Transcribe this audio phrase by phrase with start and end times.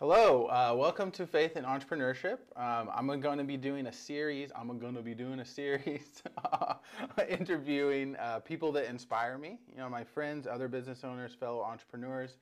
[0.00, 2.38] Hello, uh, welcome to Faith in Entrepreneurship.
[2.54, 4.52] Um, I'm going to be doing a series.
[4.54, 6.22] I'm going to be doing a series
[7.28, 9.58] interviewing uh, people that inspire me.
[9.68, 12.36] You know, my friends, other business owners, fellow entrepreneurs.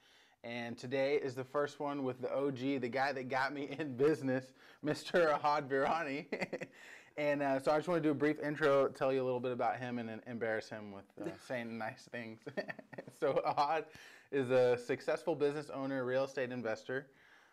[0.45, 3.97] And today is the first one with the OG, the guy that got me in
[3.97, 4.53] business,
[4.85, 5.41] Mr.
[5.41, 6.27] Ahad Virani.
[7.17, 9.41] and uh, so I just want to do a brief intro, tell you a little
[9.41, 12.41] bit about him, and then embarrass him with uh, saying nice things.
[13.19, 13.85] so Ahad
[14.31, 17.07] is a successful business owner, real estate investor.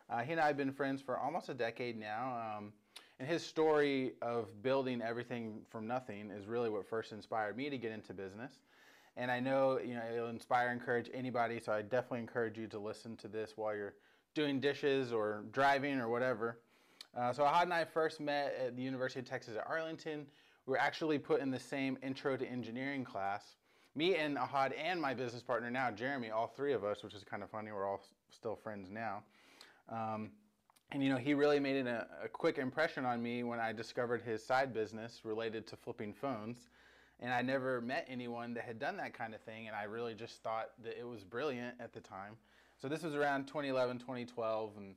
[0.10, 2.58] Uh, he and I have been friends for almost a decade now.
[2.58, 2.74] Um,
[3.20, 7.78] and his story of building everything from nothing is really what first inspired me to
[7.78, 8.60] get into business.
[9.16, 11.60] And I know you know it'll inspire, and encourage anybody.
[11.60, 13.94] So I definitely encourage you to listen to this while you're
[14.34, 16.60] doing dishes or driving or whatever.
[17.16, 20.26] Uh, so Ahad and I first met at the University of Texas at Arlington.
[20.66, 23.56] We were actually put in the same intro to engineering class.
[23.96, 27.24] Me and Ahad and my business partner now, Jeremy, all three of us, which is
[27.24, 27.72] kind of funny.
[27.72, 29.22] We're all still friends now.
[29.90, 30.32] Um,
[30.92, 34.22] and you know, he really made a, a, quick impression on me when I discovered
[34.22, 36.70] his side business related to flipping phones.
[37.20, 40.14] And I never met anyone that had done that kind of thing, and I really
[40.14, 42.36] just thought that it was brilliant at the time.
[42.82, 44.96] So this was around 2011, 2012, and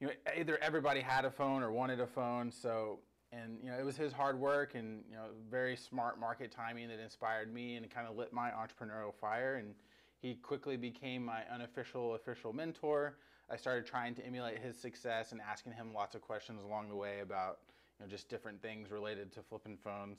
[0.00, 2.50] you know, either everybody had a phone or wanted a phone.
[2.50, 2.98] So,
[3.32, 6.88] and you know, it was his hard work and you know, very smart market timing
[6.88, 9.56] that inspired me and kind of lit my entrepreneurial fire.
[9.56, 9.74] And
[10.20, 13.16] he quickly became my unofficial official mentor.
[13.50, 16.96] I started trying to emulate his success and asking him lots of questions along the
[16.96, 17.58] way about
[17.98, 20.18] you know just different things related to flipping phones.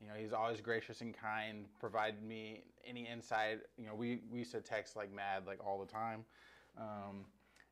[0.00, 3.60] You know, he's always gracious and kind, provided me any insight.
[3.78, 6.24] You know, we, we used to text like mad, like all the time.
[6.76, 7.24] Um,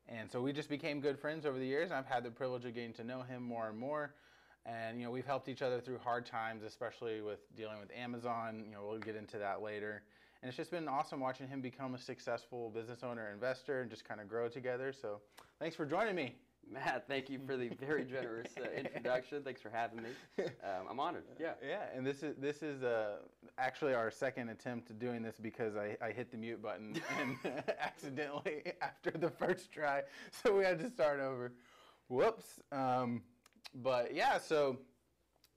[0.07, 2.73] and so we just became good friends over the years, I've had the privilege of
[2.73, 4.13] getting to know him more and more.
[4.65, 8.63] And, you know, we've helped each other through hard times, especially with dealing with Amazon.
[8.65, 10.03] You know, we'll get into that later.
[10.41, 14.05] And it's just been awesome watching him become a successful business owner, investor, and just
[14.05, 14.91] kind of grow together.
[14.91, 15.19] So
[15.59, 16.35] thanks for joining me.
[16.69, 19.43] Matt, thank you for the very generous uh, introduction.
[19.43, 20.09] Thanks for having me.
[20.39, 21.23] Um, I'm honored.
[21.39, 21.53] Yeah.
[21.67, 23.17] Yeah, and this is this is uh,
[23.57, 27.37] actually our second attempt at doing this because I, I hit the mute button and
[27.79, 31.51] accidentally after the first try, so we had to start over.
[32.07, 32.61] Whoops.
[32.71, 33.21] Um,
[33.75, 34.77] but yeah, so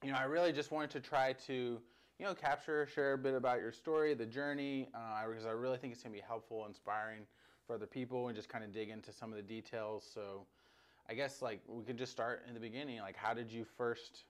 [0.03, 1.79] you know, I really just wanted to try to
[2.19, 5.77] you know, capture, share a bit about your story, the journey, uh, because I really
[5.77, 7.21] think it's going to be helpful, inspiring
[7.67, 10.07] for other people, and just kind of dig into some of the details.
[10.13, 10.45] So,
[11.09, 12.99] I guess like we could just start in the beginning.
[12.99, 14.23] Like, how did you first,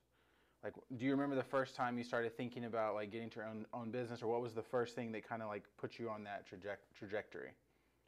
[0.63, 3.47] like, do you remember the first time you started thinking about like getting to your
[3.47, 6.09] own own business, or what was the first thing that kind of like put you
[6.09, 7.51] on that traje- trajectory?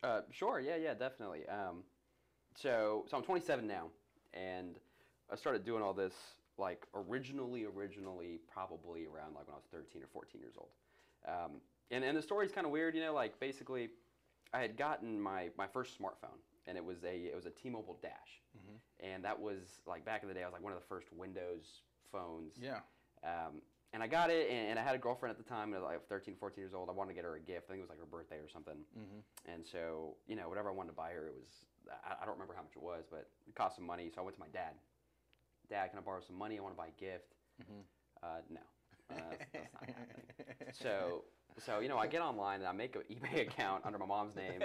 [0.03, 0.59] Uh, sure.
[0.59, 0.77] Yeah.
[0.77, 0.95] Yeah.
[0.95, 1.47] Definitely.
[1.47, 1.83] Um,
[2.55, 3.89] so, so I'm 27 now,
[4.33, 4.79] and
[5.31, 6.13] I started doing all this
[6.57, 10.69] like originally, originally, probably around like when I was 13 or 14 years old.
[11.28, 13.90] Um, and, and the story's kind of weird, you know, like basically
[14.53, 17.97] I had gotten my, my first smartphone and it was a, it was a T-Mobile
[18.01, 18.41] Dash.
[18.57, 19.07] Mm-hmm.
[19.13, 21.07] And that was like back in the day, I was like one of the first
[21.13, 21.81] Windows
[22.12, 22.53] phones.
[22.62, 22.79] Yeah.
[23.23, 23.62] Um,
[23.94, 25.79] and I got it, and, and, I had a girlfriend at the time, and I
[25.79, 26.90] was like 13, 14 years old.
[26.90, 27.67] I wanted to get her a gift.
[27.67, 28.75] I think it was like her birthday or something.
[28.75, 29.51] Mm-hmm.
[29.51, 31.47] And so, you know, whatever I wanted to buy her, it was,
[32.03, 34.12] I, I don't remember how much it was, but it cost some money.
[34.13, 34.75] So I went to my dad
[35.69, 36.57] Dad, can I borrow some money?
[36.57, 37.33] I want to buy a gift.
[37.61, 37.81] Mm-hmm.
[38.23, 38.59] Uh, no,
[39.11, 40.73] uh, that's, that's, not happening.
[40.73, 41.23] So,
[41.63, 44.35] so you know, I get online and I make an eBay account under my mom's
[44.35, 44.63] name,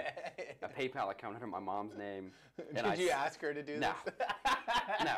[0.61, 2.31] a PayPal account under my mom's name.
[2.73, 3.93] Did I, you ask her to do no.
[4.05, 4.13] this?
[5.03, 5.15] no.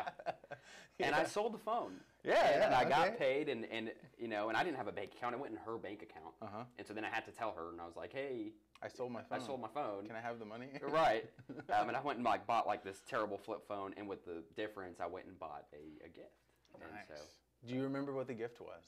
[1.00, 1.92] And I sold the phone.
[2.24, 2.90] Yeah, and, yeah, and I okay.
[2.90, 5.34] got paid, and, and you know, and I didn't have a bank account.
[5.34, 6.34] It went in her bank account.
[6.42, 6.64] Uh-huh.
[6.78, 9.12] And so then I had to tell her, and I was like, hey, I sold
[9.12, 9.40] my phone.
[9.40, 10.06] I sold my phone.
[10.06, 10.66] Can I have the money?
[10.88, 11.24] right.
[11.72, 14.42] Um, and I went and like bought like this terrible flip phone, and with the
[14.56, 16.30] difference, I went and bought a, a gift.
[16.78, 16.88] Nice.
[17.08, 17.24] And so,
[17.66, 18.84] do you remember what the gift was?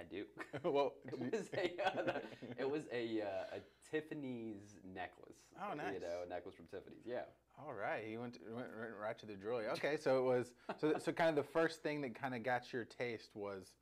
[0.00, 0.24] I do.
[0.70, 2.18] well, it was a uh,
[2.58, 5.38] it was a uh, a Tiffany's necklace.
[5.60, 5.94] Oh, nice.
[5.94, 7.02] You know, a necklace from Tiffany's.
[7.06, 7.22] Yeah.
[7.60, 8.68] All right, he went, to, went
[9.02, 9.66] right to the jewelry.
[9.70, 12.72] Okay, so it was so so kind of the first thing that kind of got
[12.72, 13.74] your taste was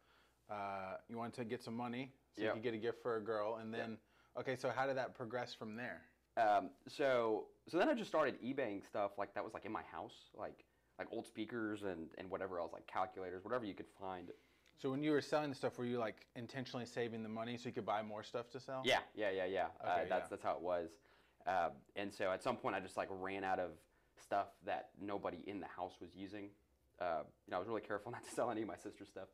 [0.50, 2.49] uh, you wanted to get some money so Yep.
[2.49, 3.99] you could get a gift for a girl, and then
[4.38, 6.02] okay, so how did that progress from there?
[6.36, 9.82] Um, so so then I just started eBaying stuff like that was like in my
[9.91, 10.64] house, like
[10.98, 14.30] like old speakers and and whatever else, like calculators, whatever you could find.
[14.78, 17.68] So when you were selling the stuff, were you like intentionally saving the money so
[17.68, 18.83] you could buy more stuff to sell?
[18.84, 19.66] Yeah, yeah, yeah, yeah.
[19.83, 20.27] uh, Okay, that's yeah.
[20.30, 20.91] that's how it was.
[21.47, 23.71] Um, and so at some point, I just like ran out of
[24.22, 26.50] stuff that nobody in the house was using.
[27.00, 29.28] Uh, you know, I was really careful not to sell any of my sister's stuff.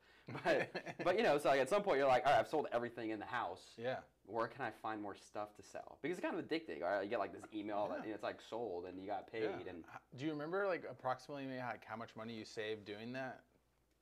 [0.44, 0.70] But
[1.04, 3.10] but you know, so like at some point, you're like, all right, I've sold everything
[3.10, 3.62] in the house.
[3.76, 3.96] Yeah.
[4.26, 5.98] Where can I find more stuff to sell?
[6.00, 6.80] Because it's kind of addicting.
[6.80, 9.30] Right, you get like this email that you know, it's like sold and you got
[9.30, 9.70] paid yeah.
[9.70, 9.84] and
[10.16, 13.40] Do you remember like approximately maybe like how much money you saved doing that?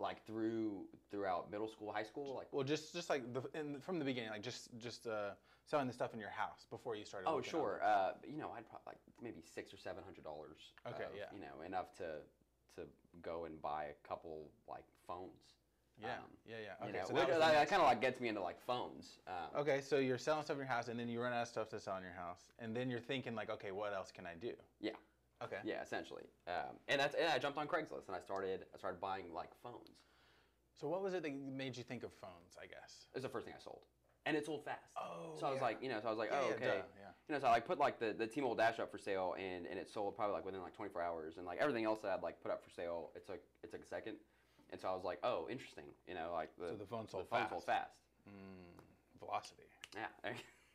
[0.01, 2.49] like through throughout middle school, high school, like.
[2.53, 5.31] Well, just just like the, in, from the beginning, like just just uh,
[5.67, 7.29] selling the stuff in your house before you started.
[7.29, 7.81] Oh, sure.
[7.85, 10.73] Uh, you know, I'd probably like maybe six or seven hundred dollars.
[10.87, 11.25] Okay, of, yeah.
[11.33, 12.25] You know, enough to
[12.77, 12.89] to
[13.23, 15.60] go and buy a couple like phones.
[16.01, 16.85] Yeah, um, yeah, yeah.
[16.87, 19.19] You Okay, know, so which, that, that, kind of like gets me into like phones.
[19.27, 21.49] Um, Okay, so you're selling stuff in your house, and then you run out of
[21.49, 24.27] stuff to sell in your house, and then you're thinking like, okay, what else can
[24.27, 24.53] I do?
[24.81, 24.93] Yeah.
[25.43, 25.59] Okay.
[25.65, 26.25] Yeah, essentially.
[26.47, 29.51] Um, and that's and I jumped on Craigslist and I started I started buying like
[29.63, 30.05] phones.
[30.79, 32.57] So what was it that made you think of phones?
[32.61, 33.07] I guess.
[33.13, 33.83] It was the first thing I sold,
[34.27, 34.93] and it sold fast.
[34.99, 35.63] Oh, So I was yeah.
[35.63, 36.67] like, you know, so I was like, Yeah, oh, yeah, okay.
[36.67, 37.13] duh, yeah.
[37.29, 39.67] You know, so I like put like the, the T-Mobile Dash up for sale, and,
[39.67, 42.23] and it sold probably like within like 24 hours, and like everything else that I'd
[42.23, 44.17] like put up for sale, it took it took a second,
[44.73, 45.85] and so I was like, oh, interesting.
[46.07, 47.51] You know, like the So the phone sold the phone fast.
[47.51, 47.97] sold fast.
[48.29, 48.81] Mm,
[49.19, 49.63] velocity.
[49.95, 50.07] Yeah.
[50.25, 50.33] yeah.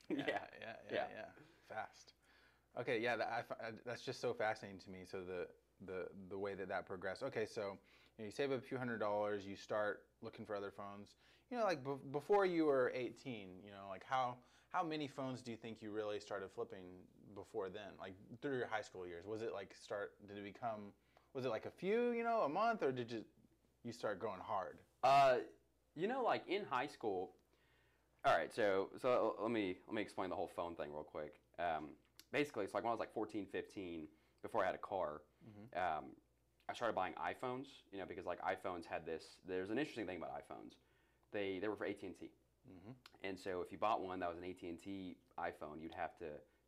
[0.10, 0.26] yeah,
[0.62, 1.26] yeah, yeah, Yeah.
[1.70, 2.14] Fast.
[2.80, 5.00] Okay, yeah, that, I, that's just so fascinating to me.
[5.10, 5.48] So the
[5.86, 7.24] the the way that that progressed.
[7.24, 7.68] Okay, so you,
[8.20, 11.16] know, you save up a few hundred dollars, you start looking for other phones.
[11.50, 14.36] You know, like b- before you were 18, you know, like how
[14.72, 16.84] how many phones do you think you really started flipping
[17.34, 17.92] before then?
[18.00, 20.12] Like through your high school years, was it like start?
[20.28, 20.92] Did it become?
[21.34, 23.24] Was it like a few, you know, a month, or did you
[23.86, 24.80] you start going hard?
[25.04, 25.38] Uh,
[25.96, 27.32] you know, like in high school.
[28.26, 31.36] All right, so so let me let me explain the whole phone thing real quick.
[31.60, 31.90] Um,
[32.32, 34.08] basically, it's like when I was like 14, 15,
[34.42, 35.22] before I had a car,
[35.76, 36.06] um,
[36.68, 37.68] I started buying iPhones.
[37.92, 39.24] You know, because like iPhones had this.
[39.48, 40.74] There's an interesting thing about iPhones.
[41.32, 42.32] They they were for AT and T,
[43.24, 46.18] and so if you bought one that was an AT and T iPhone, you'd have
[46.18, 46.26] to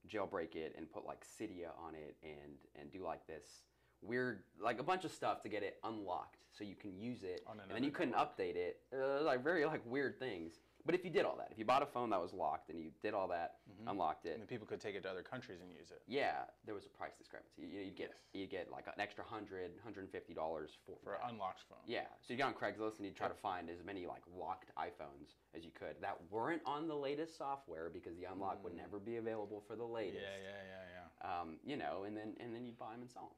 [0.08, 3.64] jailbreak it and put like Cydia on it and and do like this
[4.02, 7.42] weird like a bunch of stuff to get it unlocked so you can use it
[7.48, 10.54] On and then you couldn't update it uh, like very like weird things
[10.86, 12.80] but if you did all that if you bought a phone that was locked and
[12.82, 13.56] you did all that
[13.88, 16.02] unlocked it And then people could take it to other countries and use it.
[16.08, 18.20] yeah there was a price discrepancy you, you'd get Yes.
[18.34, 21.80] you'd get like an extra 100 150 dollars for For an unlocked phone.
[21.86, 24.72] Yeah, so you get on Craigslist and you try to find as many like locked
[24.78, 29.00] iPhones as you could that weren't on the latest software because the unlock would never
[29.00, 30.24] be available for the latest.
[30.24, 31.42] yeah, yeah, yeah.
[31.42, 33.36] Um, you know, and then and then you buy them and sell them.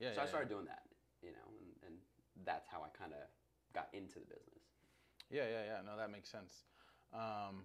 [0.00, 0.54] Yeah, so yeah, I started yeah.
[0.54, 0.82] doing that,
[1.22, 1.94] you know, and, and
[2.44, 3.20] that's how I kind of
[3.74, 4.64] got into the business.
[5.30, 5.78] Yeah, yeah, yeah.
[5.84, 6.64] No, that makes sense.
[7.12, 7.64] Um,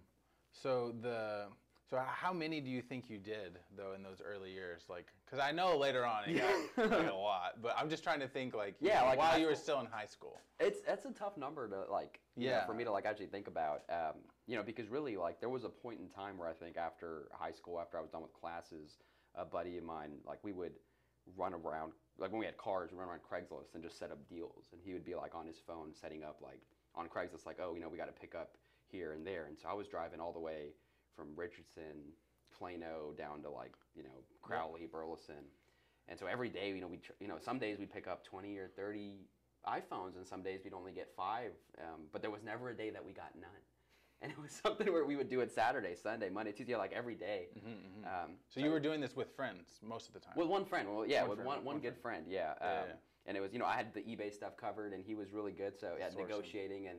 [0.52, 1.46] so the
[1.88, 4.84] so how many do you think you did though in those early years?
[4.88, 6.40] Like, because I know later on it
[6.76, 9.38] got like, a lot, but I'm just trying to think like Yeah, know, like while
[9.38, 10.38] you were still in high school.
[10.60, 12.66] It's that's a tough number to like, you know, Yeah.
[12.66, 15.64] for me to like actually think about, um, you know, because really like there was
[15.64, 18.32] a point in time where I think after high school, after I was done with
[18.32, 18.98] classes,
[19.34, 20.72] a buddy of mine, like we would
[21.36, 24.18] run around, like when we had cars, we'd run around Craigslist and just set up
[24.28, 26.60] deals, and he would be like on his phone setting up like
[26.94, 28.56] on Craigslist, like oh, you know, we got to pick up
[28.90, 30.74] here and there, and so I was driving all the way
[31.16, 32.12] from Richardson,
[32.56, 35.44] Plano down to like you know Crowley, Burleson,
[36.08, 38.24] and so every day, you know, we tr- you know some days we'd pick up
[38.24, 39.26] twenty or thirty
[39.66, 41.52] iPhones, and some days we'd only get five.
[41.78, 43.50] Um, but there was never a day that we got none,
[44.22, 47.14] and it was something where we would do it Saturday, Sunday, Monday, Tuesday, like every
[47.14, 47.48] day.
[48.04, 50.34] Um, So you were doing this with friends most of the time.
[50.36, 50.88] with one friend.
[50.94, 52.24] Well, yeah, One with friend, one, one one good friend.
[52.28, 52.54] Yeah.
[52.60, 52.94] Yeah, um, yeah.
[53.26, 55.52] And it was, you know, I had the eBay stuff covered, and he was really
[55.52, 55.78] good.
[55.78, 56.18] So yeah, Sourcing.
[56.28, 56.98] negotiating and.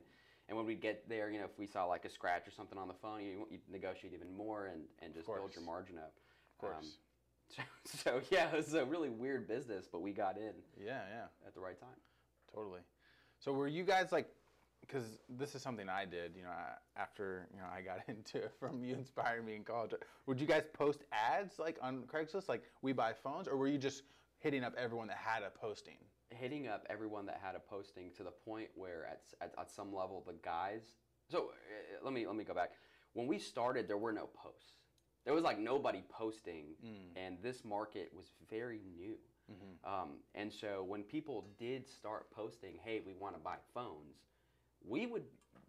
[0.49, 2.77] And when we'd get there, you know, if we saw like a scratch or something
[2.77, 6.13] on the phone, you you negotiate even more and, and just build your margin up.
[6.53, 6.97] of course.
[7.49, 11.47] So, so yeah, it was a really weird business, but we got in yeah, yeah.
[11.47, 11.99] at the right time.
[12.53, 12.81] Totally.
[13.39, 14.29] So were you guys like,
[14.91, 16.49] because this is something I did, you know,
[16.97, 19.91] after you know I got into it from you inspiring me in college.
[20.25, 23.77] Would you guys post ads like on Craigslist, like we buy phones, or were you
[23.77, 24.03] just
[24.39, 25.97] hitting up everyone that had a posting?
[26.33, 29.93] hitting up everyone that had a posting to the point where at, at, at some
[29.93, 30.93] level the guys
[31.29, 32.71] so uh, let me let me go back.
[33.13, 34.73] When we started there were no posts.
[35.25, 36.67] There was like nobody posting
[37.15, 39.17] and this market was very new.
[39.83, 44.15] Um, and so when people did start posting hey we want to buy phones
[44.87, 45.23] we would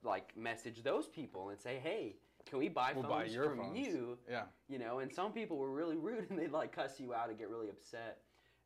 [0.04, 3.58] like message those people and say hey can we buy We'll phones buy your from
[3.58, 3.78] phones.
[3.78, 4.42] you Yeah.
[4.68, 7.38] you know and some people were really rude and they'd like cuss you out and
[7.38, 8.18] get really upset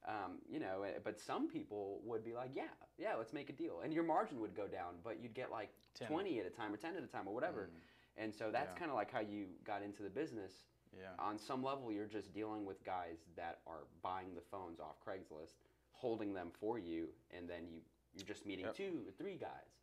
[0.09, 3.53] um, you know eh, but some people would be like yeah yeah let's make a
[3.53, 6.09] deal and your margin would go down but you'd get like 10.
[6.09, 7.69] 20 at a time or 10 at a time or whatever
[8.17, 8.79] and so that's Yeah.
[8.79, 10.53] kind of like how you got into the business
[10.97, 11.09] Yeah.
[11.19, 15.55] on some level you're just dealing with guys that are buying the phones off craigslist
[15.91, 17.81] holding them for you and then you
[18.15, 18.77] you're just meeting Yep.
[18.77, 19.76] two or three guys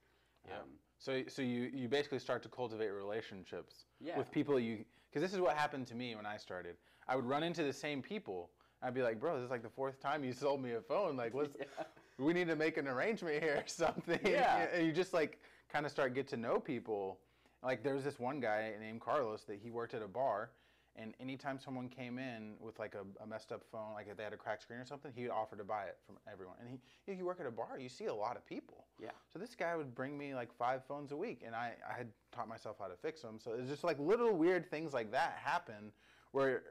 [0.48, 0.60] Yep.
[0.62, 0.70] um,
[1.00, 4.18] So, so you, you basically start to cultivate relationships Yeah.
[4.18, 6.76] with people you, because this is what happened to me when I started.
[7.08, 8.50] I would run into the same people.
[8.82, 11.16] I'd be like, bro, this is like the fourth time you sold me a phone.
[11.18, 11.86] Like, what's, Yeah.
[12.18, 14.20] we need to make an arrangement here or something.
[14.24, 14.68] Yeah.
[14.74, 15.40] And you just like
[15.72, 17.20] kind of start get to know people.
[17.64, 20.52] Like there was this one guy named Carlos that he worked at a bar,
[20.96, 24.24] And anytime someone came in with like a, a messed up phone, like if they
[24.24, 26.56] had a cracked screen or something, he would offer to buy it from everyone.
[26.60, 26.80] And he,
[27.12, 28.86] if you work at a bar, you see a lot of people.
[29.02, 29.10] Yeah.
[29.32, 32.08] So this guy would bring me like five phones a week, and I, I had
[32.32, 33.40] taught myself how to fix them.
[33.44, 35.92] So it's just like little weird things like that happen
[36.32, 36.62] where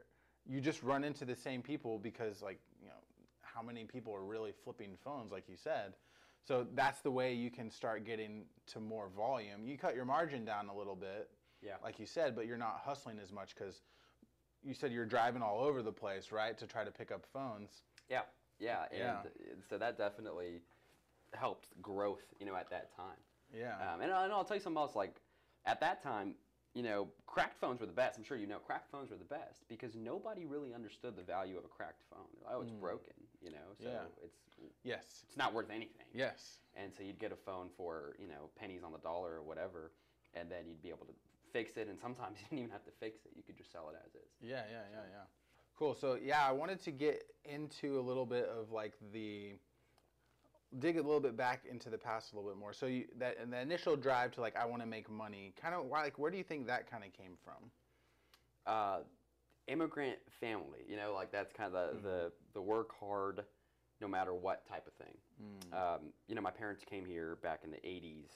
[0.49, 2.93] you just run into the same people because like you know
[3.41, 5.93] how many people are really flipping phones, like you said.
[6.45, 9.65] So that's the way you can start getting to more volume.
[9.65, 11.29] You cut your margin down a little bit,
[11.61, 11.75] Yeah.
[11.83, 13.81] like you said, but you're not hustling as much because
[14.63, 17.81] you said you're driving all over the place, right, to try to pick up phones.
[18.09, 18.21] Yeah,
[18.59, 19.23] yeah, and Yeah.
[19.69, 20.61] so that definitely
[21.33, 23.17] helped growth, you know, at that time.
[23.53, 23.75] Yeah.
[23.93, 24.95] Um, and, I- and I'll tell you something else.
[24.95, 25.15] Like
[25.65, 26.35] at that time,
[26.73, 28.17] you know, cracked phones were the best.
[28.17, 31.57] I'm sure you know, cracked phones were the best because nobody really understood the value
[31.57, 32.25] of a cracked phone.
[32.49, 33.91] Oh, it's broken, you know, so Mm.
[33.93, 34.25] Yeah.
[34.25, 34.39] it's
[34.83, 35.23] yes.
[35.27, 36.07] it's not worth anything.
[36.13, 36.59] Yes.
[36.75, 39.91] And so you'd get a phone for you know pennies on the dollar or whatever,
[40.33, 41.13] and then you'd be able to
[41.53, 41.87] fix it.
[41.87, 44.13] And sometimes you didn't even have to fix it; you could just sell it as
[44.15, 44.29] is.
[44.41, 45.23] Yeah, yeah, yeah, yeah.
[45.77, 45.95] Cool.
[45.95, 49.53] So yeah, I wanted to get into a little bit of like the
[50.79, 52.73] dig a little bit back into the past a little bit more.
[52.73, 55.73] So you that and the initial drive to like I want to make money, kind
[55.75, 57.71] of why like where do you think that kind of came from?
[58.65, 58.99] uh,
[59.67, 60.79] immigrant family.
[60.87, 63.43] You know, like that's kind of the, the the work hard,
[64.01, 65.15] no matter what type of thing.
[65.73, 68.29] Um, you know, my parents came here back in the '80s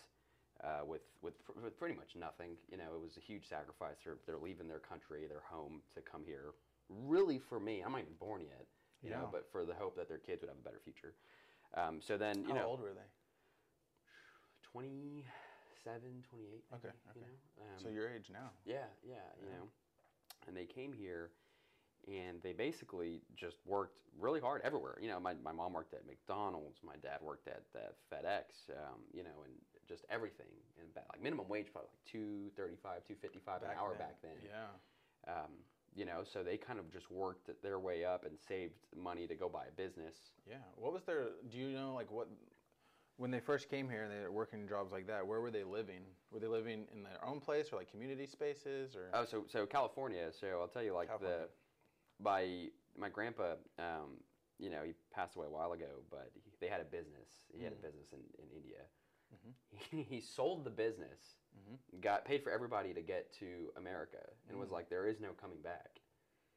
[0.63, 2.57] uh, with, with pr- with pretty much nothing.
[2.71, 3.97] You know, it was a huge sacrifice.
[4.03, 6.53] They're, they're leaving their country, their home, to come here.
[6.89, 8.65] Really, for me, I'm not even born yet.
[9.03, 9.17] You Yeah.
[9.17, 11.13] know, but for the hope that their kids would have a better future.
[11.75, 13.07] Um, so then, you How know, old were they?
[14.71, 16.63] 27, 28.
[16.71, 17.31] maybe, Okay, You okay.
[17.59, 18.49] know, um, So your age now.
[18.65, 19.57] yeah, yeah, you Yeah.
[19.57, 19.67] know.
[20.47, 21.31] And they came here
[22.07, 24.97] and they basically just worked really hard everywhere.
[25.01, 29.01] You know, my, my mom worked at McDonald's, my dad worked at uh, FedEx, um,
[29.13, 29.53] you know, and
[29.87, 30.47] just everything.
[30.79, 34.31] And like minimum wage probably like 235, 255 an hour back then.
[34.43, 35.31] Yeah.
[35.33, 35.51] Um,
[35.95, 39.35] you know, so they kind of just worked their way up and saved money to
[39.35, 40.15] go buy a business.
[40.47, 40.57] Yeah.
[40.75, 41.29] What was their?
[41.49, 42.27] Do you know like what?
[43.17, 45.63] When they first came here and they were working jobs like that, where were they
[45.63, 46.01] living?
[46.29, 49.09] Were they living in their own place or like community spaces or?
[49.13, 50.27] Oh, so so California.
[50.39, 51.47] So I'll tell you, like California.
[52.19, 54.21] the my my grandpa, um,
[54.59, 57.29] you know, he passed away a while ago, but he, they had a business.
[57.51, 57.81] He had a Mm.
[57.81, 58.81] business in in India.
[59.33, 59.53] Mhm.
[59.91, 62.01] He, he sold the business, Mhm.
[62.01, 64.73] got paid for everybody to get to America, and was Mm.
[64.73, 65.99] like, "There is no coming back.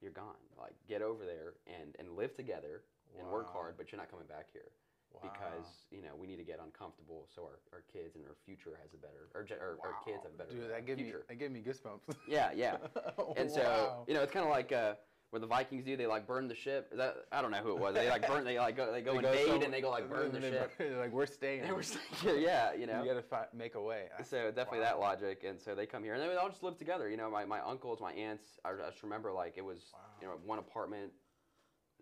[0.00, 0.40] You're gone.
[0.58, 2.82] Like, get over there and and live together
[3.18, 4.70] and work hard, but you're not coming back here."
[5.12, 5.20] Wow.
[5.22, 8.76] Because you know we need to get uncomfortable so our, our kids and our future
[8.80, 11.12] has a better or, ge- or our kids have a better Dude, that gave me
[11.28, 12.14] that gave me goosebumps.
[12.28, 12.76] Yeah, yeah.
[13.36, 14.94] And so you know, it's kind of like uh,
[15.30, 15.96] what the Vikings do.
[15.96, 16.92] They like burn the ship.
[16.96, 17.94] That I don't know who it was.
[17.94, 18.44] They like burn.
[18.44, 18.90] They like go.
[18.92, 20.72] They go They invade some- and they go like burn the ship.
[20.78, 21.62] burn- like we're staying.
[21.62, 23.00] They were just like, yeah, you know.
[23.02, 24.06] You gotta fi- make a way.
[24.24, 27.08] So definitely that logic, and so they come here and they all just live together.
[27.08, 28.58] You know, my, my uncles, my aunts.
[28.64, 31.12] I just remember like it was you know one apartment,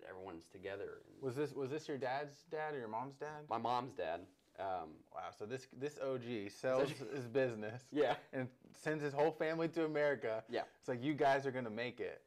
[0.09, 1.03] everyone's together.
[1.15, 3.45] And Was this was this your dad's dad or your mom's dad?
[3.51, 4.21] my mom's dad.
[4.59, 5.29] Um, Wow.
[5.39, 10.43] So this this OG sells his business yeah, and sends his whole family to America.
[10.49, 10.63] Yeah.
[10.81, 12.23] It's like you guys are gonna make it.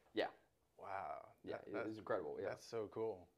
[1.44, 1.56] Yeah.
[1.56, 2.36] That- it that- was incredible.
[2.40, 3.28] Yeah, That's so cool.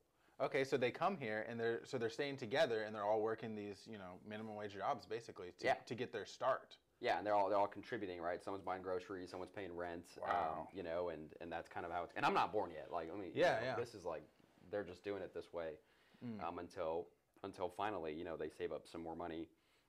[0.40, 3.54] Okay, so they come here and they're so they're staying together and they're all working
[3.54, 5.74] these you know minimum wage jobs basically to, Yeah.
[5.86, 6.76] to get their start.
[7.00, 8.42] Yeah, and they're all they're all contributing, right?
[8.42, 10.68] Someone's buying groceries, someone's paying rent, um, Wow.
[10.72, 12.12] you know, and and that's kind of how it's.
[12.16, 12.90] And I'm not born yet.
[12.90, 13.76] Like, I mean, you Yeah, know, yeah.
[13.76, 14.22] This is like
[14.70, 15.78] they're just doing it this way
[16.24, 16.42] Mm.
[16.42, 17.06] um, until
[17.44, 19.48] until finally, you know, they save up some more money,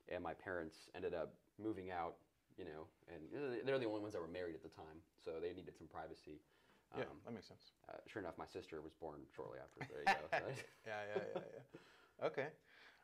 [0.09, 2.17] and my parents ended up moving out,
[2.57, 5.53] you know, and they're the only ones that were married at the time, so they
[5.53, 6.41] needed some privacy.
[6.95, 7.71] Um, Yeah, that makes sense.
[7.89, 9.85] uh, sure enough, my sister was born shortly after.
[9.91, 10.29] There you go.
[10.85, 12.25] Yeah, yeah, yeah, yeah.
[12.27, 12.47] Okay.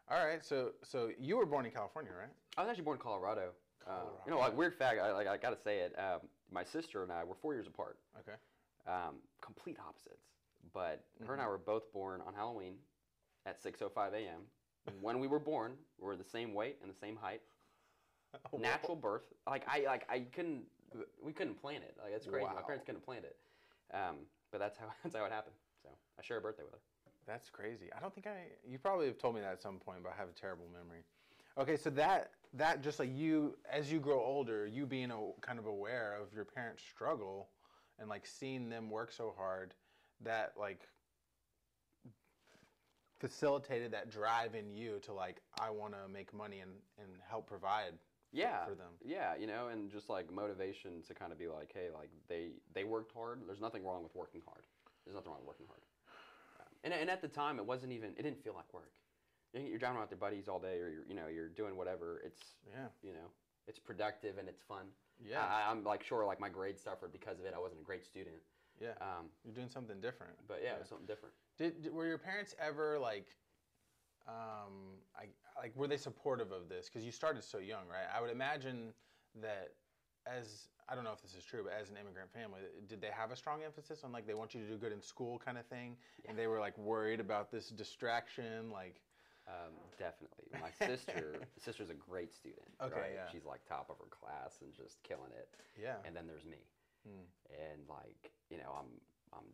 [0.10, 0.43] All right.
[0.43, 2.29] So so you were born in California, right?
[2.57, 3.51] I was actually born in Colorado.
[3.88, 3.91] Uh,
[4.25, 5.00] you know, like weird fact.
[5.00, 5.95] I, like I gotta say it.
[5.98, 6.21] Um,
[6.51, 7.98] my sister and I were four years apart.
[8.19, 8.38] Okay.
[8.88, 10.27] um, complete opposites.
[10.74, 11.50] But her and I Mhm.
[11.50, 12.75] were both born on Halloween
[13.45, 14.41] at 6:05 a.m.
[15.01, 17.41] when we were born, we were the same weight and the same height,
[18.57, 19.24] natural birth.
[19.48, 20.65] Like I like I couldn't
[21.21, 21.95] we couldn't plan it.
[22.01, 22.45] Like it's crazy.
[22.53, 23.38] My parents couldn't plan it.
[23.93, 25.55] Um, but that's how that's how it happened.
[25.83, 26.79] So I share a birthday with her.
[27.27, 27.89] That's crazy.
[27.95, 28.48] I don't think I.
[28.67, 31.03] You probably have told me that at some point, but I have a terrible memory.
[31.57, 35.60] Okay, so that that just like you, as you grow older, you being a, kind
[35.60, 37.50] of aware of your parents' struggle,
[38.00, 39.74] and like seeing them work so hard,
[40.24, 40.88] that like
[43.19, 47.48] facilitated that drive in you to like I want to make money and and help
[47.48, 47.93] provide
[48.31, 48.65] Yeah.
[48.65, 48.91] for them.
[49.03, 52.51] Yeah, you know, and just like motivation to kind of be like, hey, like they
[52.73, 53.41] they worked hard.
[53.45, 54.63] There's nothing wrong with working hard.
[55.05, 55.81] There's nothing wrong with working hard.
[56.59, 58.11] Um, and and at the time, it wasn't even.
[58.17, 58.91] It didn't feel like work.
[59.53, 61.75] You- You're driving around with your buddies all day, or you're you know you're doing
[61.75, 62.21] whatever.
[62.25, 62.88] It's Yeah.
[63.03, 63.27] you know
[63.67, 64.85] it's productive and it's fun.
[65.23, 65.45] Yeah.
[65.45, 67.53] I, I'm like sure like my grades suffered because of it.
[67.55, 68.41] I wasn't a great student,
[68.81, 68.93] Yeah.
[69.01, 70.33] Um, You're doing something different.
[70.47, 71.35] but yeah, it was something different.
[71.57, 73.27] Did, did- were your parents ever like,
[74.27, 75.25] um, I,
[75.62, 76.89] like were they supportive of this?
[76.89, 78.10] Because you started so young, right?
[78.15, 78.94] I would imagine
[79.41, 79.74] that
[80.25, 83.12] as I don't know if this is true, but as an immigrant family, did they
[83.15, 85.58] have a strong emphasis on like they want you to do good in school kind
[85.58, 85.96] of thing,
[86.27, 89.01] and they were like worried about this distraction, like.
[89.48, 90.46] Um, definitely.
[90.62, 92.70] My sister, sister's a great student.
[92.80, 93.12] Okay, right?
[93.15, 93.25] yeah.
[93.34, 95.50] She's like top of her class and just killing it.
[95.82, 95.98] Yeah.
[96.06, 96.62] And then there's me.
[97.03, 97.25] Hmm.
[97.50, 99.01] And like, you know, I'm
[99.34, 99.50] I'm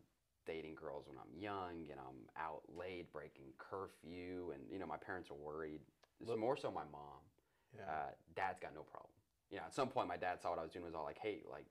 [0.48, 4.96] dating girls when I'm young and I'm out late breaking curfew and you know, my
[4.96, 5.80] parents are worried.
[6.20, 7.22] It's more so my mom.
[7.76, 7.82] Yeah.
[7.84, 9.12] Uh, dad's got no problem.
[9.50, 11.18] You know, at some point my dad saw what I was doing was all like,
[11.18, 11.66] "Hey, like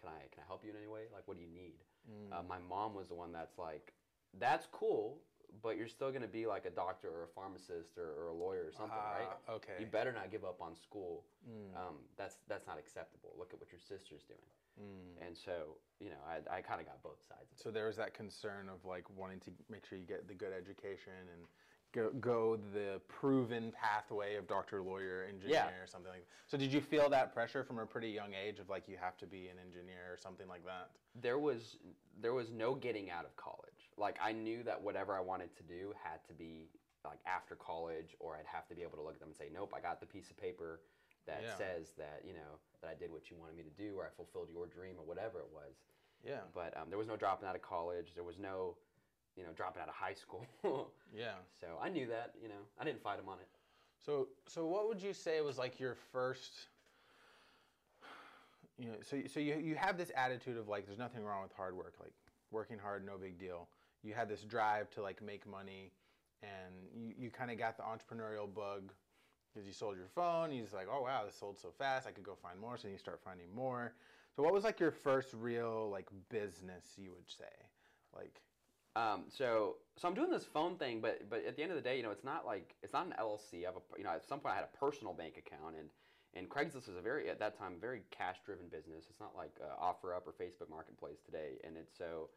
[0.00, 1.08] can I can I help you in any way?
[1.12, 2.32] Like what do you need?" Mm.
[2.32, 3.92] Uh, my mom was the one that's like,
[4.38, 5.20] "That's cool,
[5.62, 8.34] but you're still going to be like a doctor or a pharmacist or, or a
[8.34, 9.28] lawyer or something, right?
[9.48, 9.76] Ah, Okay.
[9.80, 11.24] You better not give up on school.
[11.44, 11.76] Mm.
[11.76, 13.34] Um, that's that's not acceptable.
[13.36, 14.48] Look at what your sister's doing."
[14.80, 15.26] Mm.
[15.26, 17.62] And so, you know, I, I kind of got both sides of it.
[17.62, 20.52] So there was that concern of like wanting to make sure you get the good
[20.54, 21.42] education and
[21.92, 26.28] go, go the proven pathway of doctor, lawyer, engineer, or something like that.
[26.46, 29.16] So did you feel that pressure from a pretty young age of like you have
[29.18, 30.90] to be an engineer or something like that?
[31.20, 31.76] There was
[32.20, 33.90] there was no getting out of college.
[33.96, 36.68] Like I knew that whatever I wanted to do had to be
[37.04, 39.48] like after college, or I'd have to be able to look at them and say,
[39.52, 40.80] "Nope, I got the piece of paper
[41.26, 41.56] that Yeah.
[41.56, 44.10] says that you know that I did what you wanted me to do, or I
[44.16, 45.74] fulfilled your dream, or whatever it was."
[46.24, 46.40] Yeah.
[46.54, 48.12] But um, there was no dropping out of college.
[48.14, 48.76] There was no,
[49.38, 50.46] you know, dropping out of high school.
[51.16, 51.36] Yeah.
[51.58, 52.34] so I knew that.
[52.42, 53.48] You know, I didn't fight him on it.
[54.04, 56.68] So so what would you say was like your first
[58.78, 61.52] you know, so so you you have this attitude of like there's nothing wrong with
[61.52, 62.12] hard work, like
[62.50, 63.68] working hard, no big deal.
[64.02, 65.92] You had this drive to like make money
[66.42, 68.92] and you, you kind of got the entrepreneurial bug
[69.52, 70.52] because you sold your phone.
[70.52, 72.06] You just like, oh wow, this sold so fast.
[72.06, 72.76] I could go find more.
[72.76, 73.94] So then you start finding more.
[74.36, 77.44] So what was like your first real like business you would say,
[78.14, 78.40] like
[78.98, 81.82] Um, so so I'm doing this phone thing, but but at the end of the
[81.82, 83.62] day, you know, it's not like it's not an LLC.
[83.62, 85.88] I have a you know at some point I had a personal bank account, and
[86.34, 89.04] and Craigslist was a very at that time very cash driven business.
[89.08, 92.30] It's not like uh, OfferUp or Facebook Marketplace today, and it's so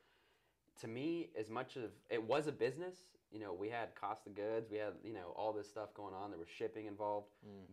[0.81, 2.95] to me as much of it was a business.
[3.31, 6.13] You know, we had cost of goods, we had you know all this stuff going
[6.13, 6.29] on.
[6.29, 7.27] There was shipping involved,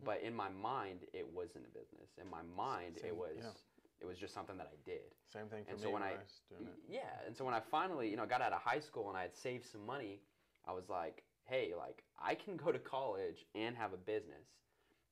[0.04, 2.10] but in my mind, it wasn't a business.
[2.22, 3.50] In my mind, Same- it was yeah.
[4.00, 5.00] It was just something that I did.
[5.32, 6.74] same thing for And me so when when I- I was doing it.
[6.88, 9.22] Yeah, and so when I finally, you know, got out of high school and I
[9.22, 10.20] had saved some money,
[10.66, 14.46] I was like, hey, like I can go to college and have a business.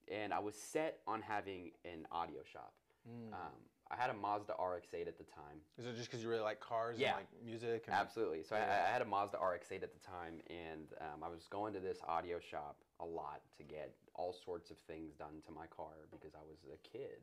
[0.08, 2.74] And I was set on having an audio shop.
[3.08, 3.32] Mm.
[3.32, 3.52] Um,
[3.90, 5.60] I had a Mazda RX-8 at the time.
[5.78, 7.08] Is it just because you really like cars Yeah.
[7.08, 7.84] and like music?
[7.86, 8.42] And, Absolutely.
[8.44, 8.82] So Yeah.
[8.84, 11.80] I, I had a Mazda RX-8 at the time, and um, I was going to
[11.80, 16.08] this audio shop a lot to get all sorts of things done to my car
[16.10, 17.20] because I was a kid.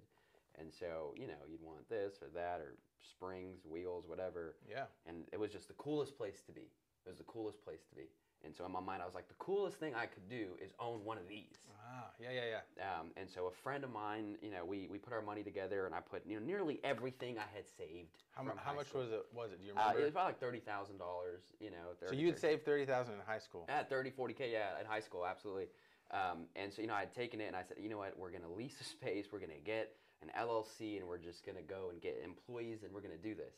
[0.59, 4.55] And so, you know, you'd want this or that or springs, wheels, whatever.
[4.69, 4.85] Yeah.
[5.07, 6.69] and it was just the coolest place to be.
[7.05, 8.03] It was the coolest place to be.
[8.45, 10.71] And so in my mind, I was like, the coolest thing I could do is
[10.77, 11.59] own one of these.
[11.89, 12.99] Ah, yeah, yeah, yeah.
[12.99, 15.85] Um, and so a friend of mine, you know, we, we put our money together,
[15.85, 18.23] and I put you know nearly everything I had saved.
[18.31, 19.01] How, mu- how much school.
[19.01, 19.25] was it?
[19.33, 19.59] Was it?
[19.61, 19.99] Do you Uh, remember?
[19.99, 21.41] it was probably like thirty thousand dollars.
[21.61, 23.65] You know, 30, so you had 30 saved thirty thousand in high school.
[23.69, 25.67] at 30, 40 k, yeah, in high school, absolutely.
[26.11, 28.17] Um, and so you know, I had taken it, and I said, you know what,
[28.19, 31.89] we're gonna lease a space, we're gonna get an LLC, and we're just gonna go
[31.91, 33.55] and get employees, and we're gonna do this.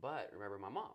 [0.00, 0.92] But remember, my mom.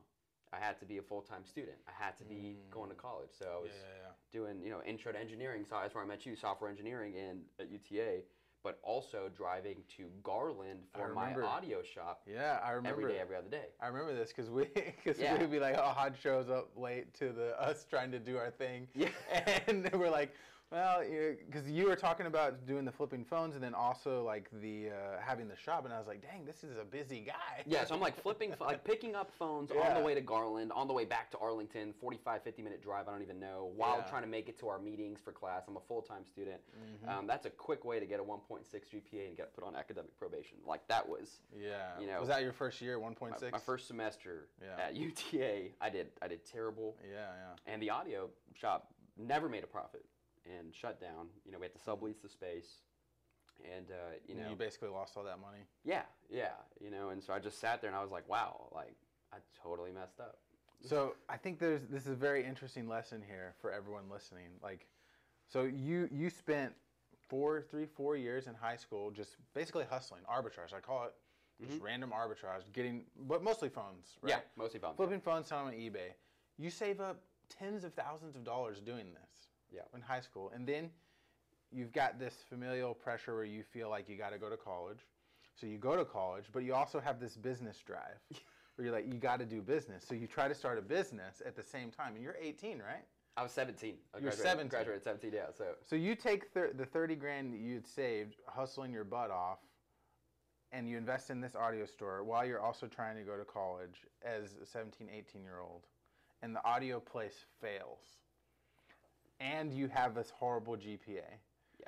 [0.54, 1.78] I had to be a full time student.
[1.88, 3.02] I had to be going to mm.
[3.02, 3.30] college.
[3.38, 4.38] So I was yeah, yeah.
[4.38, 5.64] doing, you know, intro to engineering.
[5.68, 8.24] So that's where I met you, software engineering, and at UTA.
[8.64, 13.02] But also driving to Garland for my audio shop Yeah, I remember.
[13.02, 13.66] every day, every other day.
[13.82, 15.36] I remember this because we, because Yeah.
[15.40, 18.52] we'd be like, oh, Hod shows up late to the us trying to do our
[18.52, 19.08] thing, Yeah.
[19.68, 20.36] and we're like,
[20.72, 21.02] well,
[21.46, 25.20] because you were talking about doing the flipping phones and then also like the uh,
[25.20, 27.64] having the shop, and I was like, dang, this is a busy guy.
[27.66, 30.88] Yeah, so I'm like flipping, like picking up phones on the way to Garland, on
[30.88, 34.10] the way back to Arlington, 45, 50 minute drive, I don't even know, while Yeah.
[34.10, 35.64] trying to make it to our meetings for class.
[35.68, 36.62] I'm a full time student.
[37.06, 37.10] Mhm.
[37.10, 40.18] Um, that's a quick way to get a 1.6 GPA and get put on academic
[40.18, 40.58] probation.
[40.66, 42.00] Like that was yeah.
[42.00, 43.42] you know, was that your first year, 1.6.
[43.42, 44.86] my, my first semester Yeah.
[44.88, 45.74] at UTA.
[45.82, 46.96] I did, I did terrible.
[47.04, 47.74] Yeah, yeah.
[47.74, 50.06] And the audio shop never made a profit
[50.58, 51.28] and shut down.
[51.46, 52.82] You know, we had to sublease the space.
[53.78, 55.66] And, uh, you know, you basically lost all that money.
[55.84, 58.70] yeah, yeah, you know, and so I just sat there and I was like, wow,
[58.74, 58.96] like,
[59.32, 60.38] I totally messed up.
[60.84, 64.48] So I think there's this is a very interesting lesson here for everyone listening.
[64.64, 64.88] Like,
[65.48, 66.74] so you you spent
[67.30, 70.74] four, three, four years in high school just basically hustling, arbitrage.
[70.76, 71.14] I call it
[71.64, 74.32] just random arbitrage, getting but mostly phones, right?
[74.32, 74.96] Yeah, mostly phones.
[74.96, 76.14] Flipping phones, selling on eBay.
[76.58, 79.51] You save up tens of thousands of dollars doing this.
[79.72, 79.82] Yeah.
[79.96, 80.90] In high school, and then
[81.72, 85.00] you've got this familial pressure where you feel like you got to go to college.
[85.56, 88.18] So you go to college, but you also have this business drive,
[88.76, 90.04] where you're like, you got to do business.
[90.08, 93.06] So you try to start a business at the same time, and you're 18, right?
[93.38, 93.96] I was 17.
[94.14, 94.70] I You were graduated- 17.
[94.70, 95.46] Graduated 17, yeah.
[95.58, 99.32] So So you take thir- the 30 grand that you had saved, hustling your butt
[99.32, 99.60] off,
[100.74, 104.06] and you invest in this audio store while you're also trying to go to college
[104.24, 105.86] as a 17, 18 year old,
[106.42, 108.18] and the audio place fails,
[109.42, 111.26] and you have this horrible GPA.
[111.80, 111.88] Yeah.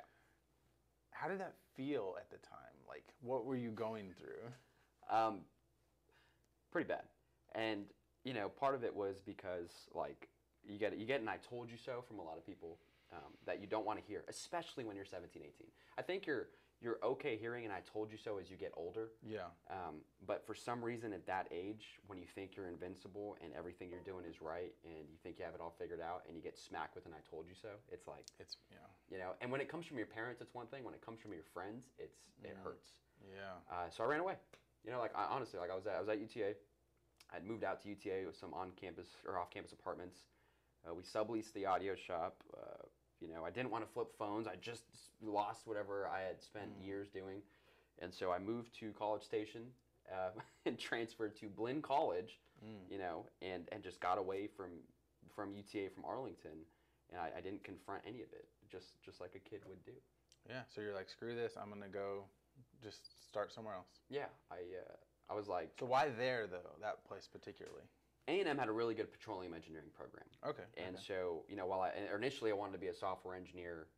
[1.10, 2.58] How did that feel at the time?
[2.88, 5.16] Like, what were you going through?
[5.16, 5.40] Um,
[6.72, 7.04] pretty bad.
[7.54, 7.84] And
[8.24, 10.28] you know, part of it was because like
[10.66, 12.78] you get you get an "I told you so" from a lot of people
[13.12, 15.52] um, that you don't want to hear, especially when you're 17, 18.
[15.98, 16.48] I think you're
[16.80, 19.10] you're okay hearing and "I told you so" as you get older.
[19.26, 19.48] Yeah.
[19.70, 23.90] Um, but for some reason, at that age, when you think you're invincible and everything
[23.90, 26.42] you're doing is right, and you think you have it all figured out, and you
[26.42, 28.76] get smacked with an "I told you so," it's like It's, yeah.
[29.10, 29.32] you know.
[29.40, 30.84] And when it comes from your parents, it's one thing.
[30.84, 32.90] When it comes from your friends, it's it hurts.
[33.22, 33.56] Yeah.
[33.70, 34.34] Uh, so I ran away.
[34.84, 36.54] You know, like I, honestly, like I was at I was at UTA.
[37.32, 40.18] I'd moved out to UTA with some on-campus or off-campus apartments.
[40.86, 42.42] Uh, we subleased the audio shop.
[42.56, 42.84] Uh,
[43.26, 44.46] you know, I didn't want to flip phones.
[44.46, 44.82] I just
[45.22, 46.86] lost whatever I had spent Mm.
[46.86, 47.42] years doing,
[48.00, 49.62] and so I moved to College Station
[50.12, 50.30] uh,
[50.66, 52.38] and transferred to Blinn College.
[52.64, 52.90] Mm.
[52.90, 54.70] You know, and and just got away from
[55.34, 56.64] from UTA from Arlington,
[57.10, 59.92] and I, I didn't confront any of it, just just like a kid would do.
[60.48, 60.62] Yeah.
[60.74, 61.54] So you're like, screw this.
[61.60, 62.24] I'm gonna go,
[62.82, 63.88] just start somewhere else.
[64.08, 64.94] Yeah, I uh,
[65.30, 66.76] I was like, So why there though?
[66.80, 67.84] That place particularly.
[68.28, 70.24] A&M had a really good petroleum engineering program.
[70.46, 70.62] Okay.
[70.76, 71.04] And okay.
[71.06, 73.88] so, you know, while I initially I wanted to be a software engineer,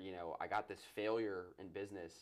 [0.00, 2.12] you know, I got this failure in business,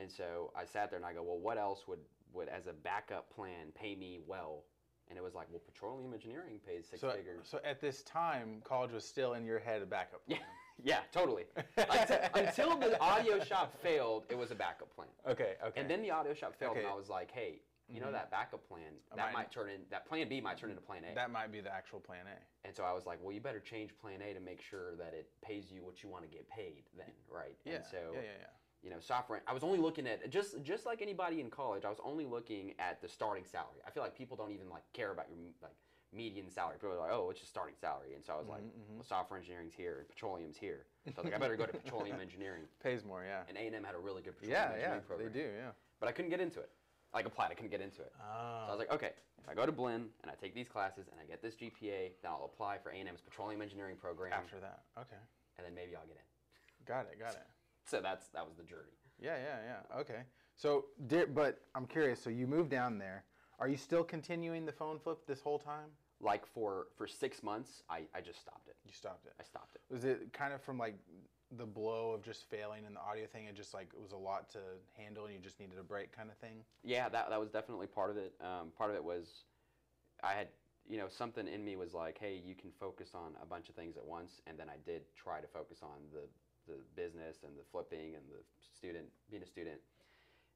[0.00, 2.00] and so I sat there and I go, well, what else would
[2.32, 4.64] would as a backup plan pay me well?
[5.08, 7.46] And it was like, well, petroleum engineering pays six so, figures.
[7.48, 10.22] so at this time, college was still in your head a backup.
[10.26, 10.48] Yeah, plan.
[10.82, 11.44] yeah, yeah totally.
[11.76, 15.08] until, until the audio shop failed, it was a backup plan.
[15.28, 15.54] Okay.
[15.64, 15.80] Okay.
[15.80, 18.12] And then the audio shop failed, and I was like, hey, you know Mhm.
[18.12, 21.04] that backup plan that might- might turn in that plan B might turn into plan
[21.04, 21.14] A.
[21.14, 22.66] that might be the actual plan A.
[22.66, 25.12] And so I was like, well, you better change plan A to make sure that
[25.12, 27.56] it pays you what you want to get paid then, right?
[27.64, 27.74] Yeah.
[27.76, 28.20] And so, yeah.
[28.22, 28.36] Yeah.
[28.40, 28.46] Yeah.
[28.82, 31.88] you know, software, I was only looking at, just just like anybody in college, I
[31.90, 33.80] was only looking at the starting salary.
[33.86, 35.74] I feel like people don't even like care about your like
[36.12, 36.76] median salary.
[36.76, 38.14] People are like, oh, it's just starting salary.
[38.14, 38.94] And so I was like, Mhm, mhm.
[38.96, 40.86] well, software engineering's here and petroleum's here.
[41.06, 42.68] So I was like, I better go to petroleum engineering.
[42.80, 43.24] Pays more.
[43.24, 43.44] Yeah.
[43.48, 44.68] And A&M had a really good petroleum Yeah.
[44.68, 44.74] Yeah.
[44.94, 45.32] engineering They program.
[45.32, 45.56] do.
[45.56, 45.72] Yeah.
[45.98, 46.70] But I couldn't get into it.
[47.14, 48.12] Like applied, I couldn't get into it.
[48.18, 48.64] Oh.
[48.66, 48.78] So I was ah.
[48.78, 49.10] like, okay,
[49.42, 52.12] if I go to Blinn and I take these classes and I get this GPA,
[52.22, 54.80] then I'll apply for A&M's petroleum engineering program, after that.
[54.98, 55.20] Okay.
[55.58, 56.86] and then maybe I'll get in.
[56.86, 57.18] Got it.
[57.18, 57.42] Got it.
[57.86, 58.96] So that's that was the journey.
[59.20, 59.36] Yeah.
[59.36, 59.58] Yeah.
[59.66, 60.00] Yeah.
[60.00, 60.22] Okay.
[60.56, 60.86] So,
[61.34, 62.18] but I'm curious.
[62.18, 63.24] So you moved down there.
[63.58, 65.90] Are you still continuing the phone flip this whole time?
[66.18, 68.76] Like for for six months, I, I just stopped it.
[68.86, 69.34] You stopped it.
[69.38, 69.82] I stopped it.
[69.92, 70.94] Was it kind of from like
[71.56, 73.46] the blow of just failing in the audio thing?
[73.46, 74.58] It just like it was a lot to
[74.96, 76.64] handle, and you just needed a break, kind of thing.
[76.82, 78.34] Yeah, that that was definitely part of it.
[78.40, 79.44] Um, part of it was,
[80.22, 80.48] I had
[80.88, 83.74] you know something in me was like, hey, you can focus on a bunch of
[83.74, 86.22] things at once, and then I did try to focus on the
[86.66, 88.40] the business and the flipping and the
[88.76, 89.80] student being a student.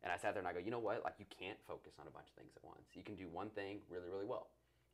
[0.03, 1.03] And I sat there and I go, you know what?
[1.05, 2.87] Like you can't focus on a bunch of things at once.
[2.95, 4.47] You can do one thing really, really well.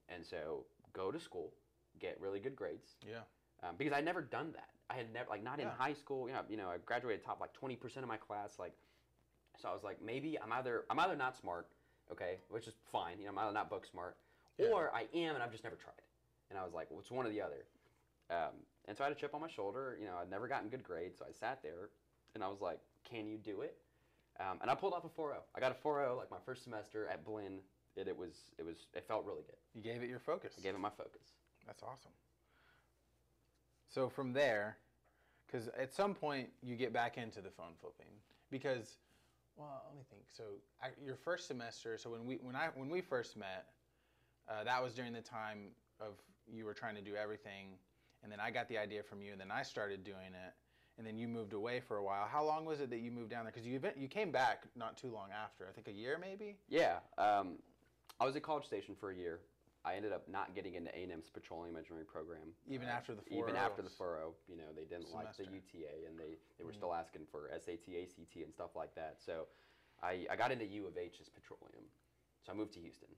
[0.08, 1.52] And so go to school,
[2.00, 3.20] get really good grades, Yeah.
[3.62, 4.70] um, because I'd never done that.
[4.90, 6.28] I had never like not in high school.
[6.28, 8.58] You know, you know, I graduated top like twenty percent of my class.
[8.58, 8.72] Like,
[9.60, 11.66] so I was like, maybe I'm either I'm either not smart,
[12.12, 13.18] okay, which is fine.
[13.18, 14.16] You know, I'm either not book smart,
[14.58, 14.68] Yeah.
[14.68, 15.94] or I am and I've just never tried.
[16.50, 17.64] And I was like, well, it's one or the other.
[18.30, 18.52] Um,
[18.86, 19.96] and so I had a chip on my shoulder.
[19.98, 21.88] You know, I'd never gotten good grades, so I sat there
[22.34, 23.76] and I was like, can you do it?
[24.40, 25.36] Um, and I pulled off a 4.0.
[25.54, 27.60] I got a 4.0 like my first semester at Blinn.
[27.96, 29.56] It, it was it was it felt really good.
[29.74, 30.54] You gave it your focus.
[30.58, 31.22] I gave it my focus.
[31.66, 32.10] That's awesome.
[33.94, 34.76] So from there,
[35.46, 38.10] because at some point you get back into the phone flipping
[38.50, 38.96] because,
[39.56, 40.24] well, let me think.
[40.36, 40.42] So
[40.82, 41.96] I, your first semester.
[41.96, 43.66] So when we when I when we first met,
[44.48, 45.68] uh, that was during the time
[46.00, 46.14] of
[46.52, 47.78] you were trying to do everything,
[48.24, 50.54] and then I got the idea from you, and then I started doing it,
[50.98, 52.26] and then you moved away for a while.
[52.26, 53.52] How long was it that you moved down there?
[53.52, 55.68] Because you you came back not too long after.
[55.68, 56.56] I think a year maybe.
[56.68, 57.58] Yeah, um,
[58.18, 59.38] I was at College Station for a year.
[59.84, 62.54] I ended up not getting into A&M's petroleum engineering program.
[62.66, 63.96] Even Uh, after the even after the 4.0s.
[63.98, 66.76] 4.0, you know, they didn't like the UTA and they, they were Mhm.
[66.76, 69.20] still asking for SAT, ACT, and stuff like that.
[69.20, 69.46] So
[70.02, 71.84] I, I got into U of H's petroleum.
[72.42, 73.14] So I moved to Houston.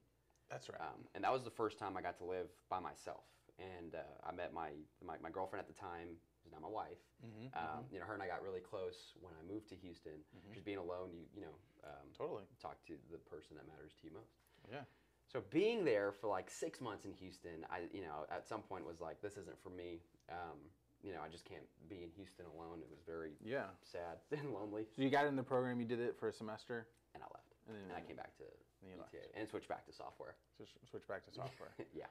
[0.48, 0.80] That's right.
[0.80, 3.24] Um, and that was the first time I got to live by myself.
[3.58, 4.70] And uh, I met my,
[5.02, 6.98] my, my girlfriend at the time, who's now my wife.
[7.24, 10.18] mm-hmm, Um, You know, her and I got really close when I moved to Houston.
[10.36, 10.52] Mhm.
[10.52, 12.44] Just being alone, you, you know, um, Totally.
[12.60, 14.34] talk to the person that matters to you most.
[14.70, 14.84] Yeah.
[15.32, 18.86] So being there for like six months in Houston, I you know at some point
[18.86, 20.00] was like this isn't for me.
[20.30, 20.58] Um,
[21.02, 22.78] you know I just can't be in Houston alone.
[22.80, 23.66] It was very Yeah.
[23.82, 26.86] sad and lonely, So you got in the program, you did it for a semester,
[27.14, 27.54] and I left.
[27.68, 28.44] And then and I came back to
[28.82, 29.14] you left.
[29.34, 30.36] And switched back to software.
[30.58, 31.70] Just switch back to software.
[31.94, 32.06] yeah.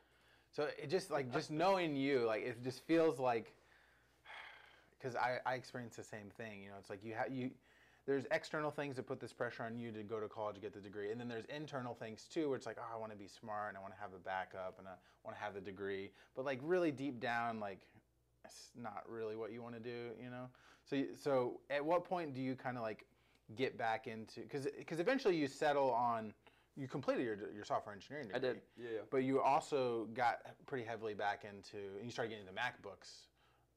[0.51, 3.53] So it just like just knowing you, like it just feels like
[4.99, 6.63] because I, I experience the same thing.
[6.63, 7.51] You know, it's like you have you
[8.05, 10.79] there's external things that put this pressure on you to go to college, get the
[10.79, 13.27] degree, and then there's internal things too, where it's like, oh, I want to be
[13.27, 16.11] smart and I want to have a backup and I want to have the degree,
[16.35, 17.79] but like really deep down, like
[18.43, 20.09] it's not really what you want to do.
[20.21, 20.47] You know,
[20.83, 23.05] so so at what point do you kind of like
[23.55, 26.33] get back into because because eventually you settle on
[26.75, 28.49] you completed your your software engineering degree.
[28.49, 28.61] I did.
[28.77, 28.99] Yeah.
[29.09, 33.27] But you also got pretty heavily back into, and you started getting into MacBooks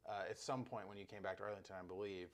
[0.08, 2.28] uh, at some point when you came back to Arlington, I believe,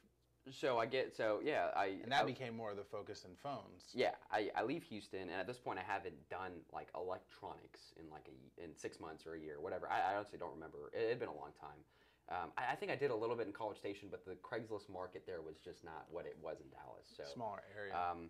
[0.51, 3.35] So I get so yeah I and that I- became more of the focus in
[3.43, 3.85] phones.
[3.95, 8.11] Yeah, I, I leave Houston, and at this point, I haven't done like electronics in
[8.11, 9.89] like a in six months or a year, whatever.
[9.91, 10.91] I, I honestly don't remember.
[10.93, 11.81] It had been a long time.
[12.29, 14.89] Um, I, I think I did a little bit in College Station, but the Craigslist
[14.93, 17.07] market there was just not what it was in Dallas.
[17.17, 17.95] So Smaller area.
[17.97, 18.29] um,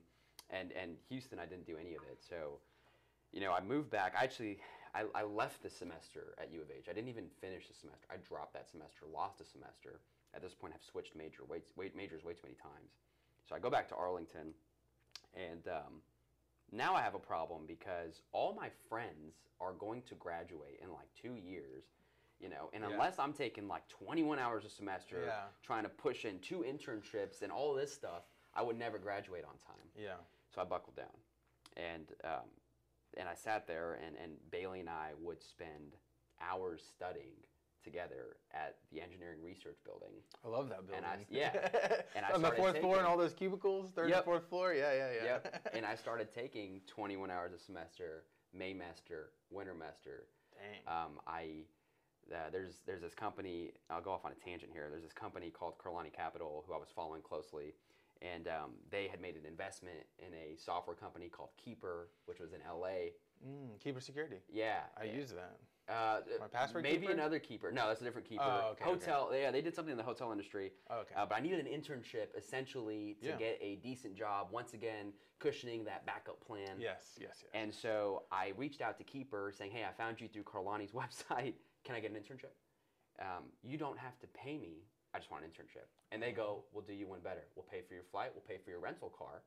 [0.50, 2.18] and and Houston, I didn't do any of it.
[2.28, 2.58] So,
[3.32, 4.14] you know, I moved back.
[4.18, 4.58] I actually,
[4.94, 6.86] I, I left the semester at U of H.
[6.88, 8.06] I didn't even finish the semester.
[8.10, 10.00] I dropped that semester, lost a semester.
[10.34, 12.90] At this point, I've switched major way, way, majors way too many times.
[13.48, 14.52] So I go back to Arlington,
[15.34, 16.00] and um,
[16.72, 21.08] now I have a problem because all my friends are going to graduate in like
[21.20, 21.84] two years.
[22.40, 22.90] You know, and Yeah.
[22.90, 25.44] unless I'm taking like 21 hours a semester, Yeah.
[25.62, 29.56] trying to push in two internships and all this stuff, I would never graduate on
[29.58, 29.88] time.
[29.96, 30.16] yeah.
[30.54, 31.16] So I buckled down,
[31.76, 32.48] and um,
[33.16, 35.96] and I sat there, and, and Bailey and I would spend
[36.40, 37.36] hours studying
[37.84, 40.10] together at the engineering research building.
[40.44, 41.04] I love that building.
[41.04, 41.52] And I- yeah.
[42.16, 44.16] And I on the fourth floor and taking- all those cubicles, third Yep.
[44.16, 44.72] and fourth floor.
[44.74, 45.24] Yeah, yeah, yeah.
[45.24, 45.70] Yep.
[45.74, 48.24] and I started taking 21 hours a semester,
[48.56, 50.26] Maymester, Wintermester.
[50.54, 50.96] Dang.
[50.96, 51.64] Um, I
[52.32, 53.72] uh, there's there's this company.
[53.90, 54.88] I'll go off on a tangent here.
[54.90, 57.74] There's this company called Carlani Capital who I was following closely,
[58.22, 62.52] and um, they had made an investment in a software company called Keeper, which was
[62.52, 63.10] in LA.
[63.46, 64.36] Mm, keeper security.
[64.50, 65.12] Yeah, I yeah.
[65.16, 65.58] use that.
[65.88, 67.12] Uh, My password maybe keeper?
[67.12, 67.70] another keeper.
[67.70, 68.42] No, that's a different keeper.
[68.44, 68.84] Oh, okay, okay.
[68.84, 69.30] hotel.
[69.34, 70.72] Yeah, they did something in the hotel industry.
[70.88, 71.14] Oh, okay.
[71.14, 73.36] Uh, but I needed an internship essentially to Yeah.
[73.36, 74.48] get a decent job.
[74.50, 76.78] Once again, cushioning that backup plan.
[76.80, 77.50] yes, yes, yes.
[77.52, 81.54] And so I reached out to Keeper saying, "Hey, I found you through Carlani's website.
[81.84, 82.54] Can I get an internship?
[83.20, 84.84] Um, you don't have to pay me.
[85.12, 87.44] I just want an internship." And they go, "We'll do you one better.
[87.56, 88.30] We'll pay for your flight.
[88.34, 89.42] We'll pay for your rental car."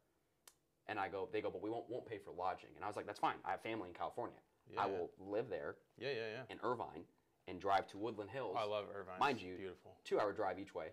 [0.86, 2.96] And I go, "They go, but we won't won't pay for lodging." And I was
[2.96, 3.38] like, "That's fine.
[3.44, 4.38] I have family in California.
[4.78, 6.54] I will live there yeah, yeah, yeah.
[6.54, 7.04] in Irvine
[7.48, 8.56] and drive to Woodland Hills.
[8.58, 9.20] Oh, I love Irvine.
[9.20, 9.96] Mind It's you, beautiful.
[10.04, 10.88] two hour drive each way.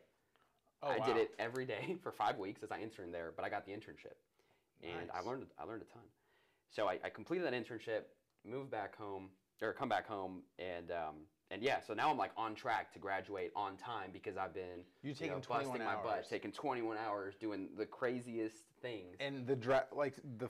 [0.82, 1.06] Oh, I wow.
[1.06, 3.72] did it every day for five weeks as I interned there, but I got the
[3.72, 4.16] internship,
[4.82, 6.02] and I learned I learned a ton.
[6.70, 8.02] So I, I completed that internship,
[8.44, 9.30] moved back home
[9.62, 11.14] or come back home, and um,
[11.50, 14.84] and yeah, so now I'm like on track to graduate on time because I've been
[15.02, 16.26] You know, taking 21 busting my butt, hours.
[16.28, 19.16] taking 21 hours doing the craziest things.
[19.20, 20.48] And the dra- like the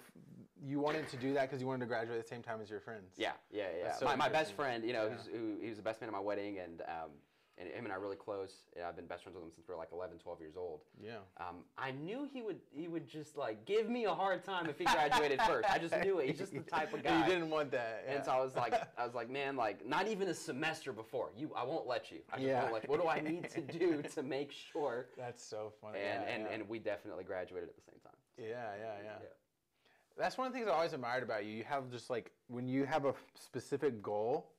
[0.62, 2.70] you wanted to do that because you wanted to graduate at the same time as
[2.70, 3.12] your friends.
[3.16, 3.92] Yeah, yeah, yeah.
[3.94, 5.14] So my, my best friend, you know, Yeah.
[5.14, 7.10] who's, who he was the best man at my wedding, and um,
[7.56, 8.64] and him and I are really close.
[8.76, 10.80] Yeah, I've been best friends with him since we were like 11, 12 years old.
[11.00, 11.18] Yeah.
[11.38, 14.76] Um, I knew he would he would just like give me a hard time if
[14.78, 15.70] he graduated first.
[15.70, 16.28] I just knew it.
[16.28, 17.20] He's just the type of guy.
[17.20, 18.04] You didn't want that.
[18.08, 21.30] And so I was like, I was like, man, like not even a semester before
[21.36, 22.18] you, I won't let you.
[22.32, 22.62] I just Yeah.
[22.62, 22.90] won't let you.
[22.90, 25.06] What do I need to do to make sure?
[25.16, 25.98] That's so funny.
[26.00, 26.54] And yeah, and, yeah.
[26.54, 28.14] and we definitely graduated at the same time.
[28.36, 28.46] yeah,
[28.80, 29.26] yeah, yeah, Yeah.
[30.16, 31.52] That's one of the things I always admired about you.
[31.52, 34.50] You have just like when you have a specific goal,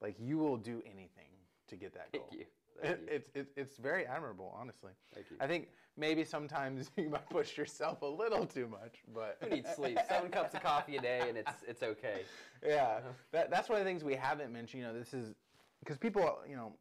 [0.00, 1.30] like you will do anything
[1.68, 2.26] to get that goal.
[2.30, 2.46] Thank you.
[2.82, 3.08] Thank It, you.
[3.16, 4.92] it's it's it's very admirable, honestly.
[5.14, 5.36] Thank you.
[5.40, 9.68] I think maybe sometimes you might push yourself a little too much, but Who needs
[9.74, 9.98] sleep?
[10.08, 12.22] Seven cups of coffee a day, and it's it's okay.
[12.66, 13.08] yeah, uh-huh.
[13.32, 14.82] that, that's one of the things we haven't mentioned.
[14.82, 15.34] You know, this is
[15.80, 16.72] because people, you know,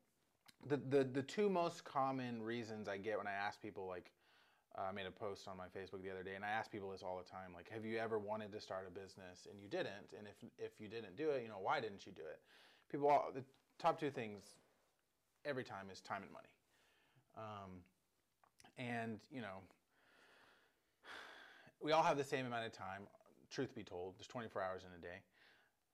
[0.68, 4.12] the, the the two most common reasons I get when I ask people, like,
[4.78, 6.92] uh, I made a post on my Facebook the other day, and I ask people
[6.92, 9.68] this all the time, like, have you ever wanted to start a business and you
[9.68, 12.40] didn't, and if if you didn't do it, you know, why didn't you do it?
[12.90, 13.44] People, all, the
[13.80, 14.44] top two things
[15.44, 16.54] every time is time and money,
[17.38, 17.72] um,
[18.78, 19.60] and you know,
[21.82, 23.04] we all have the same amount of time.
[23.50, 25.20] Truth be told, there's 24 hours in a day.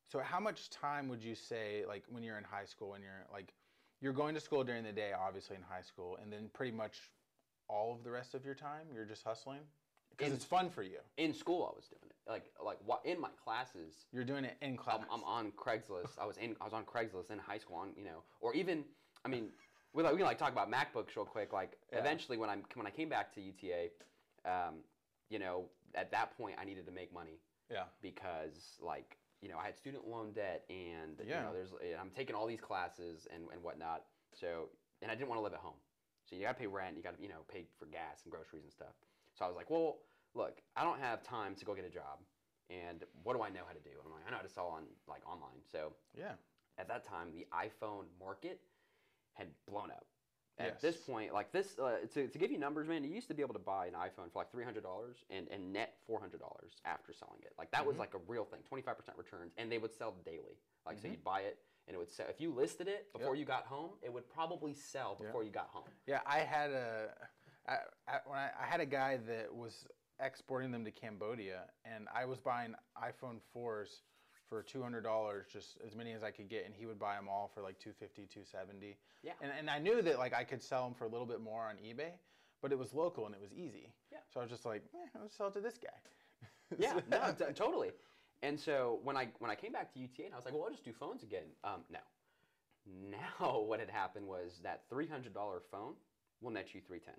[0.07, 3.25] So how much time would you say, like when you're in high school, when you're
[3.33, 3.53] like,
[3.99, 6.99] you're going to school during the day, obviously in high school, and then pretty much
[7.69, 9.61] all of the rest of your time you're just hustling
[10.17, 10.97] because it's fun for you.
[11.17, 12.29] In school, I was doing it.
[12.29, 14.99] Like like in my classes, You're doing it in class.
[15.11, 16.17] I'm, I'm on Craigslist.
[16.19, 18.83] I was in I was on Craigslist in high school, on, you know, or even
[19.25, 19.49] I mean,
[19.93, 21.53] we like we can like talk about MacBooks real quick.
[21.53, 21.99] Like Yeah.
[21.99, 23.89] eventually, when I'm when I came back to UTA,
[24.45, 24.75] um,
[25.29, 27.39] you know, at that point I needed to make money
[27.71, 27.83] yeah.
[28.01, 31.43] because like you know I had student loan debt and you Yeah.
[31.43, 34.03] know there's I'm taking all these classes and and whatnot.
[34.33, 34.69] So
[35.01, 35.77] and I didn't want to live at home.
[36.29, 36.97] So you got to pay rent.
[36.97, 38.93] You got to you know pay for gas and groceries and stuff.
[39.33, 39.97] So I was like, well,
[40.35, 42.19] look, I don't have time to go get a job.
[42.69, 43.95] and what do I know how to do?
[44.05, 45.61] I'm like, I know how to sell on like online.
[45.71, 46.33] So Yeah.
[46.77, 48.59] at that time, the iPhone market
[49.33, 50.05] had blown up.
[50.59, 53.35] At this point, like this, uh, to, to give you numbers, man, you used to
[53.35, 56.19] be able to buy an iPhone for like three hundred dollars and, and net four
[56.19, 57.53] hundred dollars after selling it.
[57.59, 57.99] Like that was Mhm.
[57.99, 60.57] like a real thing, twenty five percent returns, and they would sell daily.
[60.85, 61.11] Like so, Mhm.
[61.11, 62.25] you'd buy it and it would sell.
[62.29, 65.69] If you listed it before you got home, it would probably sell before you got
[65.69, 65.83] home.
[66.05, 67.09] Yeah, I had a,
[67.67, 69.87] I, I, when I, I had a guy that was
[70.19, 74.01] exporting them to Cambodia, and I was buying iPhone 4s
[74.49, 77.51] for $200, just as many as I could get, and he would buy them all
[77.53, 78.97] for like 250, 270.
[79.23, 79.33] Yeah.
[79.41, 81.63] And, and I knew that like I could sell them for a little bit more
[81.63, 82.11] on eBay,
[82.61, 83.93] but it was local and it was easy.
[84.11, 84.19] Yeah.
[84.33, 85.89] So I was just like, eh, I'll sell it to this guy.
[86.77, 87.91] Yeah, no, t- totally.
[88.43, 90.63] And so when I when I came back to UTA, and I was like, well,
[90.65, 91.47] I'll just do phones again.
[91.63, 91.99] Um, no.
[93.09, 95.93] Now what had happened was that three hundred dollar phone
[96.41, 97.15] will net you three ten.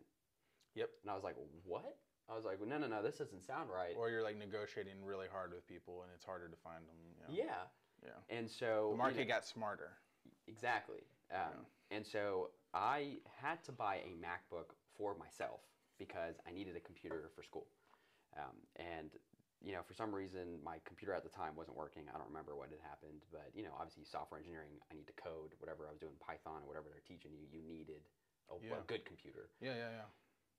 [0.74, 0.90] Yep.
[1.02, 1.96] And I was like, what?
[2.31, 3.94] I was like, well, no, no, no, this doesn't sound right.
[3.96, 6.96] Or you're like negotiating really hard with people, and it's harder to find them.
[7.02, 7.44] You know?
[7.44, 7.64] yeah.
[8.04, 8.37] Yeah.
[8.37, 9.90] And so The you market know, got smarter.
[10.46, 11.00] exactly.
[11.35, 15.61] Um, And so I had to buy a MacBook for myself
[15.98, 17.66] because I needed a computer for school.
[18.37, 19.11] Um, and
[19.64, 22.03] you know, for some reason, my computer at the time wasn't working.
[22.14, 25.16] I don't remember what had happened, but you know, obviously, software engineering, I need to
[25.18, 27.47] code whatever I was doing Python or whatever they're teaching you.
[27.51, 28.07] You needed
[28.51, 29.51] a, a good computer.
[29.61, 30.09] Yeah, yeah, yeah.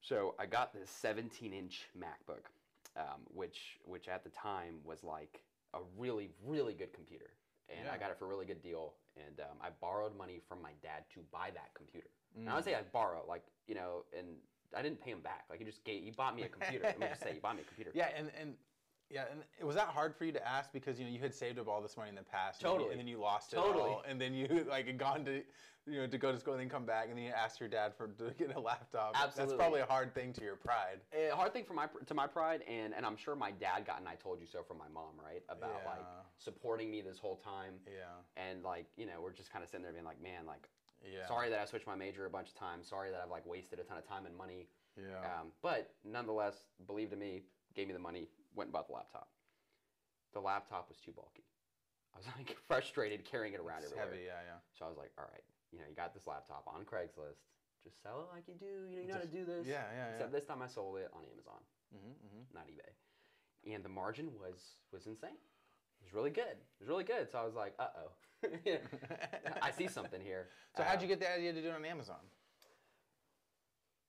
[0.01, 2.51] So I got this 17-inch MacBook,
[2.95, 5.41] um, which which at the time was like
[5.73, 7.31] a really really good computer,
[7.69, 8.93] and I got it for a really good deal.
[9.15, 12.07] And um, I borrowed money from my dad to buy that computer.
[12.35, 12.51] And Mm.
[12.51, 14.27] I would say I borrow, like you know, and
[14.77, 15.45] I didn't pay him back.
[15.49, 16.83] Like he just gave, he bought me a computer.
[16.85, 17.91] Let me just say, he bought me a computer.
[17.95, 18.53] Yeah, and and
[19.09, 21.33] yeah, and it was that hard for you to ask because you know you had
[21.33, 22.91] saved up all this money in the past, and then you- Totally.
[22.91, 23.89] and then you lost it Totally.
[23.91, 25.41] all, and then you like had gone to
[25.87, 27.69] you know to go to school and then come back, and then you asked your
[27.69, 29.13] dad for to get a laptop.
[29.15, 29.41] Absolutely.
[29.55, 30.99] That's probably a hard thing to your pride.
[31.13, 33.99] A hard thing for my to my pride, and and I'm sure my dad got,
[33.99, 35.41] and I told you so from my mom, right?
[35.49, 36.05] About like
[36.37, 38.03] supporting me this whole time, Yeah,
[38.37, 40.69] and like you know, we're just kind of sitting there being like, man, like
[41.03, 42.87] yeah, sorry that I switched my major a bunch of times.
[42.87, 44.67] Sorry that I've like wasted a ton of time and money.
[44.97, 47.41] yeah, Um, but nonetheless, believe to me,
[47.73, 49.29] gave me the money, went and bought the laptop.
[50.33, 51.43] The laptop was too bulky.
[52.13, 54.09] I was like frustrated carrying it around it's everywhere.
[54.13, 54.23] heavy.
[54.25, 54.59] Yeah, yeah.
[54.77, 57.45] So I was like, all right, you know, you got this laptop on Craigslist.
[57.83, 58.65] Just sell it like you do.
[58.91, 59.65] You know, you know how to do this.
[59.65, 60.11] Yeah, yeah, yeah.
[60.13, 61.61] Except this time I sold it on Amazon,
[61.93, 62.91] hmm hmm not eBay.
[63.73, 65.37] And the margin was was insane.
[66.01, 66.55] It was really good.
[66.59, 67.29] It was really good.
[67.31, 68.11] So I was like, uh oh.
[69.61, 70.47] I see something here.
[70.75, 72.19] So how'd Um, you get the idea to do it on Amazon?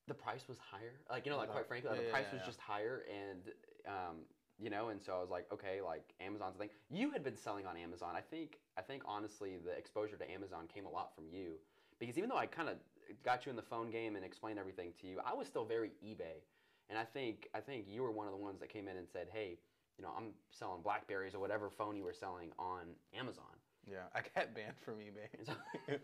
[0.08, 0.98] the price was higher.
[1.08, 2.46] Like you know, like quite frankly, like, Yeah, the yeah, price yeah, was yeah.
[2.46, 3.42] just higher, and
[3.86, 4.16] um,
[4.58, 6.68] you know, and so I was like, okay, like Amazon's a thing.
[6.90, 8.10] You had been selling on Amazon.
[8.14, 11.54] I think, I think honestly, the exposure to Amazon came a lot from you,
[11.98, 12.76] because even though I kind of
[13.24, 15.92] got you in the phone game and explained everything to you, I was still very
[16.04, 16.42] eBay,
[16.88, 19.08] and I think, I think you were one of the ones that came in and
[19.08, 19.58] said, hey,
[19.98, 22.82] you know, I'm selling Blackberries or whatever phone you were selling on
[23.18, 23.44] Amazon.
[23.90, 25.28] Yeah, I got banned from eBay.
[25.44, 25.52] So-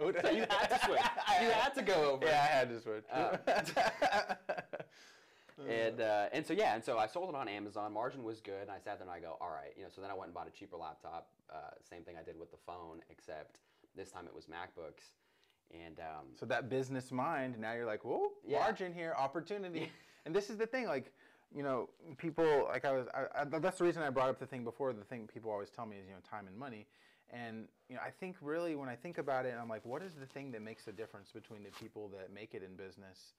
[0.22, 1.00] so you had to switch.
[1.42, 2.26] You had to go over.
[2.26, 3.04] Yeah, I had to switch.
[3.12, 3.36] Uh,
[5.64, 7.92] And uh, and so yeah, and so I sold it on Amazon.
[7.92, 9.88] Margin was good, and I sat there and I go, all right, you know.
[9.94, 11.28] So then I went and bought a cheaper laptop.
[11.50, 13.60] Uh, same thing I did with the phone, except
[13.96, 15.12] this time it was MacBooks.
[15.72, 18.60] And um, So that business mind, now you're like, whoa, Yeah.
[18.60, 19.90] margin here, opportunity.
[20.26, 21.12] and this is the thing, like,
[21.54, 21.88] you know,
[22.18, 24.92] people, like I was, I, I, that's the reason I brought up the thing before.
[24.92, 26.86] The thing people always tell me is, you know, time and money.
[27.30, 30.14] And, you know, I think really when I think about it, I'm like, what is
[30.14, 33.32] the thing that makes the difference between the people that make it in business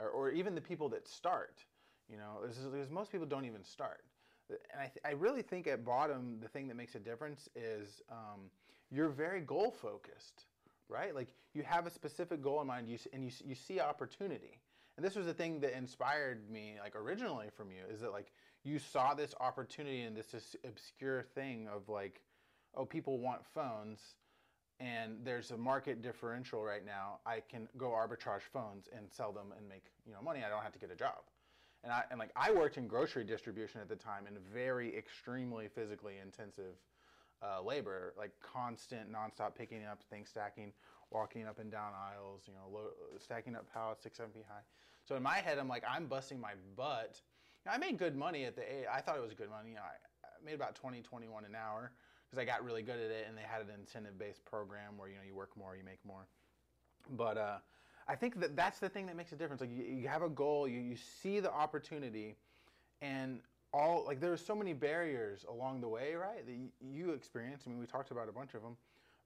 [0.00, 1.64] or, or even the people that start?
[2.10, 4.04] You know, because most people don't even start.
[4.50, 8.50] And I, I really think at bottom, the thing that makes a difference is um,
[8.90, 10.46] you're very goal focused
[10.88, 11.14] right?
[11.14, 14.60] Like you have a specific goal in mind, you and you you see opportunity.
[14.96, 18.32] And this was the thing that inspired me, like originally from you, is that like
[18.62, 22.20] you saw this opportunity in this obscure thing of like,
[22.74, 24.00] oh, people want phones,
[24.80, 27.18] and there's a market differential right now.
[27.26, 30.42] I can go arbitrage phones and sell them and make you know money.
[30.44, 31.22] I don't have to get a job.
[31.82, 35.68] And I and like I worked in grocery distribution at the time in very extremely
[35.68, 36.76] physically intensive
[37.42, 40.72] uh, labor, like constant, nonstop picking up things, stacking,
[41.10, 44.62] walking up and down aisles, you know, stacking up pallets six, seven feet high.
[45.04, 47.20] So in my head, I'm like, I'm busting my butt.
[47.68, 48.86] I made good money at the age.
[48.92, 49.76] I thought it was good money.
[49.76, 51.92] I, I made about 20, 21 an hour
[52.34, 55.16] because I got really good at it, and they had an incentive-based program where you
[55.16, 56.26] know you work more, you make more.
[57.10, 57.58] But uh,
[58.08, 59.60] I think that that's the thing that makes a difference.
[59.60, 62.36] Like you, you have a goal, you, you see the opportunity,
[63.02, 63.40] and
[63.72, 66.44] all like there's so many barriers along the way, right?
[66.44, 67.62] That you experience.
[67.66, 68.76] I mean, we talked about a bunch of them,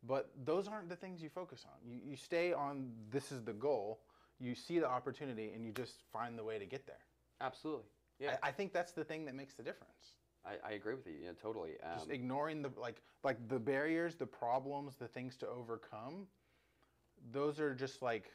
[0.06, 1.90] but those aren't the things you focus on.
[1.90, 4.00] You, you stay on this is the goal.
[4.40, 7.00] You see the opportunity, and you just find the way to get there.
[7.40, 7.86] absolutely,
[8.20, 10.18] yeah, I, I think that's the thing that makes the difference.
[10.48, 11.14] I, I agree with you.
[11.22, 11.72] Yeah, totally.
[11.82, 16.26] Um, Just ignoring the like like the barriers, the problems, the things to overcome.
[17.32, 18.30] Those are just like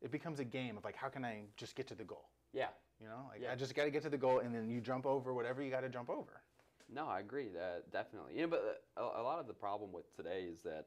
[0.00, 2.28] it becomes a game of like how can I just get to the goal?
[2.52, 2.68] yeah.
[3.00, 3.52] You know, like Yeah.
[3.52, 5.70] I just got to get to the goal, and then you jump over whatever you
[5.70, 6.40] got to jump over.
[6.88, 7.48] No, I agree.
[7.48, 8.34] Uh, definitely.
[8.36, 10.86] You know, but uh, a, a lot of the problem with today is that,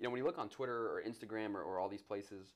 [0.00, 2.48] you know, when you look on Twitter or Instagram or, or all these places,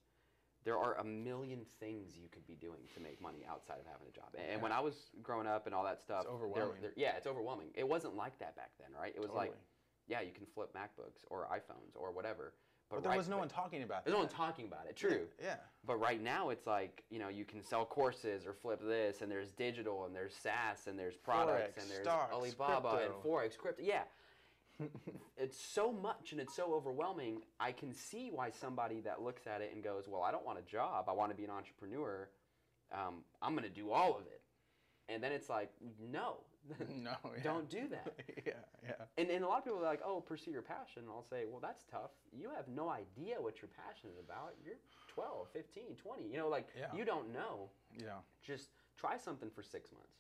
[0.67, 4.09] there are a million things you could be doing to make money outside of having
[4.09, 4.27] a job.
[4.51, 6.83] And when I was growing up and all that stuff, there- overwhelming.
[6.83, 7.71] there- yeah, it's overwhelming.
[7.75, 9.15] It wasn't like that back then, right?
[9.15, 9.55] It was like,
[10.09, 12.53] yeah, you can flip MacBooks or iPhones or whatever.
[12.89, 14.05] But there right- was no one talking about it.
[14.07, 14.97] There's no one talking about it.
[14.97, 15.29] True.
[15.41, 15.57] Yeah.
[15.85, 19.31] But right now, it's like you know you can sell courses or flip this, and
[19.31, 23.57] there's digital, and there's SaaS, and there's products, Forex, and there's stocks, Alibaba and forex,
[23.59, 23.83] crypto.
[23.83, 24.05] Yeah,
[25.37, 27.43] it's so much and it's so overwhelming.
[27.61, 30.59] I can see why somebody that looks at it and goes, "Well, I don't want
[30.59, 31.07] a job.
[31.09, 32.29] I want to be an entrepreneur.
[32.93, 34.41] Um, I'm going to do all of it."
[35.09, 35.71] And then it's like,
[36.11, 36.39] no,
[36.81, 37.15] no.
[37.37, 37.43] Yeah.
[37.45, 38.13] don't do that.
[38.45, 38.53] yeah.
[38.83, 38.93] Yeah.
[39.17, 41.03] And, and a lot of people are like, oh, pursue your passion.
[41.03, 42.11] And I'll say, well, that's tough.
[42.33, 44.55] You have no idea what you're passionate about.
[44.65, 44.75] You're
[45.15, 46.25] 12, 15, 20.
[46.29, 46.87] You know, like, Yeah.
[46.93, 47.71] you don't know.
[47.97, 48.19] Yeah.
[48.45, 50.19] Just try something for six months.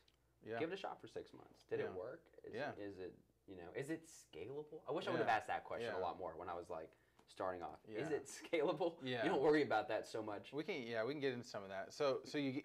[0.48, 0.60] Yeah.
[0.60, 1.64] Give it a shot for six months.
[1.68, 2.22] Did it work?
[2.46, 2.70] Is, Yeah.
[2.80, 3.12] Is it,
[3.48, 4.80] you know, is it scalable?
[4.88, 6.00] I wish I would have asked that question Yeah.
[6.00, 6.90] a lot more when I was like
[7.28, 7.78] starting off.
[7.88, 8.94] Is it scalable?
[9.04, 9.22] Yeah.
[9.24, 10.52] You don't worry about that so much.
[10.52, 11.92] We can, yeah, we can get into some of that.
[11.92, 12.62] So, so you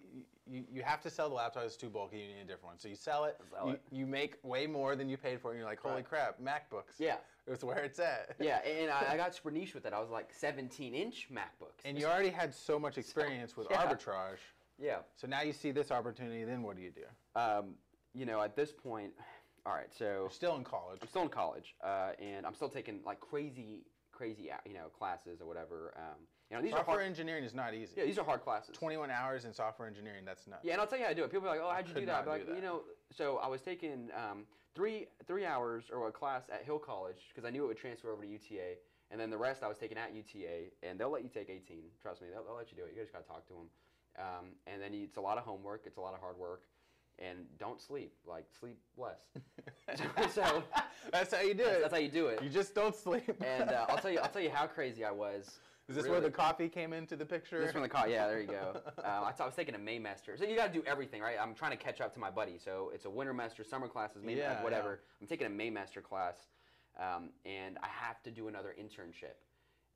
[0.50, 1.64] you, you have to sell the laptop.
[1.64, 2.18] It's too bulky.
[2.18, 2.78] You need a different one.
[2.78, 3.36] So you sell it.
[3.52, 3.82] Sell you, it.
[3.92, 6.04] you make way more than you paid for, it, and you're like, holy Right.
[6.08, 6.98] crap, MacBooks.
[6.98, 7.16] Yeah.
[7.46, 8.34] it's where it's at.
[8.40, 9.92] Yeah, and I, I got super niche with it.
[9.92, 11.82] I was like 17 inch MacBooks.
[11.84, 13.84] And you already had so much experience with yeah.
[13.84, 14.38] arbitrage.
[14.80, 14.98] yeah.
[15.14, 16.42] So now you see this opportunity.
[16.44, 17.40] Then what do you do?
[17.40, 17.74] Um,
[18.14, 19.12] you know, at this point,
[19.64, 20.98] all right, so You're still in college.
[21.02, 24.88] I'm still in college, uh, and I'm still taking like crazy, crazy, uh, you know,
[24.98, 25.94] classes or whatever.
[25.96, 26.18] Um,
[26.50, 27.08] you know, these Software are hard.
[27.08, 27.92] engineering is not easy.
[27.96, 28.74] Yeah, these are hard classes.
[28.76, 30.24] 21 hours in software engineering.
[30.24, 30.64] That's nuts.
[30.64, 31.30] Yeah, and I'll tell you how to do it.
[31.30, 33.38] People are like, "Oh, how'd you do that?" I'd be not like, you know, so
[33.38, 34.44] I was taking um,
[34.74, 38.12] three three hours or a class at Hill College because I knew it would transfer
[38.12, 38.74] over to UTA,
[39.10, 41.84] and then the rest I was taking at UTA, and they'll let you take 18.
[42.02, 42.92] Trust me, they'll, they'll let you do it.
[42.94, 43.68] You just gotta talk to them,
[44.18, 45.84] um, and then you, it's a lot of homework.
[45.86, 46.64] It's a lot of hard work,
[47.22, 48.12] and don't sleep.
[48.26, 49.20] Like sleep less.
[50.32, 50.62] so
[51.12, 51.80] that's how you do that's, it.
[51.82, 52.42] that's how you do it.
[52.42, 53.42] you just don't sleep.
[53.44, 55.58] And uh, I'll tell you, I'll tell you how crazy I was.
[55.88, 57.60] is this where the coffee came into the picture?
[57.60, 58.08] This from the car.
[58.08, 58.80] Yeah, there you go.
[58.98, 60.38] Uh, I, was taking a Maymester.
[60.38, 61.36] So you got to do everything, right?
[61.40, 62.58] I'm trying to catch up to my buddy.
[62.62, 65.00] So it's a Wintermester, summer classes, May, Yeah, whatever.
[65.20, 66.36] I'm taking a Maymester class,
[66.98, 69.36] um, and I have to do another internship.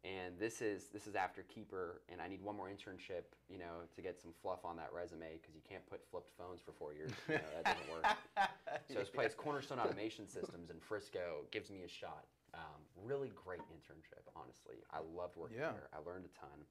[0.06, 3.82] And this is this is after Keeper, and I need one more internship, you know,
[3.96, 6.94] to get some fluff on that resume because you can't put flipped phones for four
[6.94, 7.10] years.
[7.28, 8.06] You know, that doesn't work.
[8.88, 12.26] So this place, Cornerstone Automation Systems in Frisco, gives me a shot.
[12.54, 14.76] Um, really great internship, honestly.
[14.92, 15.72] I loved working Yeah.
[15.72, 15.88] there.
[15.92, 16.62] I learned a ton,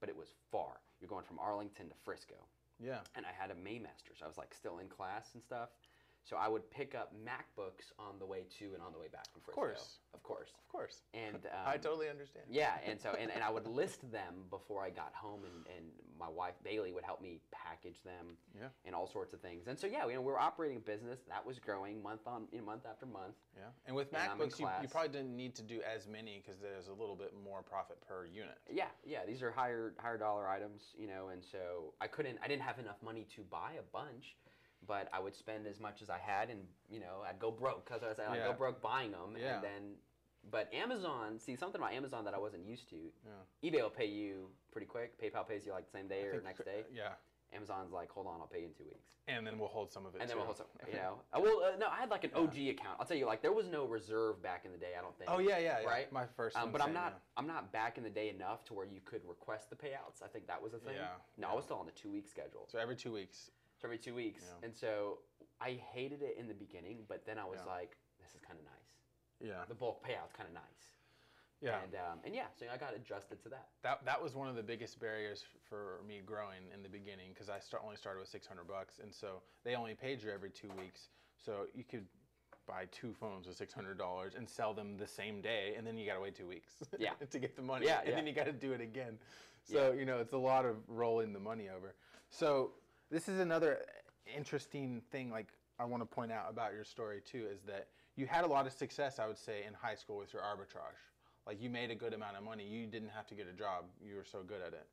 [0.00, 0.80] but it was far.
[1.00, 2.36] You're going from Arlington to Frisco,
[2.82, 3.00] yeah.
[3.14, 5.68] and I had a Maymester, so I was like still in class and stuff.
[6.24, 9.26] So I would pick up MacBooks on the way to and on the way back
[9.32, 9.50] from Frisco.
[9.60, 9.98] Of course.
[10.14, 10.50] of course.
[10.66, 11.02] Of course.
[11.14, 12.46] And um, I totally understand.
[12.50, 15.86] yeah, and so and, and I would list them before I got home, and, and
[16.18, 18.68] my wife Bailey would help me package them, Yeah.
[18.84, 19.66] and all sorts of things.
[19.66, 22.46] And so yeah, you know, we were operating a business that was growing month on
[22.52, 23.34] you know, month after month.
[23.56, 23.64] Yeah.
[23.86, 26.88] And with And MacBooks, you, you probably didn't need to do as many because there's
[26.88, 28.58] a little bit more profit per unit.
[28.70, 32.46] Yeah, yeah, these are higher higher dollar items, you know, and so I couldn't I
[32.48, 34.36] didn't have enough money to buy a bunch,
[34.86, 36.60] but I would spend as much as I had, and
[36.90, 38.46] you know, I'd go broke because I was I'd Yeah.
[38.48, 39.56] go broke buying them, Yeah.
[39.56, 39.96] and then.
[40.50, 43.12] But Amazon, see something about Amazon that I wasn't used to.
[43.26, 43.70] Yeah.
[43.70, 45.20] eBay will pay you pretty quick.
[45.20, 46.84] PayPal pays you like the same day I or think- next day.
[46.90, 47.12] Yeah.
[47.52, 49.10] Amazon's like, hold on, I'll pay you in two weeks.
[49.28, 50.38] And then we'll hold some of it And then too.
[50.38, 51.20] we'll hold some, you know.
[51.32, 52.96] Uh, well, uh, no, I had like an OG account.
[52.98, 54.92] I'll tell you, like there was no reserve back in the day.
[54.98, 55.28] I don't think.
[55.30, 55.86] Oh yeah, yeah, yeah.
[55.86, 56.10] Right?
[56.10, 57.12] My first Um, but I'm not.
[57.12, 57.18] yeah.
[57.36, 60.22] I'm not back in the day enough to where you could request the payouts.
[60.24, 60.94] I think that was a thing.
[60.94, 62.66] Yeah, No, I was still on the two week schedule.
[62.68, 63.50] So every two weeks.
[63.82, 64.66] Every two weeks, Yeah.
[64.66, 65.18] and so
[65.60, 67.72] I hated it in the beginning, but then I was Yeah.
[67.72, 68.92] like, this is kind of nice.
[69.40, 69.64] Yeah.
[69.68, 70.92] The bulk payout's kind of nice.
[71.62, 71.80] Yeah.
[71.82, 73.68] And um, and yeah, so I got adjusted to that.
[73.82, 77.48] That, that was one of the biggest barriers for me growing in the beginning because
[77.50, 80.70] I start, only started with 600 bucks, and so they only paid you every two
[80.78, 81.08] weeks.
[81.36, 82.06] So you could
[82.66, 86.14] buy two phones with $600 and sell them the same day, and then you got
[86.14, 87.12] to wait two weeks Yeah.
[87.30, 88.14] to get the money, Yeah, and yeah.
[88.14, 89.18] then you got to do it again.
[89.64, 91.94] So you know it's a lot of rolling the money over.
[92.30, 92.72] So
[93.10, 93.80] this is another
[94.36, 95.30] interesting thing.
[95.30, 95.48] Like
[95.78, 98.66] I want to point out about your story too is that you had a lot
[98.66, 101.00] of success, I would say, in high school with your arbitrage.
[101.46, 102.64] Like you made a good amount of money.
[102.64, 103.84] You didn't have to get a job.
[104.04, 104.86] You were so good at it.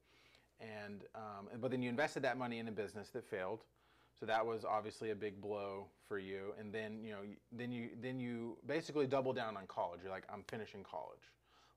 [0.60, 3.64] And um, but then you invested that money in a business that failed.
[4.20, 6.54] So that was obviously a big blow for you.
[6.60, 7.20] And then you know
[7.52, 10.00] then you then you basically double down on college.
[10.02, 11.32] You're like I'm finishing college.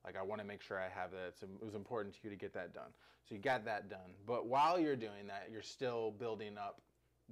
[0.05, 1.27] Like I want to make sure I have that.
[1.29, 2.91] It's, it was important to you to get that done.
[3.29, 4.15] So you got that done.
[4.27, 6.81] But while you're doing that, you're still building up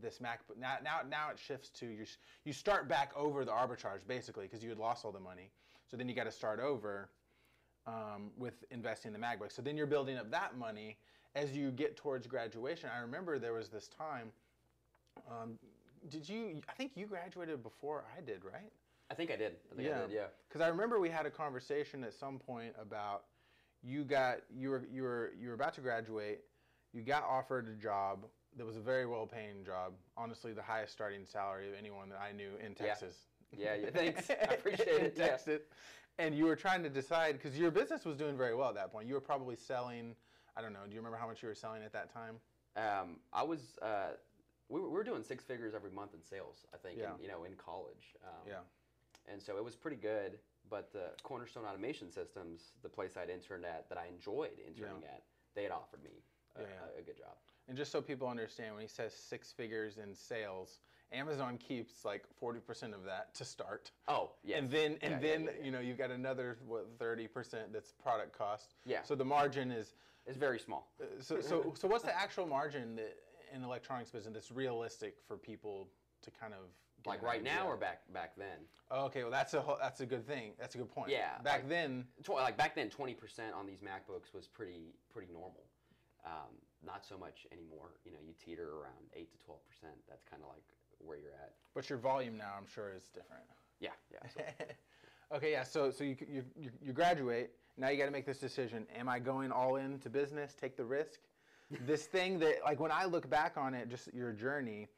[0.00, 0.58] this MacBook.
[0.58, 2.04] Now, now, now it shifts to you.
[2.44, 5.50] You start back over the arbitrage basically because you had lost all the money.
[5.90, 7.08] So then you got to start over
[7.86, 9.50] um, with investing in the MacBook.
[9.50, 10.98] So then you're building up that money
[11.34, 12.90] as you get towards graduation.
[12.94, 14.30] I remember there was this time.
[15.30, 15.58] Um,
[16.10, 16.60] did you?
[16.68, 18.70] I think you graduated before I did, right?
[19.10, 19.56] I think I did.
[19.72, 20.10] I think I did.
[20.10, 20.26] Yeah.
[20.48, 23.24] Because I remember we had a conversation at some point about
[23.82, 26.40] you got you were you were you were about to graduate.
[26.92, 29.92] You got offered a job that was a very well paying job.
[30.16, 33.14] Honestly, the highest starting salary of anyone that I knew in Texas.
[33.56, 34.30] Yeah, yeah, thanks.
[34.30, 35.14] I appreciate it.
[35.16, 35.28] Yeah.
[35.28, 35.62] Texas.
[36.18, 38.90] And you were trying to decide because your business was doing very well at that
[38.90, 39.06] point.
[39.06, 40.14] You were probably selling.
[40.56, 40.80] I don't know.
[40.86, 42.36] Do you remember how much you were selling at that time?
[42.76, 43.78] Um, I was.
[43.80, 44.14] Uh,
[44.68, 46.66] we, were, we were doing six figures every month in sales.
[46.74, 46.98] I think.
[46.98, 47.14] Yeah.
[47.16, 48.16] In, you know, in college.
[48.24, 48.54] Um, Yeah.
[49.30, 50.38] And so it was pretty good.
[50.70, 55.22] But the Cornerstone Automation Systems, the place I'd interned at, that I enjoyed interning at,
[55.54, 56.10] they had offered me
[56.56, 56.96] a, Yeah, yeah.
[56.96, 57.36] a, a good job.
[57.68, 62.24] And just so people understand, when he says six figures in sales, Amazon keeps like
[62.38, 63.90] forty percent of that to start.
[64.08, 64.58] Oh, yeah.
[64.58, 65.64] And then and Yeah, yeah, then yeah, yeah.
[65.64, 68.74] you know you've got another what thirty percent that's product cost.
[68.84, 69.02] Yeah.
[69.04, 69.94] So the margin is
[70.26, 70.92] is very small.
[71.00, 73.16] uh, so so so what's the actual margin that
[73.54, 75.88] in electronics business that's realistic for people
[76.20, 76.60] to kind of
[77.06, 78.58] Like right now or back back then?
[78.90, 80.52] Oh, okay, well that's a whole, that's a good thing.
[80.58, 81.10] That's a good point.
[81.10, 84.94] Yeah, Back like- then, Tw- like back then, twenty percent on these MacBooks was pretty
[85.12, 85.64] pretty normal.
[86.26, 87.90] Um, not so much anymore.
[88.04, 89.94] You know, you teeter around eight to twelve percent.
[90.08, 90.64] That's kind of like
[90.98, 91.54] where you're at.
[91.74, 93.44] but your volume now I'm sure is different.
[93.80, 94.28] Yeah, yeah.
[94.34, 94.40] So,
[95.36, 95.62] okay, yeah.
[95.62, 97.50] So so you you you, you graduate.
[97.76, 98.86] Now you got to make this decision.
[98.98, 101.20] Am I going all into business, take the risk?
[101.86, 104.88] this thing that like when I look back on it, just your journey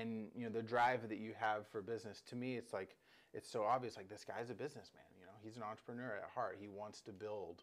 [0.00, 2.22] and you know the drive that you have for business.
[2.30, 2.96] To me, it's like
[3.32, 3.96] it's so obvious.
[3.96, 5.04] Like this guy's a businessman.
[5.18, 6.56] You know, he's an entrepreneur at heart.
[6.60, 7.62] He wants to build.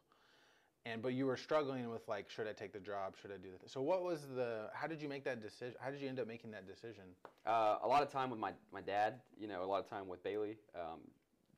[0.84, 3.14] And but you were struggling with like, should I take the job?
[3.22, 3.70] Should I do that?
[3.70, 4.70] So what was the?
[4.74, 5.76] How did you make that decision?
[5.80, 7.04] How did you end up making that decision?
[7.46, 9.22] uh, a lot of time with my my dad.
[9.40, 11.02] You know, a lot of time with Bailey, um,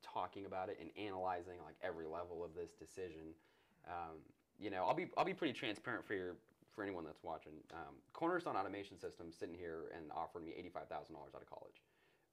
[0.01, 3.33] talking about it and analyzing like every level of this decision.
[3.87, 4.17] Um,
[4.59, 6.35] you know, I'll be I'll be pretty transparent for your
[6.75, 7.53] for anyone that's watching.
[7.73, 11.49] Um, Cornerstone Automation Systems sitting here and offered me eighty five thousand dollars out of
[11.49, 11.81] college.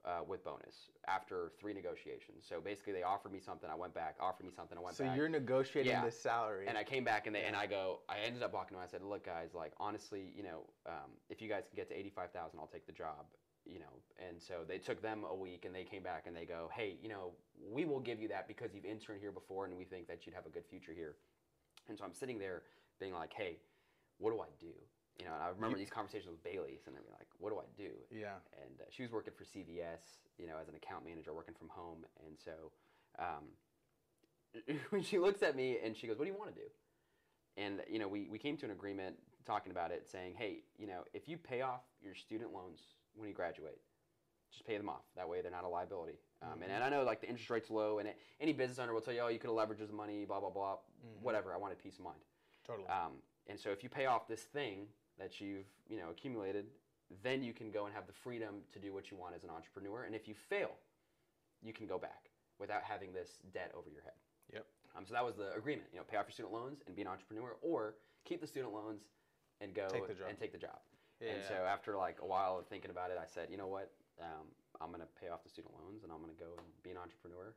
[0.03, 2.43] Uh, with bonus after three negotiations.
[2.49, 3.69] So basically, they offered me something.
[3.69, 4.17] I went back.
[4.19, 4.79] Offered me something.
[4.79, 5.13] I went So back.
[5.13, 6.03] So you're negotiating Yeah.
[6.03, 6.69] this salary.
[6.69, 8.85] And I came back and they, and I go, I ended up walking away.
[8.85, 11.95] I said, look, guys, like honestly, you know, um, if you guys can get to
[11.95, 13.27] eighty-five thousand, I'll take the job.
[13.67, 13.93] You know,
[14.27, 16.97] and so they took them a week and they came back and they go, hey,
[17.03, 17.33] you know,
[17.71, 20.35] we will give you that because you've interned here before and we think that you'd
[20.35, 21.17] have a good future here.
[21.91, 22.63] And so I'm sitting there
[22.99, 23.59] being like, hey,
[24.21, 24.73] what do I do?
[25.19, 27.59] You know, and I remember these conversations with Bailey, and I'd be like, what do
[27.59, 27.93] I do?
[28.09, 28.41] yeah.
[28.57, 30.01] and uh, she was working for CVS,
[30.39, 32.07] you know, as an account manager, working from home.
[32.25, 32.73] And so,
[33.19, 33.53] um,
[34.91, 36.69] when she looks at me and she goes, "What do you want to do?"
[37.57, 40.87] And you know, we we came to an agreement talking about it, saying, "Hey, you
[40.87, 42.81] know, if you pay off your student loans
[43.15, 43.81] when you graduate,
[44.51, 45.05] just pay them off.
[45.17, 47.69] That way, they're not a liability." Um, and, and I know like the interest rate's
[47.71, 49.93] low, and it, any business owner will tell you, "Oh, you could have leveraged the
[49.93, 50.77] money, blah blah blah."
[51.21, 51.53] Whatever.
[51.53, 52.21] I wanted peace of mind.
[52.67, 52.89] Totally.
[52.89, 53.13] Um,
[53.51, 54.87] and so if you pay off this thing
[55.19, 56.67] that you've you know accumulated,
[57.23, 59.51] then you can go and have the freedom to do what you want as an
[59.51, 60.05] entrepreneur.
[60.05, 60.73] And if you fail,
[61.63, 64.19] you can go back without having this debt over your head.
[64.53, 64.67] Yep.
[64.97, 65.89] Um, so that was the agreement.
[65.93, 68.73] You know, pay off your student loans and be an entrepreneur, or keep the student
[68.73, 69.03] loans
[69.61, 70.29] and go Take the job.
[70.29, 70.79] and take the job.
[71.21, 71.33] Yeah.
[71.33, 73.93] And so after like a while of thinking about it, I said, you know what,
[74.21, 74.49] um,
[74.81, 77.55] I'm gonna pay off the student loans and I'm gonna go and be an entrepreneur.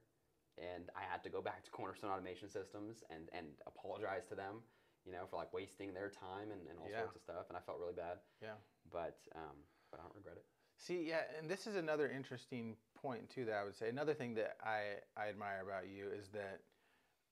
[0.60, 4.62] And I had to go back to Cornerstone Automation Systems and and apologize to them,
[5.06, 7.00] you know, for like wasting their time and, and all Yeah.
[7.00, 7.46] sorts of stuff.
[7.50, 8.56] And I felt really bad, yeah.
[8.92, 9.58] but um,
[9.92, 10.46] but I don't regret it.
[10.78, 13.90] See, yeah, and this is another interesting point too that I would say.
[13.90, 16.62] Another thing that I I admire about you is that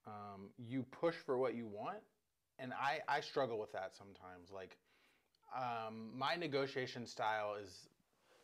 [0.05, 1.99] um, you push for what you want,
[2.59, 4.51] and I I struggle with that sometimes.
[4.51, 4.77] Like,
[5.55, 7.87] um, my negotiation style is.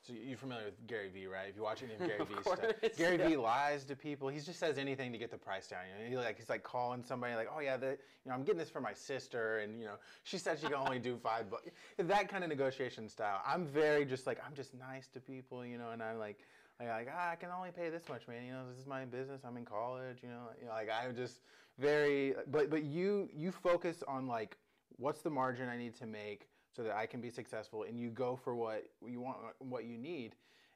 [0.08, 1.49] So you're familiar with Gary Vee, right?
[1.49, 2.60] If you watch any of Gary Of Vee stuff,
[2.97, 3.28] Gary yeah.
[3.28, 4.30] Vee lies to people.
[4.30, 5.82] He just says anything to get the price down.
[5.91, 7.97] You know, he like he's like calling somebody like, oh yeah, the, you
[8.28, 10.99] know, I'm getting this for my sister, and you know, she said she can only
[10.99, 11.68] do five bucks.
[11.97, 13.41] That kind of negotiation style.
[13.45, 16.39] I'm very just like I'm just nice to people, you know, and I'm like,
[16.80, 18.45] like, like ah, I can only pay this much, man.
[18.45, 19.41] You know, this is my business.
[19.45, 21.41] I'm in college, you know, you know like I'm just
[21.78, 22.34] very.
[22.49, 24.55] But but you you focus on like
[24.95, 26.47] what's the margin I need to make
[26.78, 29.97] so that I can be successful, and you go for what you want, what you
[29.97, 30.36] need.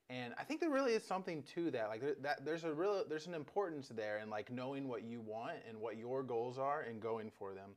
[0.09, 1.87] And I think there really is something to that.
[1.87, 5.21] Like there, that, there's a real, there's an importance there in like knowing what you
[5.21, 7.69] want and what your goals are and going for them.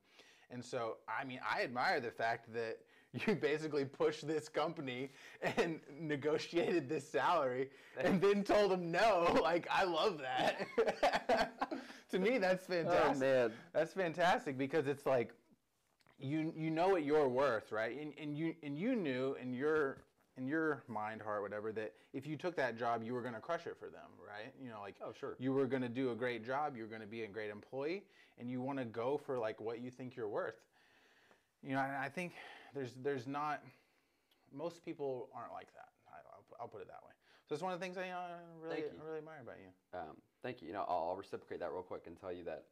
[0.50, 2.78] And so, I mean, I admire the fact that
[3.26, 5.10] you basically pushed this company
[5.56, 7.70] and negotiated this salary
[8.02, 9.38] and then told them no.
[9.42, 11.52] Like, I love that.
[12.10, 13.16] to me, that's oh, fantastic.
[13.16, 13.52] Oh, man.
[13.74, 15.34] That's fantastic because it's like
[16.24, 18.00] you you know what you're worth, right?
[18.00, 19.98] And, and you and you knew in your
[20.36, 23.40] in your mind, heart, whatever, that if you took that job, you were going to
[23.40, 24.52] crush it for them, right?
[24.60, 25.36] You know, like Oh, sure.
[25.38, 27.50] you were going to do a great job, you were going to be a great
[27.50, 28.02] employee,
[28.38, 30.56] and you want to go for like what you think you're worth.
[31.62, 32.32] You know, I think
[32.74, 33.62] there's there's not
[34.52, 35.88] most people aren't like that.
[36.08, 37.12] I, I'll, I'll put it that way.
[37.48, 39.00] So it's one of the things I uh, really Thank you.
[39.02, 39.98] I really admire about you.
[39.98, 40.68] Um, thank you.
[40.68, 42.64] You know, I'll, I'll reciprocate that real quick and tell you that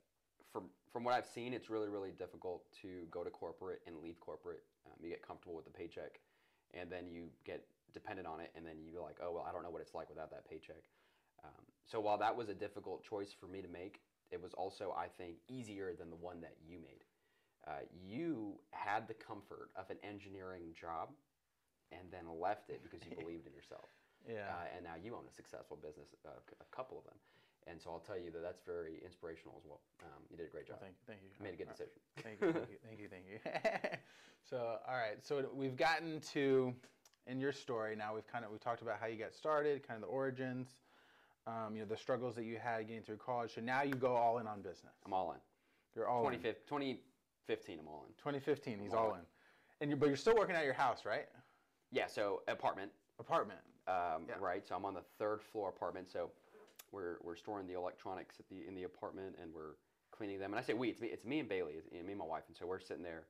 [0.53, 4.21] from from what I've seen, it's really really difficult to go to corporate and leave
[4.21, 4.63] corporate.
[4.87, 6.21] Um, you get comfortable with the paycheck,
[6.75, 9.63] and then you get dependent on it, and then you're like, oh well, I don't
[9.63, 10.85] know what it's like without that paycheck.
[11.45, 14.01] Um, so while that was a difficult choice for me to make,
[14.31, 17.05] it was also I think easier than the one that you made.
[17.67, 21.11] Uh, you had the comfort of an engineering job,
[21.93, 23.89] and then left it because you believed in yourself
[24.29, 24.49] Yeah.
[24.49, 26.31] uh, and now you own a successful business, uh,
[26.61, 27.19] a couple of them.
[27.67, 29.81] And so I'll tell you that that's very inspirational as well.
[30.03, 30.83] Um, you did a great Well, job.
[30.83, 31.07] thank, you.
[31.07, 31.29] thank you.
[31.39, 31.77] You made a good right.
[31.77, 32.01] decision.
[32.23, 33.25] Thank you, thank you, thank you, thank
[33.93, 33.99] you.
[34.51, 35.25] so, all right.
[35.25, 36.75] So we've gotten to
[37.27, 38.15] in your story now.
[38.15, 40.69] We've kind of we've talked about how you got started, kind of the origins,
[41.47, 43.55] um, you know, the struggles that you had getting through college.
[43.55, 44.95] So now you go all in on business.
[45.07, 45.39] I'm all in.
[45.95, 46.33] You're all in.
[46.35, 46.97] 2015,
[47.47, 48.13] 2015, I'm all in.
[48.19, 48.79] 2015.
[48.81, 49.21] He's all all in.
[49.81, 51.27] And you but you're still working at your house, right?
[51.93, 52.91] Yeah, so apartment,
[53.21, 53.61] Apartment.
[53.87, 54.35] um, Yeah.
[54.41, 54.67] right?
[54.67, 56.09] So I'm on the third floor apartment.
[56.11, 56.31] So
[56.93, 59.75] we're, we're storing the electronics at the in the apartment and we're
[60.11, 60.53] cleaning them.
[60.53, 62.45] And I say we, it's me, it's me and Bailey, it's, me and my wife.
[62.49, 63.25] And so we're sitting there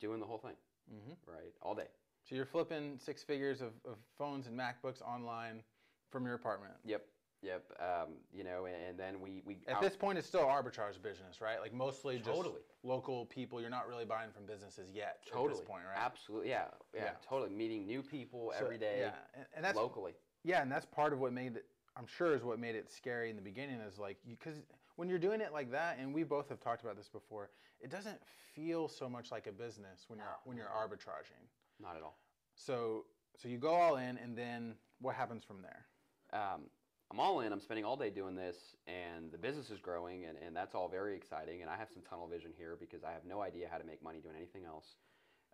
[0.00, 0.56] doing the whole thing,
[0.90, 1.52] hmm right?
[1.62, 1.86] All day.
[2.28, 5.62] So you're flipping six figures of, of phones and MacBooks online
[6.10, 6.74] from your apartment.
[6.84, 7.02] Yep,
[7.42, 7.64] yep.
[7.80, 11.00] Um, you know, and, and then we we At out- this point, it's still arbitrage
[11.02, 11.60] business, right?
[11.60, 12.60] Like mostly just Totally.
[12.82, 13.60] local people.
[13.60, 15.96] You're not really buying from businesses yet totally at this point, right?
[16.04, 16.64] Absolutely, yeah,
[16.94, 17.10] yeah, Yeah.
[17.26, 17.50] totally.
[17.50, 20.12] Meeting new people So, every day, Yeah, and, and that's locally.
[20.44, 21.66] yeah, and that's part of what made it.
[21.96, 23.80] I'm sure is what made it scary in the beginning.
[23.80, 24.62] Is like because
[24.96, 27.90] when you're doing it like that, and we both have talked about this before, it
[27.90, 28.18] doesn't
[28.54, 31.44] feel so much like a business when you're when you're arbitraging.
[31.80, 32.18] Not at all.
[32.54, 35.86] So so you go all in, and then what happens from there?
[36.32, 36.62] um,
[37.10, 37.52] I'm all in.
[37.52, 40.88] I'm spending all day doing this, and the business is growing, and, and that's all
[40.88, 41.60] very exciting.
[41.60, 44.02] And I have some tunnel vision here because I have no idea how to make
[44.02, 44.86] money doing anything else.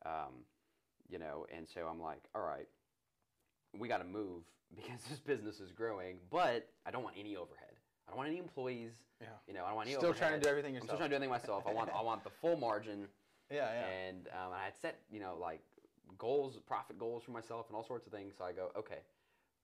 [0.05, 0.45] Um,
[1.09, 2.69] you know, and so I'm like, all right,
[3.79, 4.43] we got to move
[4.77, 7.75] because this business is growing, but I don't want any overhead.
[8.07, 8.93] I don't want any employees.
[9.21, 9.29] Yeah.
[9.49, 10.91] You know, I don't want any Still trying to do everything I'm yourself.
[10.91, 11.65] still trying to do everything myself.
[11.67, 13.09] I want I want the full margin.
[13.51, 14.09] yeah, yeah.
[14.09, 15.61] and um, I had set you know like
[16.19, 18.35] goals, profit goals for myself, and all sorts of things.
[18.39, 19.03] So I go, okay,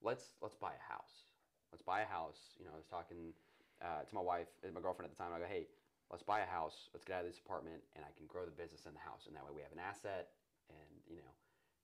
[0.02, 1.28] let's let's buy a house.
[1.70, 2.56] Let's buy a house.
[2.58, 3.32] You know, I was talking
[3.80, 5.32] uh, to my wife, and my girlfriend at the time.
[5.34, 5.66] I go, hey,
[6.10, 6.90] let's buy a house.
[6.92, 9.24] Let's get out of this apartment, and I can grow the business in the house,
[9.26, 10.32] and that way we have an asset.
[10.68, 11.32] And you know,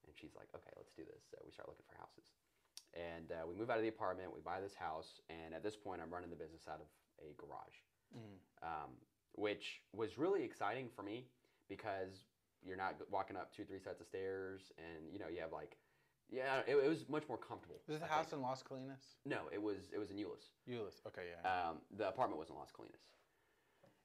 [0.09, 1.23] and she's like, okay, let's do this.
[1.31, 2.33] So we start looking for houses,
[2.97, 4.33] and uh, we move out of the apartment.
[4.35, 6.89] We buy this house, and at this point, I'm running the business out of
[7.21, 7.79] a garage
[8.17, 8.39] Mhm.
[8.63, 8.91] um,
[9.35, 11.27] which was really exciting for me
[11.69, 12.25] because
[12.65, 15.77] you're not walking up two, three sets of stairs, and you know you have like,
[16.31, 17.77] yeah, it, it was much more comfortable.
[17.87, 18.41] Is this a house think.
[18.41, 19.17] in Las Colinas?
[19.27, 20.49] No, it was it was in Euless.
[20.67, 21.05] Euless.
[21.07, 21.43] Okay, yeah.
[21.69, 23.05] Um, the apartment was in Las Colinas,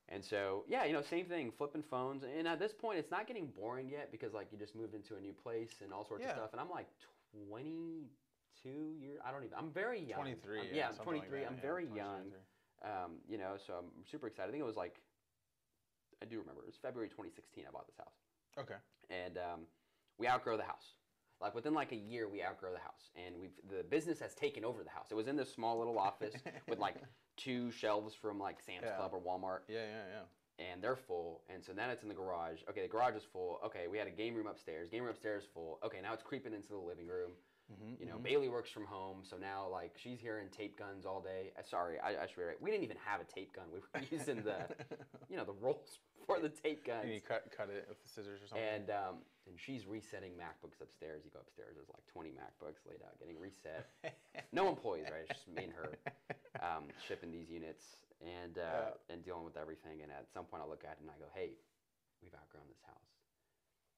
[0.09, 3.27] and so yeah, you know, same thing, flipping phones, and at this point, it's not
[3.27, 6.23] getting boring yet because like you just moved into a new place and all sorts
[6.23, 6.31] Yeah.
[6.31, 6.87] of stuff, and I'm like
[7.47, 8.09] twenty
[8.61, 9.19] two years.
[9.25, 9.57] I don't even.
[9.57, 10.19] I'm very young.
[10.19, 10.57] 23.
[10.57, 11.39] I'm- yeah, yeah, I'm something like 23.
[11.39, 12.31] that, I'm yeah, very young.
[12.83, 14.49] Um, you know, so I'm super excited.
[14.49, 14.99] I think it was like,
[16.21, 18.13] I do remember, it was February 2016 I bought this house.
[18.59, 18.75] Okay.
[19.09, 19.61] And um,
[20.17, 20.95] we outgrow the house.
[21.41, 23.09] Like within like a year, we outgrow the house.
[23.15, 25.07] And we've, the business has taken over the house.
[25.11, 26.33] It was in this small little office
[26.69, 26.95] with like
[27.37, 28.95] two shelves from like Sam's Yeah.
[28.97, 30.03] Club or Walmart, Yeah, yeah,
[30.59, 30.65] yeah.
[30.71, 31.41] and they're full.
[31.49, 32.59] And so then it's in the garage.
[32.69, 33.59] Okay, the garage is full.
[33.65, 34.89] Okay, we had a game room upstairs.
[34.89, 35.79] Game room upstairs full.
[35.83, 37.31] Okay, now it's creeping into the living room.
[37.71, 41.21] Mm-hmm, You know, Bailey works from home, so now like she's hearing tape guns all
[41.21, 41.51] day.
[41.57, 42.61] Uh, sorry, I, I should be right.
[42.61, 43.65] We didn't even have a tape gun.
[43.71, 44.67] We were using the,
[45.29, 47.07] you know, the rolls for the tape guns.
[47.07, 48.67] And you cut cut it with the scissors or something.
[48.67, 49.15] And um,
[49.47, 51.23] and she's resetting MacBooks upstairs.
[51.23, 53.87] You go upstairs, there's like 20 MacBooks laid out, getting reset.
[54.51, 55.23] no employees, right?
[55.27, 55.95] It's just me and her
[56.59, 60.03] um, shipping these units and uh, and dealing with everything.
[60.03, 61.55] And at some point, I look at it and I go, "Hey,
[62.19, 63.07] we've outgrown this house,"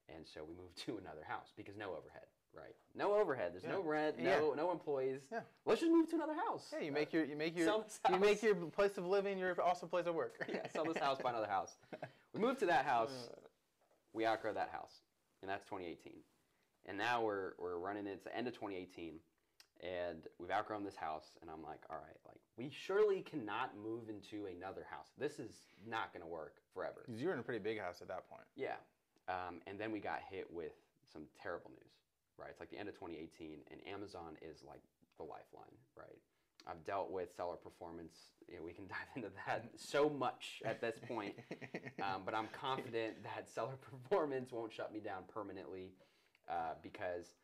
[0.09, 2.75] and so we moved to another house because no overhead, right?
[2.95, 3.53] No overhead.
[3.53, 3.89] There's no Yeah.
[3.89, 4.39] rent, Yeah.
[4.39, 5.21] no no employees.
[5.31, 5.41] Yeah.
[5.65, 6.69] Let's just move to another house.
[6.73, 9.89] yeah, you make your you make your you make your place of living your awesome
[9.89, 10.35] place of work.
[10.47, 11.77] yeah, sell this house, buy another house.
[12.33, 13.29] We moved to that house.
[14.13, 15.01] We outgrow that house,
[15.41, 16.13] and that's 2018.
[16.85, 19.19] And now we're we're running into end of 2018,
[19.81, 21.37] and we've outgrown this house.
[21.41, 25.09] And I'm like, all right, like we surely cannot move into another house.
[25.17, 25.51] This is
[25.85, 27.03] not going to work forever.
[27.05, 28.43] Because you were in a pretty big house at that point.
[28.55, 28.75] Yeah.
[29.27, 30.73] Um, and then we got hit with
[31.11, 31.93] some terrible news,
[32.39, 32.49] right?
[32.49, 34.81] It's like the end of 2018, and Amazon is like
[35.17, 36.19] the lifeline, right?
[36.67, 38.15] I've dealt with seller performance.
[38.49, 41.35] You know, we can dive into that so much at this point,
[42.01, 45.91] um, but I'm confident that seller performance won't shut me down permanently
[46.49, 47.35] uh, because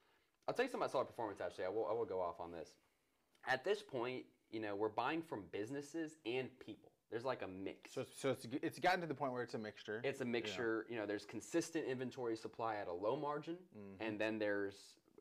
[0.47, 1.39] I'll tell you something about seller performance.
[1.41, 1.87] Actually, I will.
[1.89, 2.69] I will go off on this.
[3.47, 6.90] At this point, you know, we're buying from businesses and people.
[7.12, 7.91] There's like a mix.
[7.93, 10.01] So, so it's, it's gotten to the point where it's a mixture.
[10.03, 10.86] It's a mixture.
[10.89, 13.57] You know, there's consistent inventory supply at a low margin,
[13.99, 14.76] and then there's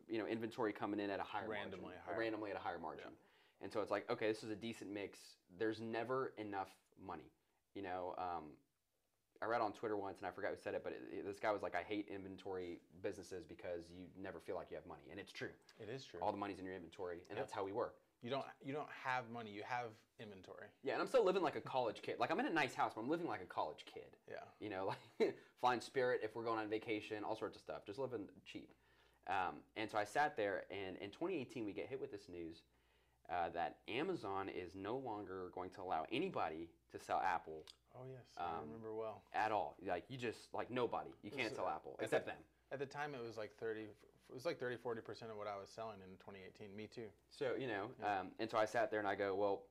[0.08, 2.18] you know inventory coming in at a higher Randomly margin, higher.
[2.18, 3.10] randomly at a higher margin.
[3.62, 5.18] And so it's like, okay, this is a decent mix.
[5.58, 6.70] There's never enough
[7.04, 7.30] money.
[7.74, 8.44] You know, um,
[9.42, 11.38] I read on Twitter once, and I forgot who said it, but it, it- this
[11.40, 15.02] guy was like, I hate inventory businesses because you never feel like you have money,
[15.10, 15.50] and it's true.
[15.80, 16.20] it is true.
[16.22, 17.96] All the money's in your inventory, and that's how we work.
[18.22, 19.50] You don't you don't have money.
[19.50, 19.86] You have
[20.18, 20.66] inventory.
[20.82, 22.16] Yeah, and I'm still living like a college kid.
[22.18, 24.16] Like I'm in a nice house, but I'm living like a college kid.
[24.28, 24.36] Yeah.
[24.60, 27.86] You know, like flying Spirit if we're going on vacation, all sorts of stuff.
[27.86, 28.70] Just living cheap.
[29.28, 32.62] Um, and so I sat there, and in 2018 we get hit with this news
[33.30, 37.64] uh, that Amazon is no longer going to allow anybody to sell Apple
[37.96, 39.22] Oh yes, I Um, remember well.
[39.34, 39.76] at all.
[39.86, 41.10] Like you just like nobody.
[41.22, 42.36] You can't sell Apple except them.
[42.72, 43.86] At the time, it was like thirty.
[44.30, 46.76] It was like 30, 40 percent of what I was selling in 2018.
[46.76, 47.10] Me too.
[47.30, 49.62] So you know, um, and so I sat there and I go, well,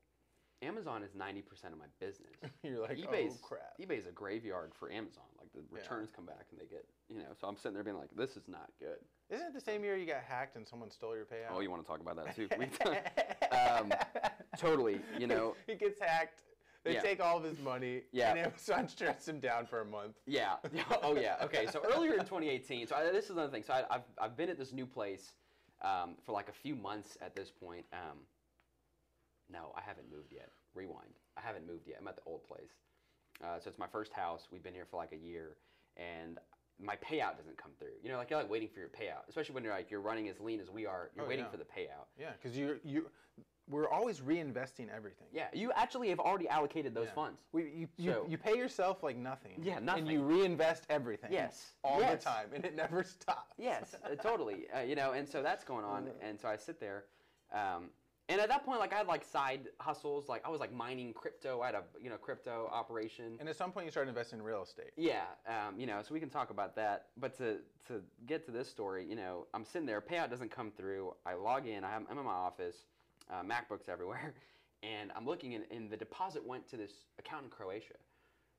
[0.61, 1.39] Amazon is 90%
[1.71, 2.35] of my business.
[2.63, 3.77] You're like, eBay's oh crap.
[3.79, 5.23] eBay's a graveyard for Amazon.
[5.37, 7.31] Like the returns come back and they get you know.
[7.39, 8.97] So I'm sitting there being like, this is not good.
[9.29, 11.53] Isn't it the same year you got hacked and someone stole your payout?
[11.53, 12.47] Oh, you want to talk about that too?
[13.51, 13.91] Um,
[14.57, 15.01] totally.
[15.17, 15.55] You know.
[15.65, 16.41] he gets hacked.
[16.89, 17.01] They Yeah.
[17.01, 18.01] take all of his money.
[18.11, 18.31] Yeah.
[18.31, 20.15] And Amazon shuts him down for a month.
[20.25, 20.55] Yeah.
[21.03, 21.35] Oh yeah.
[21.43, 21.67] Okay.
[21.71, 22.87] So earlier in 2018.
[22.87, 23.63] So I, this is another thing.
[23.63, 25.33] So I, I've I've been at this new place
[25.83, 27.85] um, for like a few months at this point.
[27.93, 28.17] Um,
[29.51, 30.49] no, I haven't moved yet.
[30.73, 31.13] Rewind.
[31.37, 31.97] I haven't moved yet.
[32.01, 32.71] I'm at the old place.
[33.43, 34.47] Uh, so it's my first house.
[34.51, 35.57] We've been here for like a year,
[35.97, 36.37] and
[36.81, 37.95] my payout doesn't come through.
[38.03, 40.27] You know, like you're like waiting for your payout, especially when you're like you're running
[40.27, 41.09] as lean as we are.
[41.15, 41.51] You're Oh, waiting yeah.
[41.51, 42.07] for the payout.
[42.19, 43.07] Yeah, because you you
[43.69, 45.27] we're always reinvesting everything.
[45.31, 47.13] Yeah, you actually have already allocated those Yeah.
[47.13, 47.41] funds.
[47.51, 49.61] We, you, you, So- you pay yourself like nothing.
[49.63, 50.03] Yeah, nothing.
[50.03, 51.31] And you reinvest everything.
[51.31, 51.73] Yes.
[51.83, 52.23] All Yes.
[52.23, 53.53] the time, and it never stops.
[53.57, 54.69] Yes, uh, totally.
[54.75, 57.05] Uh, you know, and so that's going on, and so I sit there,
[57.53, 57.89] um,
[58.27, 61.13] and at that point, like I had like side hustles, like I was like mining
[61.13, 61.61] crypto.
[61.61, 63.35] I had a you know crypto operation.
[63.39, 64.91] And at some point, you start investing in real estate.
[64.97, 67.07] Yeah, um, you know, so we can talk about that.
[67.17, 67.57] But to
[67.87, 71.15] to get to this story, you know, I'm sitting there, payout doesn't come through.
[71.25, 72.85] I log in, I'm, I'm in my office,
[73.29, 74.33] uh, MacBooks everywhere,
[74.83, 77.93] and I'm looking, and, and the deposit went to this account in Croatia.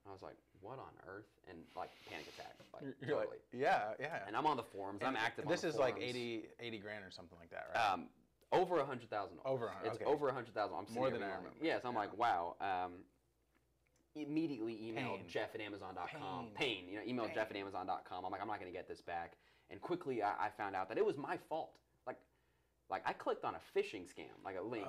[0.05, 1.27] And I was like, what on earth?
[1.49, 3.43] And like panic attack, like You're- you're like, totally.
[3.53, 4.21] yeah, yeah.
[4.27, 5.01] and I'm on the forums.
[5.05, 5.47] I'm active.
[5.47, 6.11] This is the like forums.
[6.17, 7.93] 80, 80 grand or something like that, right?
[7.93, 8.07] Um,
[8.53, 9.37] over a hundred thousand.
[9.45, 10.05] Over a hun- It's okay.
[10.07, 10.77] over a hundred thousand.
[10.89, 11.51] I'm More than I remember.
[11.63, 11.99] Yes, I'm Yeah.
[11.99, 12.57] like, wow.
[12.61, 12.93] Um,
[14.17, 15.25] immediately emailed Pain.
[15.29, 16.47] Jeff at Amazon.com.
[16.55, 16.85] Pain.
[16.85, 16.85] Pain.
[16.89, 18.25] You know, emailed Jeff at Amazon.com.
[18.25, 19.35] I'm like, I'm not going to get this back.
[19.71, 21.77] And quickly, I, I found out that it was my fault.
[22.91, 24.87] Like, I clicked on a phishing scam, like a link.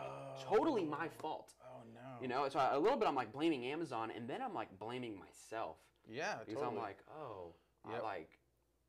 [0.49, 1.53] Totally my fault.
[1.63, 2.21] oh no.
[2.21, 4.77] You know, so I, a little bit I'm like blaming Amazon, and then I'm like
[4.79, 5.77] blaming myself
[6.09, 6.77] Yeah, because totally.
[6.77, 7.53] I'm like, oh,
[7.89, 7.99] Yep.
[7.99, 8.29] I like.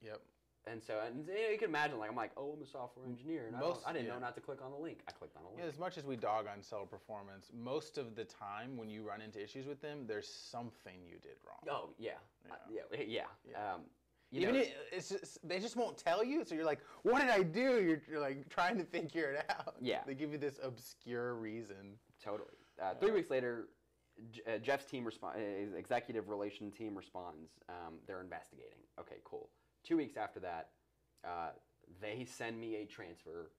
[0.02, 0.20] yep.
[0.64, 3.56] And so, and you, can imagine, like, I'm like, oh, I'm a software engineer, and
[3.56, 4.12] I, Most- don't, I didn't yeah.
[4.14, 5.00] know not to click on the link.
[5.08, 5.58] I clicked on a link.
[5.60, 9.02] Yeah, as much as we dog on seller performance, most of the time when you
[9.02, 11.58] run into issues with them, there's something you did wrong.
[11.68, 12.12] Oh yeah,
[12.48, 13.22] Uh, yeah, yeah.
[13.50, 13.74] Yeah.
[13.74, 13.80] Um,
[14.32, 17.20] you Even know, it, it's just, they just won't tell you, so you're like, "What
[17.20, 19.74] did I do?" You're, you're like trying to figure it out.
[19.80, 20.00] Yeah.
[20.06, 21.98] They give you this obscure reason.
[22.22, 22.48] totally.
[22.82, 23.68] Uh, three weeks later,
[24.30, 25.38] J- uh, Jeff's team responds.
[25.38, 27.50] His executive relation team responds.
[27.68, 28.78] Um, they're investigating.
[28.98, 29.50] Okay, cool.
[29.84, 30.70] Two weeks after that,
[31.28, 31.50] uh,
[32.00, 33.50] they send me a transfer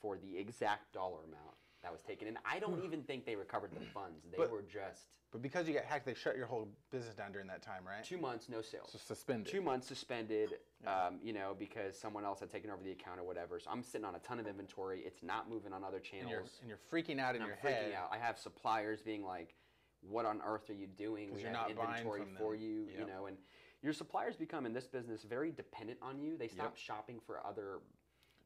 [0.00, 3.70] for the exact dollar amount that was taken, and I don't even think they recovered
[3.72, 4.24] the funds.
[4.30, 7.30] They But- were just But because you got hacked, they shut your whole business down
[7.30, 8.02] during that time, right?
[8.02, 8.90] two months, no sales.
[8.90, 9.46] So suspended.
[9.46, 13.22] two months suspended, um, you know, because someone else had taken over the account or
[13.22, 13.60] whatever.
[13.60, 15.02] So I'm sitting on a ton of inventory.
[15.02, 16.30] It's not moving on other and channels.
[16.32, 17.92] you're and you're freaking out in and your I'm freaking head.
[17.92, 18.08] out.
[18.10, 19.54] I have suppliers being like,
[20.00, 21.28] "What on earth are you doing?
[21.28, 23.06] 'Cause We you're have not buying inventory from for them." you, you Yep.
[23.06, 23.38] know." And
[23.82, 26.36] your suppliers become in this business very dependent on you.
[26.36, 26.76] They stop Yep.
[26.76, 27.80] shopping for other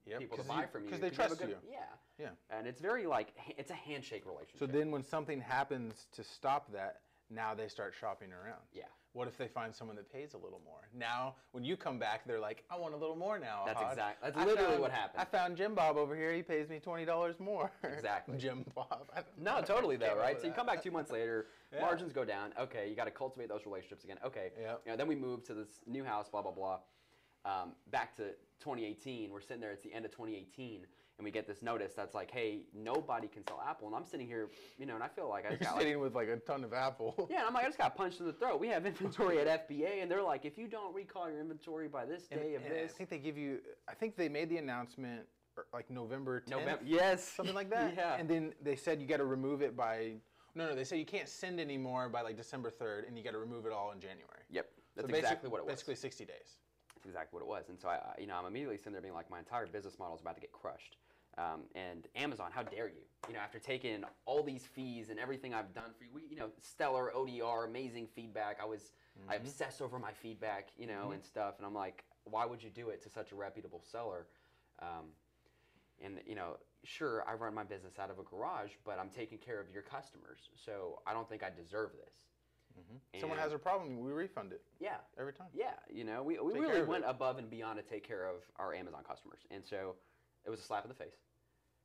[0.06, 1.58] Yep, people to buy you- from they you have a trust good- you.
[1.70, 1.86] Yeah,
[2.18, 2.30] Yeah.
[2.50, 4.58] and it's very like it's a handshake relationship.
[4.58, 7.00] So then, when something happens to stop that,
[7.30, 8.60] now they start shopping around.
[8.72, 10.88] yeah, What if they find someone that pays a little more?
[10.92, 14.28] Now, when you come back, they're like, "I want a little more now." That's exactly.
[14.28, 15.20] that's I literally found- what happened.
[15.20, 16.32] I found Jim Bob over here.
[16.32, 17.70] He pays me twenty dollars more.
[17.84, 18.36] Exactly.
[18.44, 19.10] Jim Bob.
[19.38, 20.38] No, totally though, right?
[20.40, 21.80] So you come back two months later, Yeah.
[21.80, 22.52] margins go down.
[22.58, 24.18] Okay, you got to cultivate those relationships again.
[24.24, 24.82] Okay, Yep.
[24.84, 26.80] you know, then we move to this new house, blah blah blah.
[27.44, 28.34] Um, back to
[28.64, 29.72] 2018, we're sitting there.
[29.72, 30.86] It's the end of 2018,
[31.18, 34.26] and we get this notice that's like, "Hey, nobody can sell Apple." And I'm sitting
[34.26, 34.48] here,
[34.78, 36.36] you know, and I feel like I just You're got like, sitting with like a
[36.38, 37.14] ton of Apple.
[37.30, 38.58] yeah, and I'm like, I just got punched in the throat.
[38.58, 42.06] We have inventory at FBA, and they're like, if you don't recall your inventory by
[42.06, 43.58] this And- day of and this, I think they give you.
[43.86, 45.26] I think they made the announcement
[45.58, 47.94] er, like November 10th, November, yes, something like that.
[47.98, 50.14] yeah, And then they said you got to remove it by.
[50.56, 53.32] No, no, they say you can't send anymore by like December 3rd, and you got
[53.32, 54.42] to remove it all in January.
[54.50, 55.74] yep, that's So basi- exactly what it was.
[55.74, 56.56] Basically 60 days.
[57.04, 57.68] That's exactly what it was.
[57.68, 60.14] And so I, you know, I'm immediately sitting there being like, my entire business model
[60.14, 60.96] is about to get crushed.
[61.36, 63.02] Um, and Amazon, how dare you?
[63.28, 66.36] You know, after taking all these fees and everything I've done for you, we, you
[66.36, 68.58] know, stellar ODR, amazing feedback.
[68.62, 68.92] I was,
[69.28, 71.54] I obsess over my feedback, you know, and stuff.
[71.58, 74.26] And I'm like, why would you do it to such a reputable seller?
[74.80, 75.06] Um,
[76.02, 79.38] and you know, sure, I run my business out of a garage, but I'm taking
[79.38, 82.14] care of your customers, so I don't think I deserve this.
[83.20, 85.46] Someone has a problem, we refund it Yeah, every time.
[85.54, 87.10] yeah, you know, we, we Take really went it.
[87.10, 89.94] above and beyond to take care of our Amazon customers, and so
[90.44, 91.16] it was a slap in the face.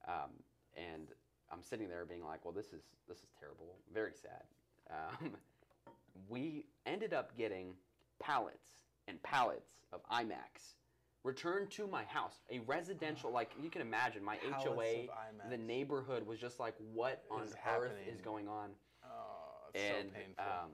[0.07, 0.31] Um,
[0.75, 1.09] and
[1.51, 4.43] I'm sitting there being like, well, this is this is terrible, very sad.
[4.89, 5.31] Um,
[6.29, 7.73] we ended up getting
[8.19, 10.75] pallets and pallets of iMacs
[11.23, 16.25] returned to my house, a residential, like you can imagine, my Pallets HOA, the neighborhood
[16.25, 18.69] was just like, what on earth is going on?
[19.73, 20.43] It's and so painful.
[20.43, 20.69] um,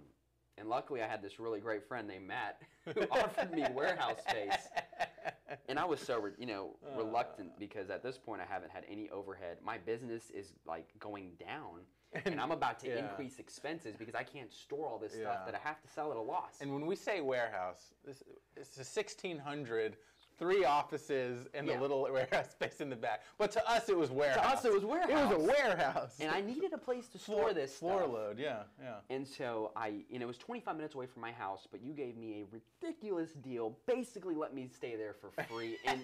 [0.58, 2.62] and luckily I had this really great friend named Matt
[2.96, 4.70] who offered me warehouse space,
[5.70, 8.86] and I was so re- you know reluctant because at this point I haven't had
[8.90, 9.58] any overhead.
[9.64, 11.82] My business is like going down,
[12.26, 13.00] and, I'm about to yeah.
[13.00, 15.32] increase expenses because I can't store all this Yeah.
[15.32, 16.62] stuff that I have to sell at a loss.
[16.62, 18.24] And when we say warehouse, this
[18.56, 19.98] it's a 1600,
[20.38, 21.80] three offices and Yeah.
[21.80, 23.24] a little warehouse space in the back.
[23.38, 24.44] But to us, it was warehouse.
[24.44, 25.10] to us, it was warehouse.
[25.10, 26.18] It was a warehouse.
[26.20, 28.14] and I needed a place to store this floor stuff.
[28.14, 28.40] load.
[28.40, 28.96] Yeah, yeah.
[29.10, 31.94] And so I, you know, it was 25 minutes away from my house, but you
[31.94, 32.46] gave me a
[32.82, 33.78] ridiculous deal.
[33.86, 35.78] Basically, let me stay there for free.
[35.86, 36.04] And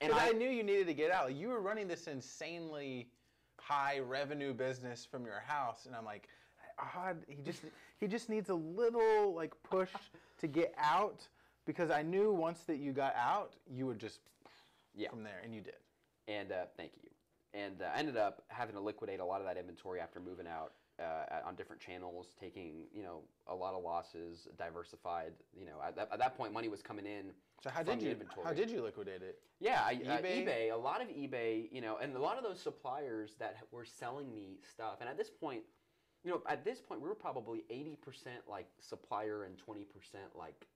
[0.00, 1.32] and I, I, knew you needed to get out.
[1.34, 3.08] You were running this insanely
[3.60, 6.28] high revenue business from your house, and I'm like,
[6.96, 7.18] odd.
[7.28, 7.62] He just
[8.00, 9.90] he just needs a little like push
[10.40, 11.26] to get out.
[11.64, 14.20] Because I knew once that you got out, you would just
[14.94, 15.10] Yeah.
[15.10, 15.76] from there, and you did.
[16.28, 17.08] and uh, thank you.
[17.54, 20.46] And uh, I ended up having to liquidate a lot of that inventory after moving
[20.46, 25.32] out uh, on different channels, taking you know a lot of losses, diversified.
[25.58, 27.32] You know, at that, at that point, money was coming in.
[27.62, 28.46] So how from did you inventory.
[28.46, 29.38] how did you liquidate it?
[29.60, 30.06] Yeah, I, eBay?
[30.06, 30.46] eBay?
[30.46, 33.56] Uh, eBay, a lot of eBay, you know, and a lot of those suppliers that
[33.70, 34.96] were selling me stuff.
[35.00, 35.62] And at this point,
[36.24, 37.96] you know, at this point, we were probably 80%
[38.48, 39.84] like supplier and 20%
[40.36, 40.66] like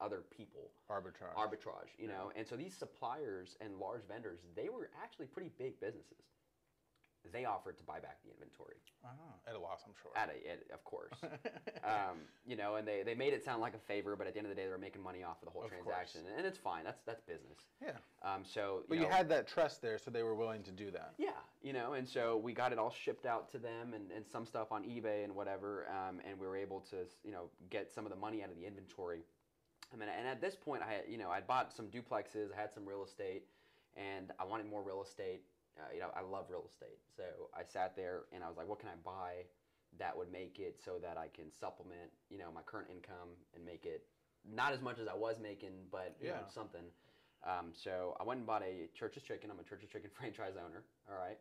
[0.00, 1.34] other people Arbitrage.
[1.36, 2.30] arbitrage, you know.
[2.36, 6.24] And so these suppliers and large vendors, they were actually pretty big businesses.
[7.32, 9.08] They offered to buy back the inventory Ah,
[9.46, 10.12] at a loss, I'm sure.
[10.16, 11.12] at a, at, of course.
[11.84, 14.38] um, you know, and they, they made it sound like a favor, but at the
[14.38, 15.82] end of the day, they were making money off of the whole Of course.
[15.84, 16.84] transaction, and it's fine.
[16.84, 17.58] That's that's business.
[17.82, 17.90] yeah.
[18.22, 20.90] Um, so, But you, you had that trust there, so they were willing to do
[20.92, 21.14] that.
[21.18, 21.30] yeah,
[21.60, 24.46] you know, and so we got it all shipped out to them, and, and some
[24.46, 28.06] stuff on eBay and whatever, um, and we were able to, you know, get some
[28.06, 29.22] of the money out of the inventory.
[29.92, 32.60] I mean, and at this point, I had, you know, I bought some duplexes, I
[32.60, 33.44] had some real estate,
[33.96, 35.42] and I wanted more real estate.
[35.78, 37.22] Uh, you know, I love real estate, so
[37.56, 39.44] I sat there and I was like, what can I buy
[39.98, 43.64] that would make it so that I can supplement, you know, my current income and
[43.64, 44.04] make it
[44.44, 46.48] not as much as I was making, but you know, Yeah.
[46.52, 46.82] something.
[47.44, 49.50] Um, so I went and bought a Church's Chicken.
[49.50, 50.82] I'm a Church's Chicken franchise owner.
[51.08, 51.38] All right.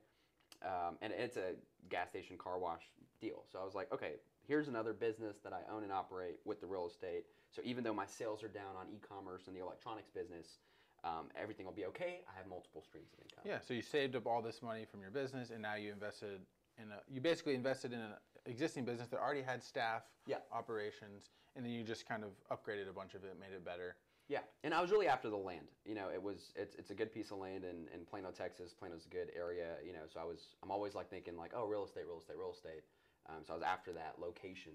[0.63, 1.55] Um, and it's a
[1.89, 2.83] gas station car wash
[3.19, 3.43] deal.
[3.51, 4.13] So I was like, okay,
[4.47, 7.25] here's another business that I own and operate with the real estate.
[7.51, 10.59] So even though my sales are down on e-commerce and the electronics business,
[11.03, 12.21] um, everything will be okay.
[12.33, 13.43] I have multiple streams of income.
[13.45, 16.39] Yeah, so you saved up all this money from your business, and now you invested
[16.81, 16.99] in a.
[17.07, 18.13] You basically invested in an
[18.45, 20.37] existing business that already had staff, Yeah.
[20.51, 23.95] operations, and then you just kind of upgraded a bunch of it, made it better.
[24.27, 25.67] Yeah, and I was really after the land.
[25.85, 28.73] You know, it was it's, it's a good piece of land in, in Plano, Texas.
[28.73, 29.75] Plano's a good area.
[29.85, 32.37] You know, so I was I'm always like thinking like, oh, real estate, real estate,
[32.37, 32.83] real estate.
[33.29, 34.73] Um, so I was after that location,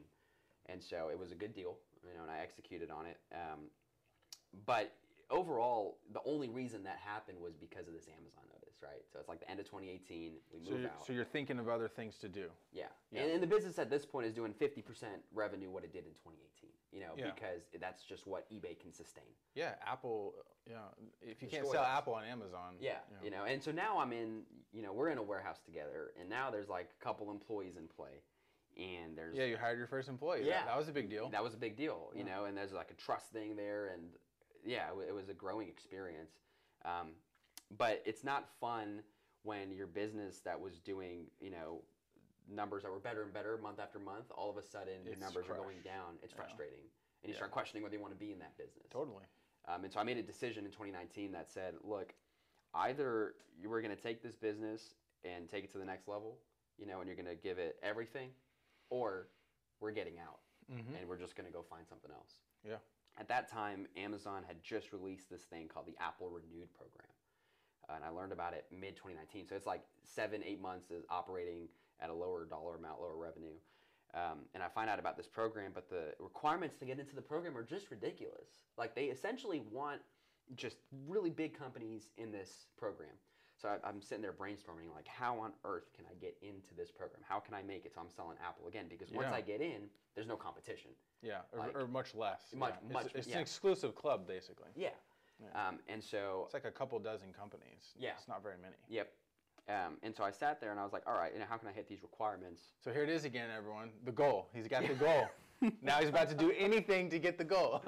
[0.66, 1.76] and so it was a good deal.
[2.04, 3.18] You know, and I executed on it.
[3.32, 3.60] Um,
[4.66, 4.92] but
[5.30, 9.02] overall, the only reason that happened was because of this Amazon notice, right?
[9.12, 10.32] So it's like the end of 2018.
[10.52, 11.06] We So move you're, out.
[11.06, 12.46] so you're thinking of other things to do.
[12.72, 12.84] Yeah.
[13.12, 13.22] Yeah.
[13.22, 14.82] And, and the business at this point is doing 50%
[15.32, 17.30] revenue what it did in 2018, you know, Yeah.
[17.34, 19.24] because that's just what eBay can sustain.
[19.54, 20.34] Yeah, Apple.
[20.68, 20.76] Yeah,
[21.22, 21.82] if you The can't sell.
[21.84, 22.74] Apple on Amazon.
[22.80, 24.42] Yeah, you know, and so now I'm in,
[24.72, 27.88] you know, we're in a warehouse together, and now there's like a couple employees in
[27.88, 28.20] play,
[28.76, 30.42] and there's Yeah, you hired your first employee.
[30.44, 30.60] Yeah.
[30.60, 31.28] that, that was a big deal.
[31.30, 32.36] that was a big deal, you Yeah.
[32.36, 34.02] know, and there's like a trust thing there, and
[34.64, 36.32] yeah, it, wa- it was a growing experience,
[36.84, 37.08] um,
[37.76, 39.02] but it's not fun
[39.42, 41.82] when your business that was doing, you know,
[42.48, 45.20] numbers that were better and better month after month, all of a sudden your It's
[45.22, 46.18] numbers are going down.
[46.22, 46.36] It's Yeah.
[46.36, 46.78] frustrating,
[47.22, 47.36] and you Yeah.
[47.36, 48.86] start questioning whether you want to be in that business.
[48.90, 49.24] Totally.
[49.66, 52.14] Um, and so I made a decision in 2019 that said, look,
[52.74, 54.94] either you were going to take this business
[55.24, 56.38] and take it to the next level,
[56.78, 58.30] you know, and you're going to give it everything,
[58.92, 59.26] or
[59.80, 60.40] we're getting out
[60.70, 60.94] Mhm.
[61.00, 62.42] and we're just going to go find something else.
[62.62, 62.78] Yeah.
[63.16, 67.08] At that time, Amazon had just released this thing called the Apple Renewed program.
[67.88, 69.46] Uh, and I learned about it mid 2019.
[69.46, 71.68] So it's like seven, eight months is operating
[72.00, 73.58] at a lower dollar amount, lower revenue.
[74.14, 77.22] Um, and I find out about this program, but the requirements to get into the
[77.22, 78.62] program are just ridiculous.
[78.76, 80.02] Like they essentially want
[80.54, 80.76] just
[81.06, 83.16] really big companies in this program.
[83.62, 86.90] So I, I'm sitting there brainstorming, like, how on earth can I get into this
[86.90, 87.20] program?
[87.26, 88.86] How can I make it so I'm selling Apple again?
[88.90, 89.36] Because once Yeah.
[89.36, 89.82] I get in,
[90.16, 90.90] there's no competition.
[91.22, 92.52] Yeah, or, Like- or much less.
[92.54, 92.92] Much- yeah.
[92.92, 93.36] much- It's, it's yeah.
[93.36, 94.70] an exclusive club, basically.
[94.74, 94.90] Yeah.
[95.38, 95.68] Yeah.
[95.68, 97.94] Um, and so It's like a couple dozen companies.
[97.96, 98.10] Yeah.
[98.18, 98.74] It's not very many.
[98.88, 99.12] Yep.
[99.68, 101.56] Um, and so I sat there and I was like, all right, you know, how
[101.56, 102.62] can I hit these requirements?
[102.80, 103.90] So here it is again, everyone.
[104.04, 104.48] The goal.
[104.52, 105.28] He's got the goal.
[105.82, 107.80] now he's about to do anything to get the goal.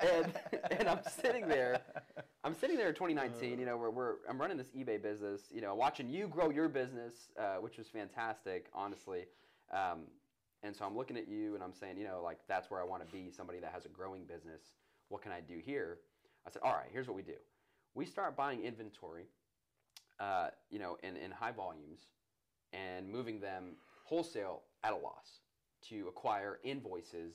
[0.00, 0.32] and,
[0.70, 1.80] and I'm sitting there,
[2.44, 5.60] I'm sitting there in 2019, you know, where we're, I'm running this eBay business, you
[5.60, 9.26] know, watching you grow your business, uh, which was fantastic, honestly.
[9.72, 10.00] Um,
[10.64, 12.84] and so I'm looking at you and I'm saying, you know, like, that's where I
[12.84, 14.60] want to be, somebody that has a growing business.
[15.08, 15.98] What can I do here?
[16.44, 17.36] I said, all right, here's what we do.
[17.94, 19.26] We start buying inventory,
[20.18, 22.00] uh, you know, in, in high volumes
[22.72, 25.42] and moving them wholesale at a loss
[25.90, 27.34] to acquire invoices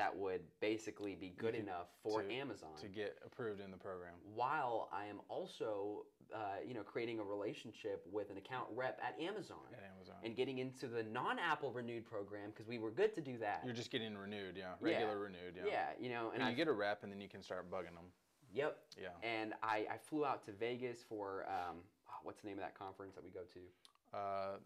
[0.00, 2.70] that would basically be good can- enough for to- Amazon.
[2.80, 4.14] to get approved in the program.
[4.34, 9.20] while I am also, uh, you know, creating a relationship with an account rep at
[9.20, 10.14] Amazon At Amazon.
[10.24, 13.60] and getting into the non-Apple renewed program because we were good to do that.
[13.62, 14.72] You're just getting renewed, yeah.
[14.80, 15.64] Regular renewed, yeah.
[15.66, 17.94] yeah, you know, and And you get a rep, and then you can start bugging
[17.94, 18.10] them.
[18.54, 18.78] yep.
[18.98, 19.08] Yeah.
[19.22, 21.76] And I, I flew out to Vegas for um,
[22.08, 24.16] oh, what's the name of that conference that we go to?
[24.16, 24.56] Uh,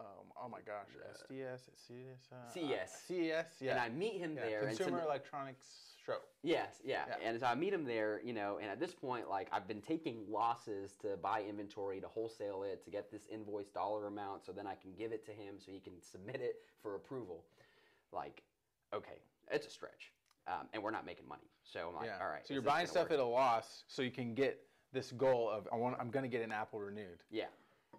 [0.00, 0.88] um, oh my gosh,
[1.30, 3.02] SDS, CES, uh, CES.
[3.06, 3.70] CES, yeah.
[3.72, 4.46] And I meet him yeah.
[4.46, 4.60] there.
[4.62, 5.66] and to Consumer Electronics
[6.04, 6.16] Show.
[6.42, 7.04] Yes, yeah.
[7.08, 7.28] Yeah.
[7.28, 9.82] And so I meet him there, you know, and at this point, like, I've been
[9.82, 14.52] taking losses to buy inventory, to wholesale it, to get this invoice dollar amount so
[14.52, 17.44] then I can give it to him so he can submit it for approval.
[18.12, 18.42] Like,
[18.94, 19.18] okay,
[19.50, 20.12] it's a stretch.
[20.46, 21.50] Um, and we're not making money.
[21.64, 22.18] So I'm like, yeah.
[22.20, 22.46] all right.
[22.46, 23.12] So you're buying stuff work?
[23.12, 24.60] at a loss, so you can get
[24.92, 25.96] this goal of I want.
[26.00, 27.22] I'm going to get an Apple renewed.
[27.30, 27.44] Yeah.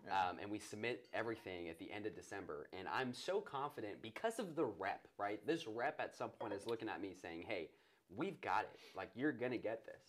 [0.06, 0.30] Yeah.
[0.30, 2.68] Um, and we submit everything at the end of December.
[2.78, 5.46] And I'm so confident because of the rep, right?
[5.46, 7.70] This rep at some point is looking at me saying, hey,
[8.16, 8.80] we've got it.
[8.96, 10.02] Like, you're going to get this.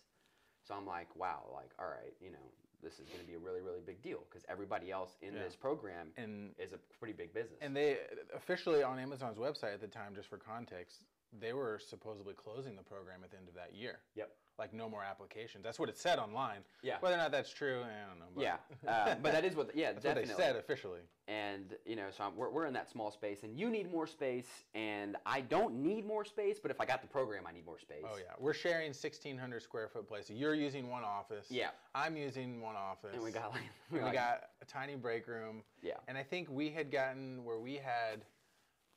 [0.67, 2.39] So I'm like, wow, like, all right, you know,
[2.81, 5.43] this is going to be a really, really big deal because everybody else in Yeah.
[5.43, 7.59] this program And is a pretty big business.
[7.61, 7.97] and they
[8.35, 11.01] officially on Amazon's website at the time, just for context,
[11.39, 13.99] they were supposedly closing the program at the end of that year.
[14.15, 14.31] yep.
[14.59, 15.63] Like no more applications.
[15.63, 16.59] That's what it said online.
[16.83, 16.97] Yeah.
[16.99, 18.25] Whether or not that's true, I don't know.
[18.35, 18.55] But Yeah.
[18.87, 20.29] Uh, but that is what, yeah, that's definitely.
[20.29, 20.99] what they said officially.
[21.27, 24.05] and you know so I'm, we're, we're in that small space and you need more
[24.05, 24.45] space
[24.75, 27.79] and i don't need more space but if i got the program i need more
[27.79, 30.29] space Oh yeah, we're sharing 1,600 square foot place.
[30.29, 31.45] You're using one office.
[31.49, 31.69] Yeah.
[31.95, 33.11] I'm using one office.
[33.13, 35.63] and we got like And we like- got a tiny break room.
[35.81, 38.25] yeah And I think we had gotten where we had,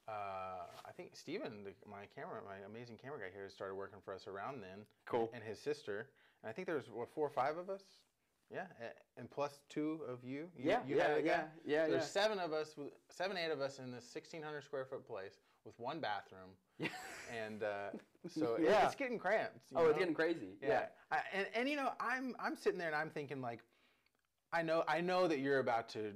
[0.08, 4.14] uh, I think Steven, the, my camera, my amazing camera guy here, started working for
[4.14, 4.84] us around then.
[5.06, 5.30] Cool.
[5.34, 6.08] And his sister.
[6.42, 7.82] And I think there was, what, four or five of us?
[8.52, 8.66] Yeah.
[9.16, 10.48] And plus two of you.
[10.56, 11.28] you yeah you yeah had a guy?
[11.28, 12.76] yeah yeah So yeah There's seven of us,
[13.10, 15.34] seven, eight of us in this 1,600 square foot place
[15.64, 16.50] with one bathroom.
[16.78, 16.88] Yeah.
[17.44, 17.88] And uh,
[18.28, 18.86] so Yeah.
[18.86, 19.58] it's getting cramped.
[19.74, 20.68] oh it's getting crazy Yeah.
[20.68, 23.60] yeah I, and, and you know, I'm I'm sitting there and I'm thinking like,
[24.52, 26.12] I know I know that you're about to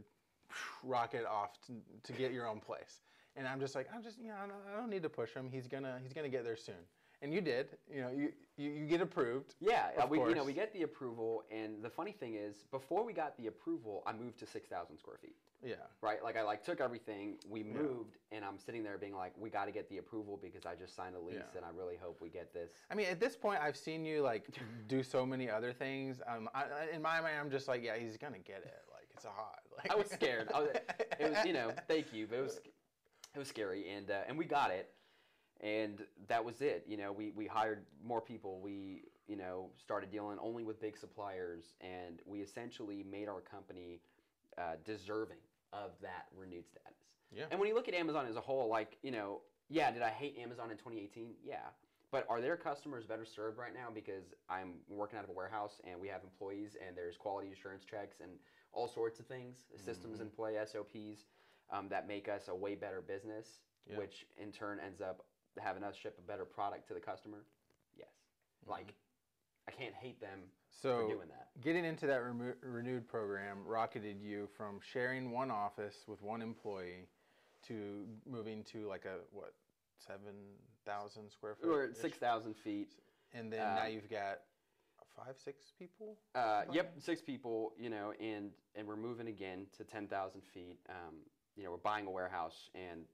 [0.85, 1.73] rocket off to,
[2.05, 3.01] to get your own place,
[3.41, 5.33] and I'm just like I'm just you know I don't, I don't need to push
[5.33, 5.49] him.
[5.51, 6.83] He's gonna he's gonna get there soon.
[7.23, 7.69] And you did.
[7.95, 9.55] You know, you you, you get approved.
[9.61, 12.65] yeah uh, Of we you know we get the approval and the funny thing is
[12.71, 15.35] before we got the approval i moved to 6000 square feet
[15.65, 15.77] Yeah.
[16.03, 19.49] right like i like took everything we moved and i'm sitting there being like we
[19.49, 21.57] got to get the approval because i just signed a lease Yeah.
[21.57, 24.21] and i really hope we get this I mean, at this point, I've seen you
[24.21, 24.45] like
[24.89, 26.21] do so many other things.
[26.27, 28.83] Um, I, I- in my mind, I'm just like, yeah, he's gonna get it.
[28.93, 29.61] Like it's a hot.
[29.79, 30.49] Like, I was scared.
[30.55, 30.71] I was,
[31.19, 32.61] it was, you know, thank you, but it was,
[33.35, 34.91] it was scary, and uh, and we got it,
[35.61, 36.85] and that was it.
[36.87, 38.61] You know, we we hired more people.
[38.61, 44.01] We you know started dealing only with big suppliers, and we essentially made our company
[44.59, 45.39] uh, deserving
[45.73, 46.97] of that renewed status.
[47.33, 47.45] Yeah.
[47.51, 50.11] And when you look at Amazon as a whole, like you know, yeah, did I
[50.11, 51.35] hate Amazon in 2018?
[51.45, 51.59] Yeah.
[52.13, 55.81] But are their customers better served right now because I'm working out of a warehouse
[55.89, 58.33] and we have employees and there's quality assurance checks and
[58.73, 61.27] all sorts of things, systems in play, SOPs
[61.73, 63.99] um, that make us a way better business, Yeah.
[63.99, 65.25] which in turn ends up
[65.59, 67.45] having us ship a better product to the customer.
[67.97, 68.09] Yes.
[68.67, 68.95] Like,
[69.69, 71.49] I can't hate them for so doing that.
[71.61, 77.09] getting into that remo- renewed program rocketed you from sharing one office with one employee
[77.69, 79.55] to moving to like a what
[79.99, 80.35] seven
[80.87, 81.69] thousand square foot.
[81.69, 82.95] We're at 6,000 feet.
[83.35, 84.41] and then now um, you've got
[85.15, 86.17] five, six people.
[86.35, 90.79] Uh, yep, six people, you know, and and we're moving again to ten thousand feet.
[90.89, 91.17] Um,
[91.57, 93.05] you know, we're buying a warehouse, and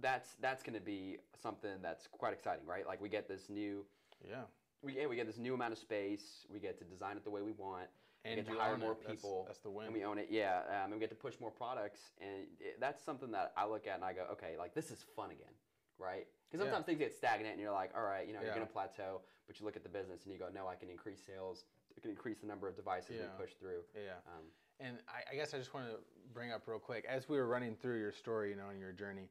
[0.00, 2.86] that's that's going to be something that's quite exciting, right?
[2.86, 3.84] Like we get this new,
[4.26, 4.42] Yeah,
[4.82, 6.46] we yeah, we get this new amount of space.
[6.50, 7.88] We get to design it the way we want,
[8.24, 8.98] And we get you to hire more it.
[9.02, 9.44] That's- people.
[9.46, 9.86] that's the win.
[9.86, 10.62] And we own it, yeah.
[10.68, 13.86] Um, and we get to push more products, and it, that's something that I look
[13.86, 15.52] at and I go, okay, like this is fun again,
[15.98, 16.26] right?
[16.50, 16.70] Because Yeah.
[16.72, 19.58] sometimes things get stagnant, and you're like, all right, you know, you're gonna plateau, but
[19.60, 21.64] you look at the business and you go, no, I can increase sales,
[21.96, 23.24] I can increase the number of devices Yeah.
[23.36, 23.84] we push through.
[23.94, 24.16] Yeah.
[24.26, 24.44] Um,
[24.84, 25.96] And I, I guess I just want to
[26.34, 28.92] bring up real quick as we were running through your story, you know, and your
[28.92, 29.28] journey.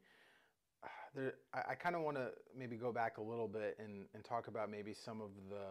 [1.14, 4.24] There, I, I kind of want to maybe go back a little bit and, and
[4.24, 5.66] talk about maybe some of the.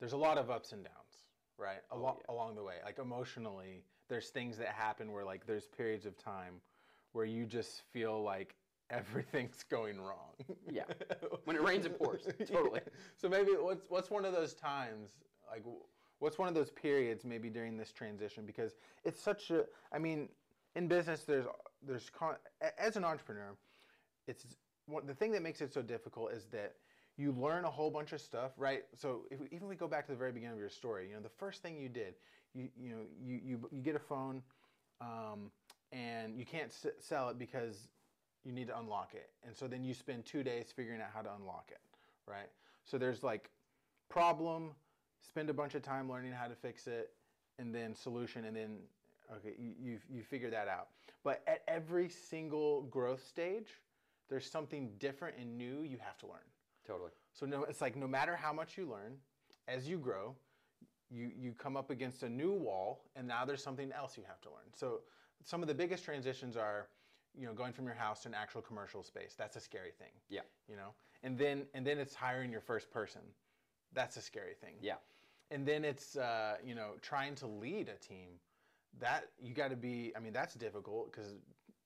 [0.00, 1.26] There's a lot of ups and downs,
[1.58, 1.78] right?
[1.92, 2.34] Oh, Along yeah.
[2.34, 6.54] along the way, like emotionally, there's things that happen where like there's periods of time
[7.12, 8.56] where you just feel like
[8.90, 10.34] everything's going wrong.
[10.70, 10.84] Yeah.
[11.44, 12.26] When it rains, it pours.
[12.46, 12.80] Totally.
[13.16, 15.10] So maybe what's what's one of those times
[15.48, 15.62] like
[16.22, 18.46] what's one of those periods maybe during this transition?
[18.46, 18.72] Because
[19.04, 20.28] it's such a I mean
[20.76, 21.46] in business there's
[21.86, 22.36] there's con-
[22.78, 23.56] as an entrepreneur
[24.28, 24.46] it's
[24.86, 26.74] what the thing that makes it so difficult is that
[27.16, 28.84] you learn a whole bunch of stuff right?
[28.94, 31.14] So if we, even we go back to the very beginning of your story you
[31.14, 32.14] know the first thing you did
[32.54, 34.42] you you know you you, you get a phone
[35.00, 35.50] um,
[35.90, 37.88] and you can't s- sell it because
[38.44, 39.30] you need to unlock it.
[39.44, 41.80] And so then you spend two days figuring out how to unlock it
[42.26, 42.50] right?
[42.84, 43.50] So there's like
[44.08, 44.70] problem
[45.26, 47.12] spend a bunch of time learning how to fix it
[47.58, 48.78] and then solution and then
[49.34, 50.88] okay you, you, you figure that out
[51.24, 53.68] but at every single growth stage
[54.28, 56.42] there's something different and new you have to learn
[56.86, 57.10] totally.
[57.32, 59.14] so no, it's like no matter how much you learn,
[59.68, 60.34] as you grow,
[61.10, 64.40] you you come up against a new wall, and now there's something else you have
[64.42, 64.66] to learn.
[64.74, 65.00] So
[65.44, 66.88] some of the biggest transitions are,
[67.38, 69.34] you know, going from your house to an actual commercial space.
[69.36, 70.12] That's a scary thing.
[70.28, 70.40] Yeah.
[70.68, 73.22] You know, and then and then it's hiring your first person.
[73.94, 74.74] That's a scary thing.
[74.80, 74.94] Yeah.
[75.52, 78.28] And then it's uh, you know trying to lead a team.
[79.00, 80.12] That you got to be.
[80.16, 81.34] I mean, that's difficult because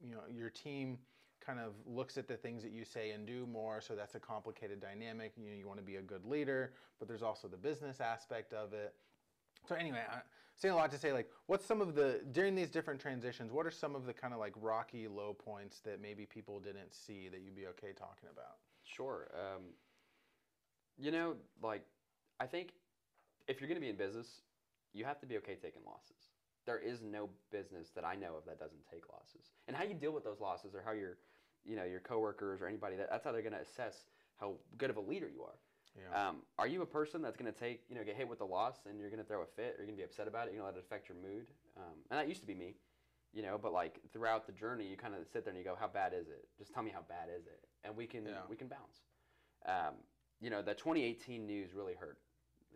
[0.01, 0.99] you know your team
[1.45, 3.81] kind of looks at the things that you say and do more.
[3.81, 5.33] So that's a complicated dynamic.
[5.37, 8.53] You know, you want to be a good leader, but there's also the business aspect
[8.53, 8.95] of it.
[9.69, 10.21] So anyway, I'm
[10.57, 13.53] saying a lot to say like, what's some of the during these different transitions?
[13.53, 16.95] What are some of the kind of like rocky low points that maybe people didn't
[16.95, 18.57] see that you'd be okay talking about?
[18.85, 19.29] Sure.
[19.35, 19.62] Um,
[20.99, 21.83] you know, like,
[22.41, 22.73] I think
[23.49, 24.42] if you're going to be in business,
[24.92, 26.30] you have to be okay taking losses.
[26.66, 29.51] There is no business that I know of that doesn't take losses.
[29.68, 31.18] And how you deal with those losses or how your,
[31.64, 34.07] you know, your coworkers or anybody, that, that's how they're going to assess
[34.38, 35.59] how good of a leader you are.
[35.97, 36.28] Yeah.
[36.28, 38.44] Um, are you a person that's going to take, you know, get hit with a
[38.44, 40.49] loss and you're going to throw a fit or you're going to be upset about
[40.49, 40.53] it?
[40.53, 41.47] You're going to let it affect your mood?
[41.76, 42.74] Um, and that used to be me,
[43.32, 45.76] you know, but like throughout the journey, you kind of sit there and you go,
[45.78, 46.49] how bad is it?
[46.59, 47.64] Just tell me how bad is it?
[47.84, 48.42] And we can, Yeah.
[48.51, 49.01] we can bounce.
[49.66, 49.94] Um,
[50.40, 52.18] you know, the 2018 news really hurt.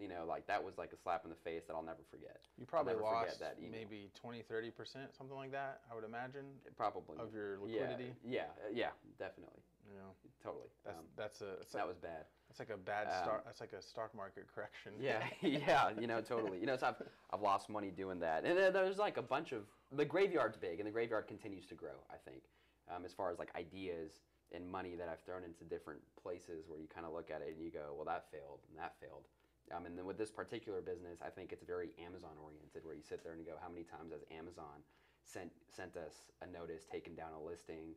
[0.01, 2.41] You know, like that was like a slap in the face that I'll never forget.
[2.59, 3.73] You probably lost that email.
[3.73, 5.83] maybe 20, 30 percent, something like that.
[5.93, 6.47] I would imagine
[6.77, 7.19] Probably.
[7.19, 8.15] of your liquidity.
[8.25, 9.61] Yeah, uh, yeah, definitely.
[9.87, 10.69] You know, Totally.
[10.85, 12.25] that's Um, that's a that's, that like, was bad.
[12.49, 13.43] that's like a bad um, start.
[13.45, 14.93] That's like a stock market correction.
[15.01, 16.61] Yeah, yeah, you know, totally.
[16.61, 18.45] You know, so I've, I've lost money doing that.
[18.45, 21.99] And there's like a bunch of, the graveyard's big, and the graveyard continues to grow,
[22.09, 22.43] I think,
[22.89, 24.21] um, as far as like ideas
[24.53, 27.55] and money that I've thrown into different places where you kind of look at it
[27.55, 29.27] and you go, well, that failed, and that failed.
[29.75, 33.03] Um, and then with this particular business, I think it's very Amazon oriented, where you
[33.03, 34.83] sit there and you go, how many times has Amazon
[35.25, 37.95] sent sent us a notice, taken down a listing,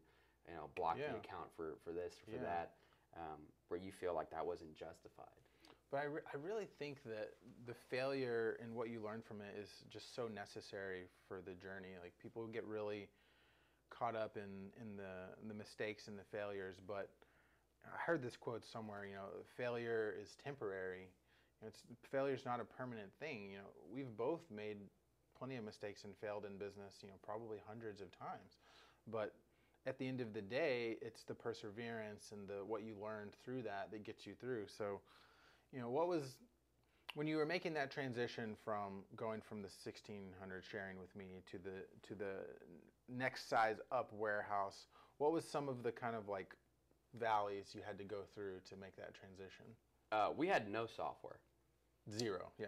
[0.48, 1.14] you know, blocked Yeah.
[1.14, 2.44] the account for for this or for Yeah.
[2.44, 2.76] that,
[3.18, 5.42] um, where you feel like that wasn't justified.
[5.90, 9.56] But I, re- I really think that the failure and what you learn from it
[9.56, 11.98] is just so necessary for the journey.
[12.02, 13.10] Like people get really
[13.90, 17.10] caught up in, in the in the mistakes and the failures, but
[17.86, 19.06] I heard this quote somewhere.
[19.06, 21.10] You know, failure is temporary.
[21.68, 23.50] It's failure is not a permanent thing.
[23.52, 24.78] You know, we've both made
[25.38, 26.96] plenty of mistakes and failed in business.
[27.02, 28.60] You know, probably hundreds of times,
[29.08, 29.34] but
[29.86, 33.64] at the end of the day, it's the perseverance and the what you learned through
[33.64, 34.66] that that gets you through.
[34.68, 35.02] So
[35.72, 36.38] you know what was
[37.16, 41.58] when you were making that transition from going from the 1600 sharing with me to
[41.58, 42.34] the to the
[43.10, 46.56] next size up warehouse what was some of the kind of like
[47.20, 49.66] valleys you had to go through to make that transition
[50.12, 51.40] Uh, we had no software.
[52.10, 52.68] Zero yeah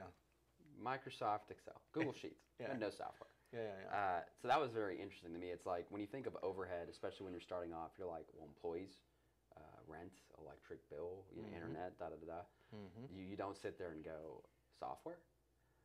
[0.82, 2.72] Microsoft Excel, Google Sheets, Yeah.
[2.72, 3.30] and no software.
[3.54, 3.96] yeah yeah, yeah.
[3.98, 5.48] Uh, so that was very interesting to me.
[5.48, 8.46] It's like when you think of overhead, especially when you're starting off, you're like, well,
[8.46, 8.92] employees,
[9.56, 11.56] uh, rent, electric bill, you know, Mhm.
[11.56, 12.26] internet, da da da.
[12.26, 12.42] da.
[12.76, 13.10] Mhm.
[13.16, 14.44] You, you don't sit there and go
[14.80, 15.20] software.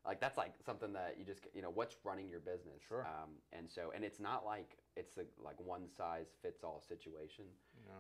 [0.05, 2.82] Like that's like something that you just you know what's running your business.
[2.89, 3.06] Sure.
[3.06, 7.44] Um, and so and it's not like it's a like one size fits all situation.
[7.86, 7.98] No.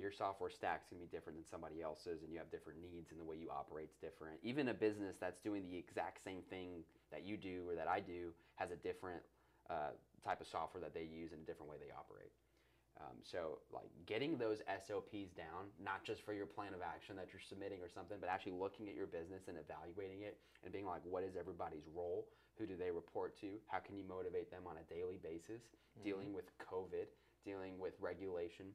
[0.00, 3.20] Your software stack's gonna be different than somebody else's, and you have different needs, and
[3.20, 4.38] the way you operate's different.
[4.42, 8.00] Even a business that's doing the exact same thing that you do or that I
[8.00, 9.22] do has a different
[9.70, 12.32] uh, type of software that they use and a different way they operate.
[13.00, 17.28] Um, so like getting those SOPs down, not just for your plan of action that
[17.32, 20.86] you're submitting or something, but actually looking at your business and evaluating it and being
[20.86, 22.26] like, what is everybody's role?
[22.58, 23.46] Who do they report to?
[23.68, 25.62] How can you motivate them on a daily basis?
[26.02, 27.06] Dealing with COVID,
[27.44, 28.66] dealing with regulation,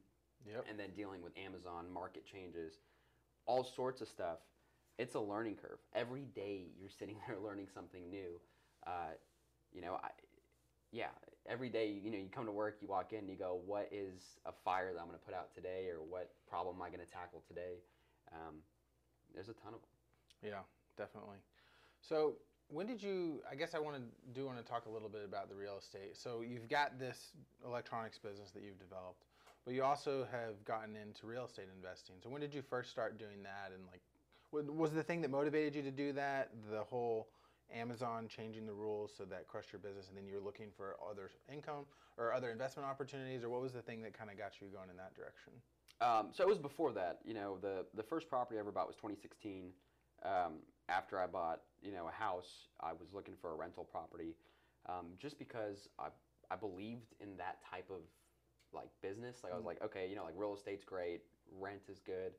[0.46, 0.66] Yep.
[0.68, 2.80] and then dealing with Amazon market changes,
[3.46, 4.38] all sorts of stuff.
[4.98, 5.78] It's a learning curve.
[5.94, 8.40] Every day you're sitting there learning something new.
[8.86, 9.12] Uh,
[9.72, 10.10] you know, I,
[10.92, 11.08] yeah,
[11.46, 14.38] every day you know you come to work, you walk in, you go, what is
[14.46, 17.04] a fire that I'm going to put out today, or what problem am I going
[17.04, 17.80] to tackle today?
[18.32, 18.56] Um,
[19.34, 19.90] there's a ton of them.
[20.42, 20.60] Yeah,
[20.96, 21.38] definitely.
[22.00, 22.34] So
[22.74, 23.40] when did you?
[23.50, 24.02] I guess I want to
[24.34, 26.16] do want to talk a little bit about the real estate.
[26.16, 27.28] So you've got this
[27.64, 29.22] electronics business that you've developed,
[29.64, 32.16] but you also have gotten into real estate investing.
[32.22, 33.70] So when did you first start doing that?
[33.72, 34.02] And like,
[34.50, 37.28] wa- was the thing that motivated you to do that the whole
[37.72, 40.96] Amazon changing the rules so that crushed your business, and then you were looking for
[41.08, 41.86] other income
[42.18, 44.90] or other investment opportunities, or what was the thing that kind of got you going
[44.90, 45.52] in that direction?
[46.00, 47.20] Um, so it was before that.
[47.24, 49.70] You know, the the first property I ever bought was 2016.
[50.24, 50.54] Um,
[50.88, 54.34] after I bought, you know, a house, I was looking for a rental property,
[54.88, 56.08] um, just because I
[56.50, 58.02] I believed in that type of
[58.72, 59.38] like business.
[59.44, 62.32] Like I was like, okay, you know, like real estate's great, rent is good.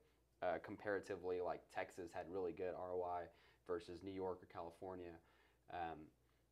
[0.44, 3.24] Uh, comparatively, like Texas had really good ROI
[3.68, 5.16] versus New York or California.
[5.74, 6.00] Um,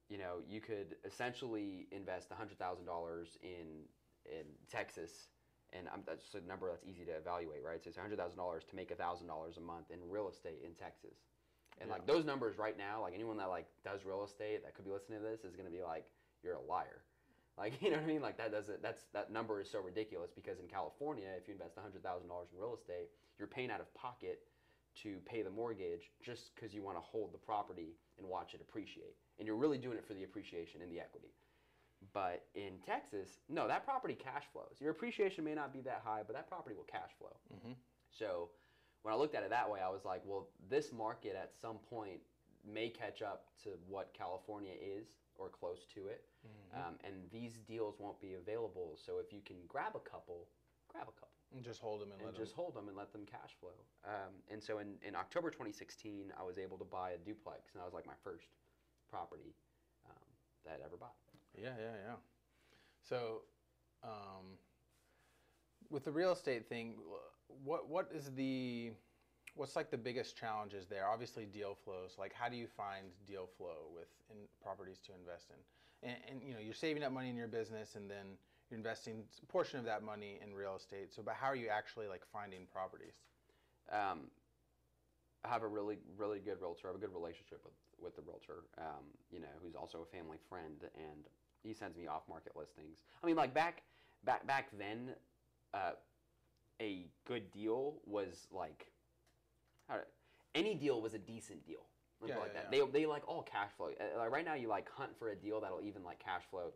[0.10, 3.86] you know, you could essentially invest hundred thousand dollars in
[4.26, 5.28] in Texas
[5.74, 7.84] and I'm, that's just a number that's easy to evaluate, right?
[7.84, 10.74] So it's hundred thousand dollars to make thousand dollars a month in real estate in
[10.76, 11.18] Texas,
[11.82, 14.86] and like those numbers right now, like anyone that like does real estate that could
[14.86, 16.06] be listening to this is gonna be like,
[16.44, 17.02] you're a liar,
[17.58, 18.22] like you know what I mean?
[18.22, 21.78] Like that doesn't that's that number is so ridiculous because in California, if you invest
[21.78, 24.42] hundred thousand dollars in real estate, you're paying out of pocket
[25.04, 28.62] to pay the mortgage just because you want to hold the property and watch it
[28.62, 31.34] appreciate, and you're really doing it for the appreciation and the equity.
[32.14, 34.76] But in Texas, no, that property cash flows.
[34.80, 37.36] Your appreciation may not be that high, but that property will cash flow.
[37.56, 37.76] Mhm.
[38.12, 38.50] So
[39.04, 41.78] when I looked at it that way, I was like, well, this market at some
[41.90, 42.20] point
[42.66, 46.24] may catch up to what California is or close to it.
[46.76, 48.98] Um, and these deals won't be available.
[49.06, 50.48] So if you can grab a couple,
[50.88, 53.12] grab a couple And just hold them and, and let just hold them and let
[53.12, 53.76] them cash flow.
[54.06, 57.82] Um, and so in, in October 2016, I was able to buy a duplex, and
[57.82, 58.48] that was like my first
[59.10, 59.54] property
[60.10, 60.26] um,
[60.66, 61.16] that I'd ever bought.
[61.56, 62.16] Yeah, yeah, yeah.
[63.08, 63.42] So,
[64.04, 64.58] um,
[65.90, 66.96] with the real estate thing,
[67.64, 68.92] what what is the
[69.56, 71.08] what's like the biggest challenges there?
[71.08, 72.16] Obviously, deal flows.
[72.18, 76.10] Like, how do you find deal flow with in properties to invest in?
[76.10, 78.38] And, and you know, you're saving up money in your business, and then
[78.70, 81.14] you're investing a portion of that money in real estate.
[81.14, 83.16] So, but how are you actually like finding properties?
[83.92, 84.32] um,
[85.44, 86.88] I have a really, really good realtor.
[86.88, 90.16] I have a good relationship with, with the realtor, um, you know, who's also a
[90.16, 91.28] family friend, and
[91.64, 93.04] he sends me off-market listings.
[93.22, 93.84] I mean, like back,
[94.24, 95.10] back, back then,
[95.74, 95.92] uh,
[96.84, 98.92] a good deal was like,
[99.88, 100.00] how
[100.54, 101.86] any deal was a decent deal.
[102.26, 102.72] Yeah, like yeah, that.
[102.72, 103.90] They, they like all cash flow.
[104.00, 106.72] Uh, Like right now, you like hunt for a deal that'll even like cash flow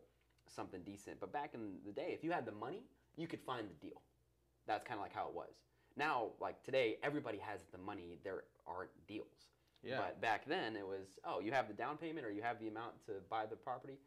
[0.46, 1.20] something decent.
[1.20, 2.82] But back in the day, if you had the money,
[3.16, 4.02] you could find the deal.
[4.66, 5.54] That's kind of like how it was.
[5.96, 8.18] Now, like today, everybody has the money.
[8.24, 9.48] There aren't deals.
[9.82, 9.98] Yeah.
[9.98, 12.68] But back then, it was oh, you have the down payment or you have the
[12.68, 13.98] amount to buy the property.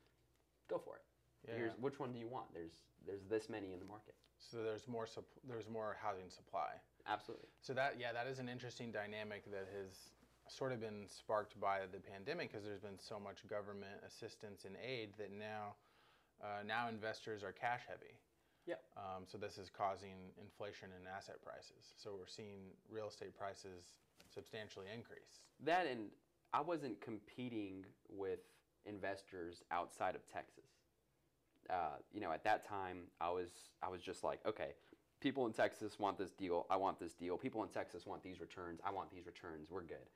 [0.69, 1.01] Go for it.
[1.47, 1.57] Yeah.
[1.57, 2.53] Here's which one do you want?
[2.53, 2.73] There's
[3.05, 4.15] there's this many in the market.
[4.39, 6.73] So there's more supp- there's more housing supply.
[7.07, 7.47] Absolutely.
[7.61, 10.11] So that yeah, that is an interesting dynamic that has
[10.49, 14.75] sort of been sparked by the pandemic because there's been so much government assistance and
[14.83, 15.75] aid that now
[16.43, 18.17] uh, now investors are cash heavy.
[18.67, 18.81] Yep.
[18.97, 21.93] Um, so this is causing inflation in asset prices.
[21.97, 23.93] So we're seeing real estate prices
[24.33, 25.41] substantially increase.
[25.63, 26.09] That and
[26.53, 28.39] I wasn't competing with
[28.85, 30.80] investors outside of Texas.
[31.69, 33.49] Uh, you know, at that time, I was
[33.81, 34.73] I was just like, okay,
[35.19, 36.65] people in Texas want this deal.
[36.69, 37.37] I want this deal.
[37.37, 38.79] People in Texas want these returns.
[38.85, 39.69] I want these returns.
[39.69, 40.09] We're good.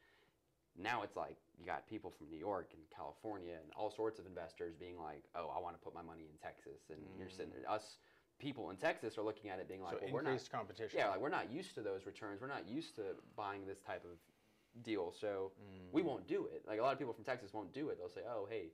[0.78, 4.26] Now it's like you got people from New York and California and all sorts of
[4.26, 7.54] investors being like, oh, I want to put my money in Texas, and you're sitting
[7.54, 7.70] there.
[7.72, 7.98] Us
[8.40, 11.00] people in Texas are looking at it being like, so well, we're not competition.
[11.00, 12.42] yeah, like we're not used to those returns.
[12.42, 15.54] We're not used to buying this type of deal, so
[15.94, 16.64] we won't do it.
[16.68, 17.98] Like a lot of people from Texas won't do it.
[17.98, 18.72] They'll say, "Oh, hey,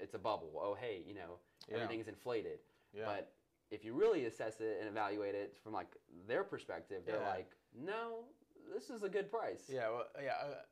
[0.00, 0.50] it's a bubble.
[0.56, 1.38] Oh, hey, you know,
[1.68, 1.76] Yeah.
[1.76, 2.60] everything's inflated."
[2.92, 3.04] Yeah.
[3.06, 3.32] But
[3.70, 5.88] if you really assess it and evaluate it from like
[6.26, 7.28] their perspective, they're Yeah.
[7.28, 8.24] like, "No,
[8.72, 10.34] this is a good price." yeah, well, yeah.
[10.36, 10.62] Uh,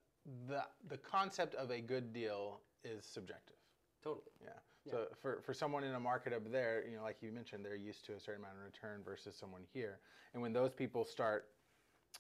[0.49, 3.57] the the concept of a good deal is subjective.
[4.03, 4.31] Totally.
[4.43, 4.51] Yeah.
[4.91, 7.75] So for, for someone in a market up there, you know, like you mentioned, they're
[7.75, 9.99] used to a certain amount of return versus someone here.
[10.35, 11.49] And when those people start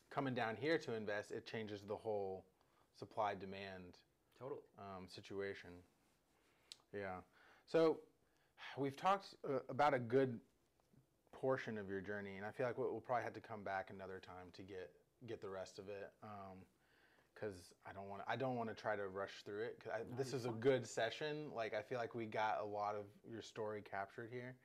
[0.08, 2.46] coming down here to invest, it changes the whole
[2.98, 3.98] supply demand
[4.38, 4.62] Totally.
[4.78, 5.70] um, situation.
[6.94, 7.20] Yeah.
[7.66, 8.00] So
[8.76, 10.40] we've talked uh, about a good
[11.32, 13.90] portion of your journey, and I feel like we'll, we'll probably have to come back
[13.90, 14.90] another time to get
[15.26, 16.12] get the rest of it.
[17.34, 19.80] because I don't want I don't want to try to rush through it.
[19.82, 21.50] 'cause I, this is a good session.
[21.54, 24.56] Like I feel like we got a lot of your story captured here,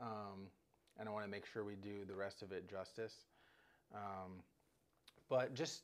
[0.00, 0.48] um,
[0.98, 3.26] and I want to make sure we do the rest of it justice.
[3.94, 4.42] Um,
[5.28, 5.82] but just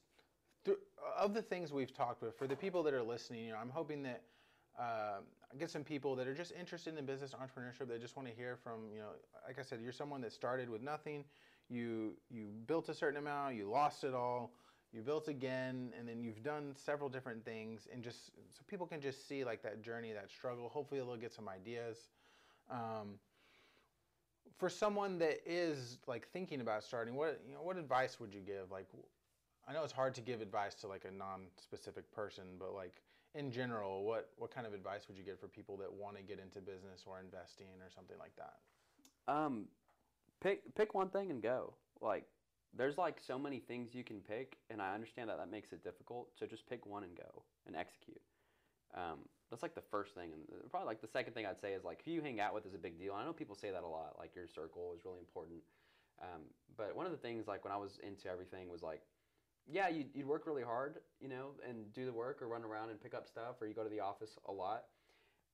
[0.65, 0.78] th-
[1.19, 3.70] of the things we've talked about, for the people that are listening, you know, I'm
[3.70, 4.23] hoping that
[4.78, 5.20] uh,
[5.59, 7.89] get some people that are just interested in business entrepreneurship.
[7.89, 9.10] They just want to hear from you know,
[9.47, 11.24] like I said, you're someone that started with nothing.
[11.68, 14.52] You you built a certain amount, you lost it all,
[14.93, 19.01] you built again, and then you've done several different things, and just so people can
[19.01, 20.68] just see like that journey, that struggle.
[20.68, 22.09] Hopefully, they'll get some ideas.
[22.70, 23.18] Um,
[24.59, 28.40] for someone that is like thinking about starting, what you know, what advice would you
[28.40, 28.70] give?
[28.70, 28.86] Like,
[29.68, 32.94] I know it's hard to give advice to like a non-specific person, but like
[33.35, 36.23] in general, what what kind of advice would you give for people that want to
[36.23, 38.59] get into business or investing or something like that?
[39.32, 39.66] Um,
[40.43, 41.74] pick pick one thing and go.
[42.01, 42.24] Like,
[42.77, 45.85] there's like so many things you can pick, and I understand that that makes it
[45.85, 46.28] difficult.
[46.39, 48.20] So just pick one and go and execute.
[48.94, 49.20] Um,
[49.51, 51.85] that's like the first thing, and uh, probably like the second thing I'd say is
[51.85, 53.15] like who you hang out with is a big deal.
[53.15, 54.16] I know people say that a lot.
[54.19, 55.61] Like your circle is really important.
[56.20, 56.43] Um,
[56.77, 59.02] but one of the things like when I was into everything was like,
[59.66, 62.91] yeah, you'd, you'd work really hard, you know, and do the work or run around
[62.91, 64.85] and pick up stuff, or you go to the office a lot.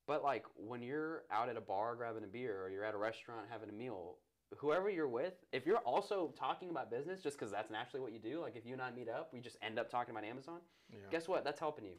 [0.06, 2.98] But like when you're out at a bar grabbing a beer, or you're at a
[2.98, 4.16] restaurant having a meal,
[4.56, 8.18] whoever you're with, if you're also talking about business, just because that's naturally what you
[8.18, 10.60] do, like if you and I meet up, we just end up talking about Amazon.
[10.90, 10.98] Yeah.
[11.10, 11.44] Guess what?
[11.44, 11.96] That's helping you.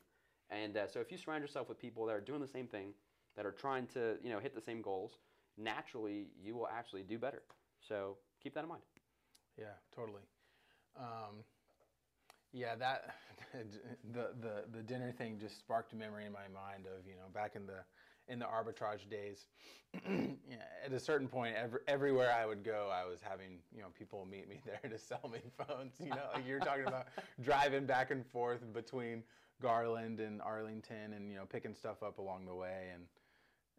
[0.50, 2.94] And uh, so if you surround yourself with people that are doing the same thing,
[3.36, 5.20] that are trying to you know hit the same goals,
[5.58, 7.44] naturally you will actually do better.
[7.88, 8.82] So keep that in mind.
[9.58, 10.22] Yeah, totally.
[10.98, 11.44] Um,
[12.54, 13.16] yeah, that
[14.14, 17.28] the, the the dinner thing just sparked a memory in my mind of you know
[17.34, 17.80] back in the
[18.28, 19.48] in the arbitrage days.
[20.86, 24.26] at a certain point, every, everywhere I would go, I was having you know people
[24.30, 25.94] meet me there to sell me phones.
[26.00, 27.08] You know, like you're talking about
[27.42, 29.24] driving back and forth between
[29.62, 33.04] Garland and Arlington, and you know picking stuff up along the way and.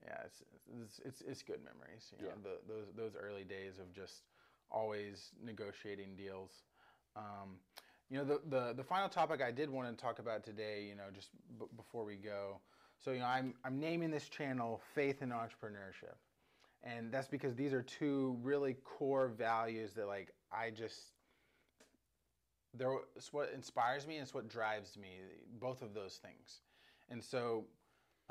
[0.05, 0.43] Yeah, it's,
[0.82, 2.12] it's, it's, it's good memories.
[2.16, 2.51] You know, Yeah.
[2.69, 4.23] the, those, those early days of just
[4.70, 6.53] always negotiating deals.
[7.16, 7.59] Um,
[8.10, 10.94] you know, the, the, the final topic I did want to talk about today, you
[10.94, 12.59] know, just b- before we go.
[12.98, 16.16] So, you know, I'm, I'm naming this channel Faith and Entrepreneurship.
[16.82, 21.12] And that's because these are two really core values that, like, I just,
[22.74, 25.09] they're, it's what inspires me and it's what drives me,
[25.60, 26.60] both of those things.
[27.10, 27.64] And so,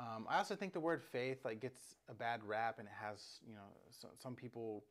[0.00, 3.40] um, I also think the word faith like gets a bad rap, and it has
[3.46, 4.84] you know so, some people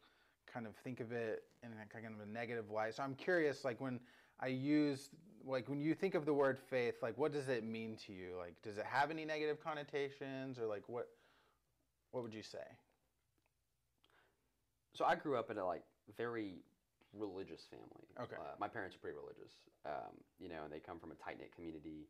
[0.52, 2.96] kind of think of it in a kind of a negative light.
[2.96, 4.00] So I'm curious, like when
[4.40, 5.10] I use
[5.46, 8.36] like when you think of the word faith, like what does it mean to you?
[8.38, 11.08] Like does it have any negative connotations, or like what
[12.12, 12.66] what would you say?
[14.94, 15.84] So I grew up in a like
[16.18, 16.56] very
[17.14, 18.08] religious family.
[18.20, 18.36] Okay.
[18.40, 19.52] Uh, my parents are pretty religious,
[19.86, 22.08] um, you know, and they come from a tight knit community,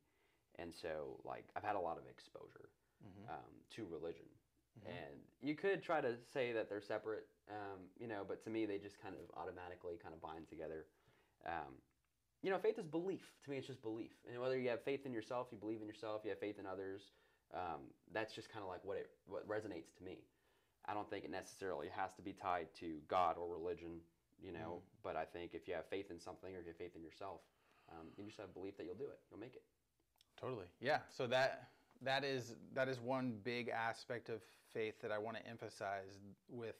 [0.57, 3.29] and so like I've had a lot of exposure Mm-hmm.
[3.31, 4.25] um, to religion,
[4.89, 8.65] and you could try to say that they're separate, um, you know, but to me
[8.65, 10.87] they just kind of automatically kind of bind together.
[11.45, 11.77] Um,
[12.41, 13.31] you know, faith is belief.
[13.43, 15.87] To me, it's just belief, and whether you have faith in yourself, you believe in
[15.87, 17.01] yourself, you have faith in others.
[17.53, 20.19] Um, that's just kind of like what it what resonates to me.
[20.85, 23.99] I don't think it necessarily has to be tied to God or religion,
[24.41, 24.81] you know.
[25.03, 27.41] But I think if you have faith in something or you have faith in yourself,
[27.91, 29.19] um, you just have belief that you'll do it.
[29.29, 29.63] You'll make it.
[30.39, 30.65] Totally.
[30.79, 30.99] Yeah.
[31.09, 31.69] So that
[32.03, 34.41] that is that is one big aspect of
[34.73, 36.19] faith that I want to emphasize
[36.49, 36.75] with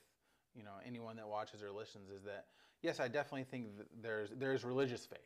[0.56, 2.46] you know anyone that watches or listens is that
[2.82, 5.20] yes, I definitely think that there's there's religious faith.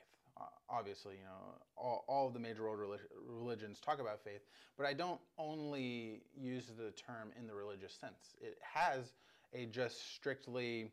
[0.69, 4.41] Obviously, you know all, all of the major world relig- religions talk about faith,
[4.77, 8.35] but I don't only use the term in the religious sense.
[8.39, 9.13] It has
[9.53, 10.91] a just strictly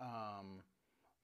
[0.00, 0.62] um,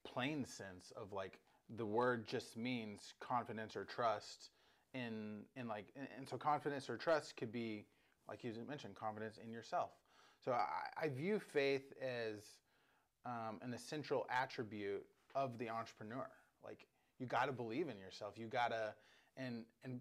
[0.05, 1.39] plain sense of like
[1.77, 4.51] the word just means confidence or trust
[4.95, 7.85] in in like and, and so confidence or trust could be
[8.29, 9.91] like you mentioned confidence in yourself
[10.43, 12.59] so i, I view faith as
[13.27, 15.05] um, an essential attribute
[15.35, 16.27] of the entrepreneur
[16.65, 16.87] like
[17.19, 18.35] you got to believe in yourself.
[18.37, 18.95] You got to
[19.37, 20.01] and and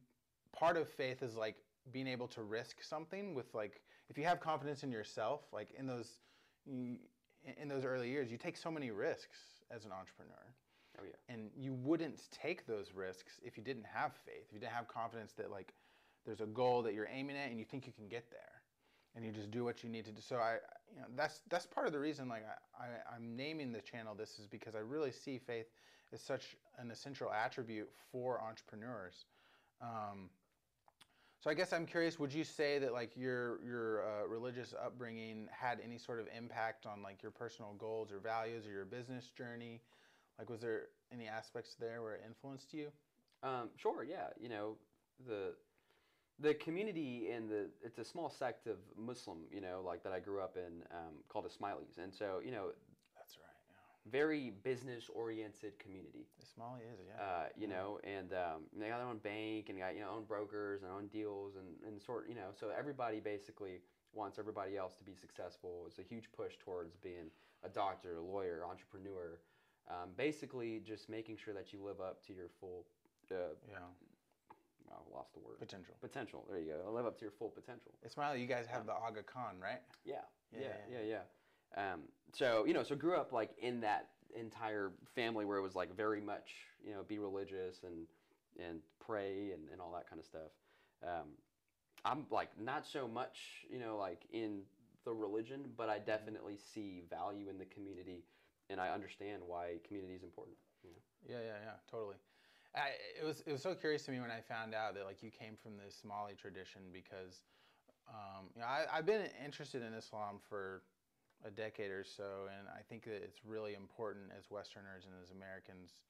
[0.57, 1.55] part of faith is like
[1.91, 5.87] being able to risk something with like if you have confidence in yourself like in
[5.87, 6.19] those
[6.65, 9.37] in those early years you take so many risks
[9.71, 10.53] as an entrepreneur.
[10.99, 11.33] Oh yeah.
[11.33, 14.45] and you wouldn't take those risks if you didn't have faith.
[14.47, 15.73] If you didn't have confidence that like
[16.25, 18.61] there's a goal that you're aiming at and you think you can get there
[19.15, 20.21] and you just do what you need to do.
[20.21, 20.57] So i
[20.93, 22.43] you know that's that's part of the reason like
[22.79, 25.67] i, I i'm naming the channel this is because i really see faith
[26.13, 29.25] as such an essential attribute for entrepreneurs
[29.81, 30.29] um,
[31.39, 32.19] So I guess I'm curious.
[32.19, 36.85] Would you say that like your your uh, religious upbringing had any sort of impact
[36.85, 39.81] on like your personal goals or values or your business journey?
[40.39, 42.91] Like, was there any aspects there where it influenced you?
[43.43, 44.29] Um, sure, yeah.
[44.39, 44.77] You know,
[45.27, 45.55] the
[46.39, 50.19] the community and the it's a small sect of Muslim, you know, like that I
[50.19, 52.71] grew up in, um, called Ismailis, and so you know.
[54.11, 56.25] Very business oriented community.
[56.41, 57.23] Ismaili is yeah.
[57.23, 60.23] Uh, you know, and um, they got their own bank and got you know own
[60.25, 63.81] brokers and own deals and, and sort you know so everybody basically
[64.13, 65.83] wants everybody else to be successful.
[65.87, 67.29] It's a huge push towards being
[67.63, 69.39] a doctor, a lawyer, entrepreneur.
[69.89, 72.85] Um, basically, just making sure that you live up to your full.
[73.31, 73.77] Uh, yeah.
[74.89, 75.59] I lost the word.
[75.59, 75.95] Potential.
[76.01, 76.45] Potential.
[76.49, 76.91] There you go.
[76.91, 77.91] Live up to your full potential.
[78.07, 79.81] Ismaili, you guys have the Aga Khan, right?
[80.05, 80.15] Yeah.
[80.51, 80.59] Yeah,
[80.89, 80.99] Yeah.
[80.99, 81.23] yeah, Yeah.
[81.75, 82.01] Um,
[82.33, 85.95] so you know, so grew up like in that entire family where it was like
[85.95, 86.51] very much
[86.83, 88.07] you know be religious and
[88.59, 90.51] and pray and, and all that kind of stuff.
[91.03, 91.29] Um,
[92.05, 94.61] I'm like not so much you know like in
[95.05, 98.23] the religion, but I definitely see value in the community,
[98.69, 100.57] and I understand why community is important.
[100.83, 101.35] You know?
[101.35, 102.15] Yeah, yeah, yeah, totally.
[102.75, 102.89] I,
[103.19, 105.31] it was it was so curious to me when I found out that like you
[105.31, 107.41] came from the Ismaili tradition because
[108.09, 110.83] um, you know I, I've been interested in Islam for
[111.47, 115.31] a decade or so, and I think that it's really important as Westerners and as
[115.31, 116.03] Americans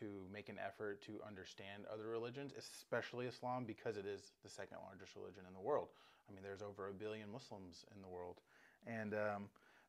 [0.00, 4.78] to make an effort to understand other religions, especially Islam, because it is the second
[4.82, 5.88] largest religion in the world.
[6.28, 8.40] I mean, there's over a billion Muslims in the world,
[8.86, 9.42] and um,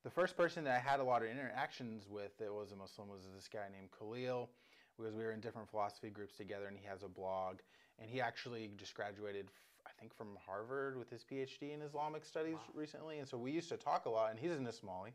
[0.05, 3.09] the first person that I had a lot of interactions with that was a Muslim
[3.09, 4.49] was this guy named Khalil
[4.95, 7.57] because we were in different philosophy groups together and he has a blog
[7.99, 9.49] and he actually just graduated
[9.87, 12.73] I think from Harvard with his PhD in Islamic studies Wow.
[12.73, 15.11] recently and so we used to talk a lot and he's an Ismaili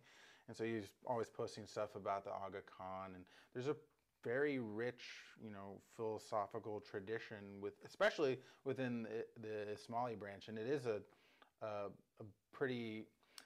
[0.48, 3.76] and so he's always posting stuff about the Aga Khan and there's a
[4.22, 5.04] very rich
[5.42, 11.00] you know philosophical tradition with especially within the, the Ismaili branch and it is a,
[11.62, 11.66] a,
[12.20, 13.04] a pretty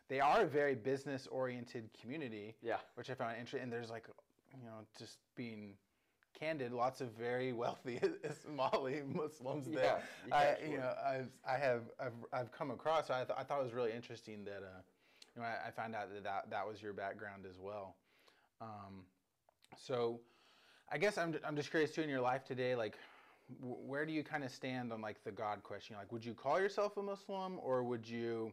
[0.09, 2.79] they are a very business oriented community Yeah.
[2.95, 3.63] which I found interesting.
[3.63, 4.07] And there's like,
[4.59, 5.75] you know, just being
[6.39, 11.83] candid, lots of very wealthy Ismaili Muslims that yeah, I, you know, I've, I have,
[12.01, 13.09] I've, I've come across.
[13.09, 14.81] So I, th- I thought it was really interesting that, uh,
[15.35, 17.97] you know, I, I found out that, that that was your background as well.
[18.61, 19.05] Um,
[19.77, 20.21] so
[20.91, 22.99] I guess I'm, I'm just curious too in your life today, like,
[23.61, 25.97] w- where do you kind of stand on like the God question?
[25.97, 28.53] Like, would you call yourself a Muslim or would you,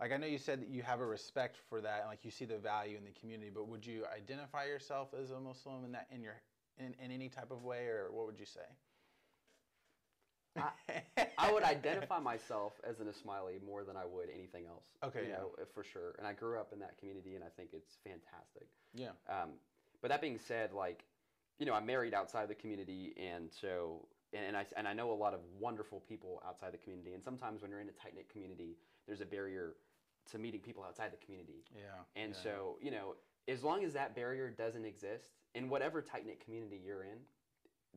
[0.00, 2.30] like, I know you said that you have a respect for that and like you
[2.30, 5.92] see the value in the community, but would you identify yourself as a Muslim in
[5.92, 6.34] that, in your,
[6.78, 8.60] in, in any type of way or what would you say?
[11.38, 14.84] I would identify myself as an Ismaili more than I would anything else.
[15.02, 15.36] Okay, you yeah.
[15.38, 16.14] know, for sure.
[16.18, 18.68] And I grew up in that community, and I think it's fantastic.
[18.92, 19.12] Yeah.
[19.28, 19.50] Um,
[20.02, 21.04] but that being said, like,
[21.58, 25.10] you know, I'm married outside the community, and so, and, and I and I know
[25.10, 27.14] a lot of wonderful people outside the community.
[27.14, 28.76] And sometimes when you're in a tight knit community,
[29.06, 29.74] there's a barrier
[30.32, 31.64] to meeting people outside the community.
[31.74, 32.22] Yeah.
[32.22, 32.42] And yeah.
[32.42, 33.14] so, you know,
[33.48, 37.18] as long as that barrier doesn't exist in whatever tight knit community you're in,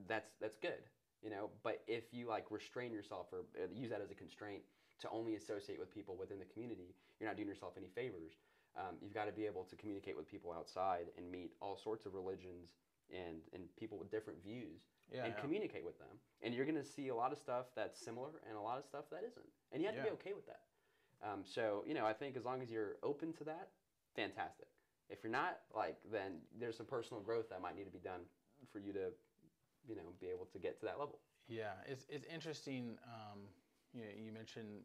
[0.07, 0.83] that's that's good,
[1.21, 1.49] you know.
[1.63, 4.61] But if you like restrain yourself or uh, use that as a constraint
[5.01, 8.33] to only associate with people within the community, you're not doing yourself any favors.
[8.77, 12.05] Um, you've got to be able to communicate with people outside and meet all sorts
[12.05, 12.75] of religions
[13.09, 14.81] and and people with different views
[15.11, 15.41] yeah, and yeah.
[15.41, 16.17] communicate with them.
[16.41, 18.85] And you're going to see a lot of stuff that's similar and a lot of
[18.85, 19.45] stuff that isn't.
[19.71, 20.61] And you have to be okay with that.
[21.23, 23.69] Um, so, you know, I think as long as you're open to that,
[24.15, 24.67] fantastic.
[25.09, 28.21] If you're not, like, then there's some personal growth that might need to be done
[28.71, 29.13] for you to,
[29.87, 31.19] you know, be able to get to that level.
[31.47, 32.97] Yeah, it's, it's interesting.
[33.05, 33.41] Um,
[33.93, 34.81] you, know, you mentioned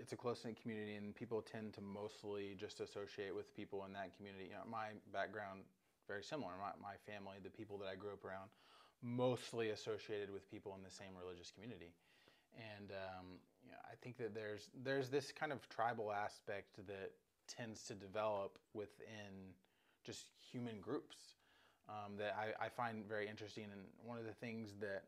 [0.00, 3.92] it's a close knit community, and people tend to mostly just associate with people in
[3.92, 4.46] that community.
[4.46, 5.62] You know, my background
[6.06, 6.52] very similar.
[6.58, 8.48] My, my family, the people that I grew up around,
[9.02, 11.92] mostly associated with people in the same religious community.
[12.56, 13.26] And um,
[13.62, 17.12] you know, I think that there's there's this kind of tribal aspect that
[17.48, 19.54] tends to develop within
[20.04, 21.16] just human groups
[21.88, 23.64] um, that I, I find very interesting.
[23.64, 25.04] And one of the things that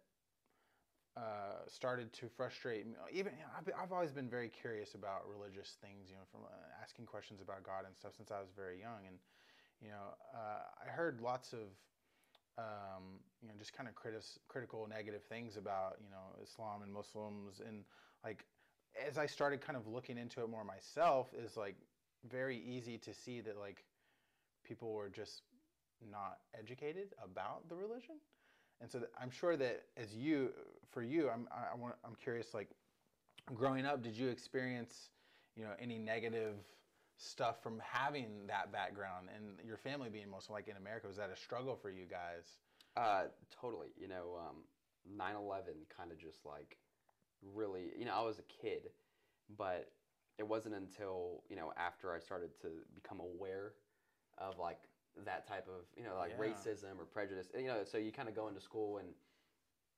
[1.18, 2.94] uh, started to frustrate me.
[3.12, 6.42] Even you know, I've, I've always been very curious about religious things, you know, from
[6.44, 9.02] uh, asking questions about God and stuff since I was very young.
[9.06, 9.16] And
[9.82, 11.74] you know, uh, I heard lots of
[12.56, 16.92] um, you know just kind of critis- critical, negative things about you know Islam and
[16.92, 17.82] Muslims, and
[18.22, 18.44] like
[19.04, 21.74] as I started kind of looking into it more myself, is like
[22.30, 23.84] very easy to see that like
[24.64, 25.42] people were just
[26.10, 28.16] not educated about the religion
[28.80, 30.50] and so I'm sure that as you,
[30.90, 32.54] for you, I'm I want I'm curious.
[32.54, 32.68] Like,
[33.54, 35.10] growing up, did you experience,
[35.56, 36.54] you know, any negative
[37.16, 41.08] stuff from having that background and your family being most like in America?
[41.08, 42.58] Was that a struggle for you guys?
[42.96, 43.24] Uh,
[43.60, 43.88] totally.
[43.96, 44.56] You know, um,
[45.10, 46.78] 9/11 kind of just like
[47.42, 48.90] really, you know, I was a kid,
[49.56, 49.90] but
[50.38, 53.72] it wasn't until you know after I started to become aware
[54.38, 54.78] of like
[55.24, 56.38] that type of you know like Yeah.
[56.46, 57.48] racism or prejudice.
[57.56, 59.08] You know, so you kind of go into school and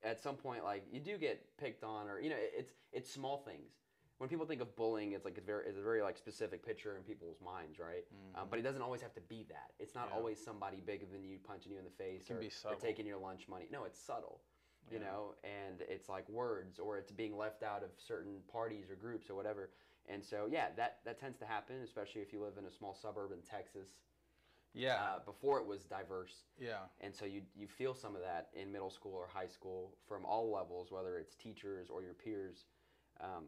[0.03, 3.39] at some point like you do get picked on or you know it's it's small
[3.39, 3.73] things.
[4.19, 6.97] When people think of bullying, it's like it's very it's a very like specific picture
[6.97, 8.05] in people's minds, right?
[8.35, 9.73] Um, but it doesn't always have to be that.
[9.79, 10.13] It's not Mm-hmm.
[10.13, 10.19] Yeah.
[10.19, 12.35] always somebody bigger than you punching you in the face or,
[12.71, 13.67] or taking your lunch money.
[13.73, 14.41] No, it's subtle,
[14.91, 15.05] you Yeah.
[15.07, 19.31] know, and it's like words or it's being left out of certain parties or groups
[19.31, 19.71] or whatever.
[20.09, 22.95] And so yeah, that that tends to happen, especially if you live in a small
[22.95, 23.89] suburb in Texas.
[24.73, 24.95] Yeah.
[24.95, 26.87] Uh, before it was diverse, yeah.
[27.01, 30.25] and so you you feel some of that in middle school or high school from
[30.25, 32.67] all levels, whether it's teachers or your peers,
[33.21, 33.47] um,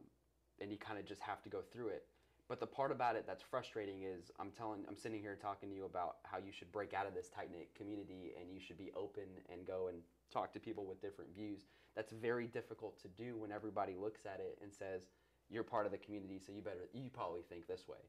[0.60, 2.06] and you kind of just have to go through it.
[2.48, 5.74] But the part about it that's frustrating is I'm telling I'm sitting here talking to
[5.74, 8.76] you about how you should break out of this tight knit community and you should
[8.76, 9.98] be open and go and
[10.32, 11.60] talk to people with different views.
[11.94, 15.06] That's very difficult to do when everybody looks at it and says
[15.52, 18.00] you're part of the community, so you better you probably think this way,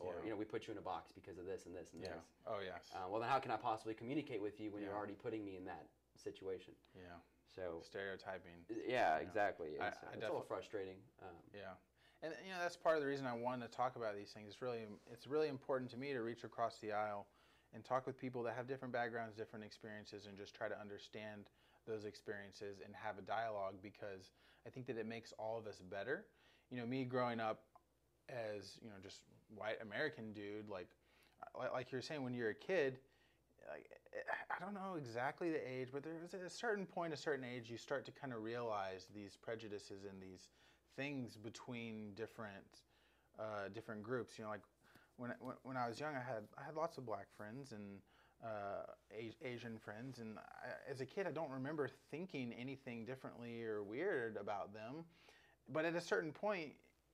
[0.00, 0.24] or Yeah.
[0.24, 2.14] you know we put you in a box because of this and this and Yeah.
[2.14, 2.24] this.
[2.46, 2.90] Oh yes.
[2.94, 5.56] Uh, well, then how can I possibly communicate with you when you're already putting me
[5.56, 6.74] in that situation?
[6.94, 7.18] yeah.
[7.46, 8.64] So, Stereotyping.
[8.86, 9.78] yeah, exactly.
[9.78, 10.96] I- It's, uh, I it's a little frustrating.
[11.22, 11.74] Um, Yeah,
[12.22, 14.48] and you know that's part of the reason I wanted to talk about these things.
[14.48, 17.26] It's really it's really important to me to reach across the aisle
[17.72, 21.50] and talk with people that have different backgrounds, different experiences, and just try to understand
[21.86, 24.30] those experiences and have a dialogue because
[24.66, 26.26] I think that it makes all of us better.
[26.74, 27.60] You know, me growing up
[28.28, 29.20] as you know just
[29.54, 30.88] white American dude, like
[31.56, 32.98] like, like you were saying when you're a kid.
[33.70, 33.86] Like,
[34.50, 37.78] I don't know exactly the age, but there's a certain point, a certain age, you
[37.78, 40.48] start to kind of realize these prejudices and these
[40.96, 42.82] things between different
[43.38, 44.36] uh, different groups.
[44.36, 44.62] You know, like
[45.16, 48.00] when, when when I was young, I had I had lots of black friends and
[48.44, 48.82] uh,
[49.42, 54.36] Asian friends, and I, as a kid, I don't remember thinking anything differently or weird
[54.36, 55.04] about them.
[55.72, 56.72] But at a certain point,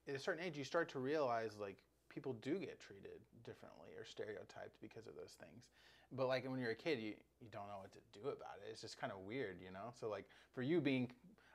[0.09, 1.79] at a certain age, you start to realize like
[2.13, 5.65] people do get treated differently or stereotyped because of those things.
[6.13, 8.71] But like when you're a kid, you, you don't know what to do about it.
[8.71, 9.93] It's just kind of weird, you know.
[9.99, 10.25] So like
[10.55, 11.09] for you being,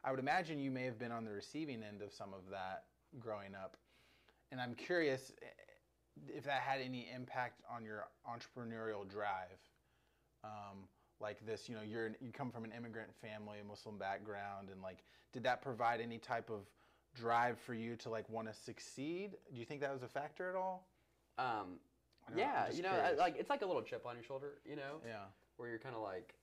[0.03, 2.85] I would imagine you may have been on the receiving end of some of that
[3.19, 3.75] growing up,
[4.51, 5.45] and I'm curious eh,
[6.27, 9.59] if that had any impact on your entrepreneurial drive.
[10.43, 10.87] Um,
[11.21, 14.81] like this, you know, you're you come from an immigrant family, a Muslim background, and
[14.81, 14.99] like,
[15.33, 16.67] did that provide any type of
[17.15, 19.31] drive for you to like want to succeed?
[19.51, 20.87] Do you think that was a factor at all?
[21.37, 21.79] um,
[22.27, 24.61] don't know, yeah, you know, I- like it's like a little chip on your shoulder,
[24.65, 25.25] you know, Yeah.
[25.57, 26.33] where you're kind of like,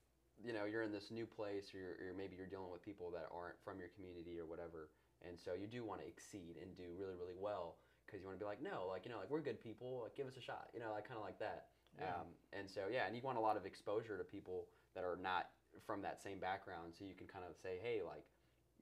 [0.45, 3.11] you know, you're in this new place, or, you're, or maybe you're dealing with people
[3.13, 4.91] that aren't from your community or whatever,
[5.23, 8.39] and so you do want to exceed and do really, really well because you want
[8.39, 10.41] to be like, no, like you know, like we're good people, like give us a
[10.41, 11.69] shot, you know, like kind of like that.
[11.99, 12.15] Yeah.
[12.21, 15.17] Um, and so yeah, and you want a lot of exposure to people that are
[15.17, 15.51] not
[15.87, 18.25] from that same background, so you can kind of say, hey, like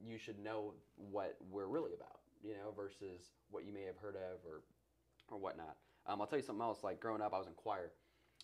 [0.06, 4.16] you should know what we're really about, you know, versus what you may have heard
[4.16, 4.62] of or
[5.31, 5.77] or whatnot.
[6.06, 6.82] Um, I'll tell you something else.
[6.82, 7.93] Like growing up, I was in choir.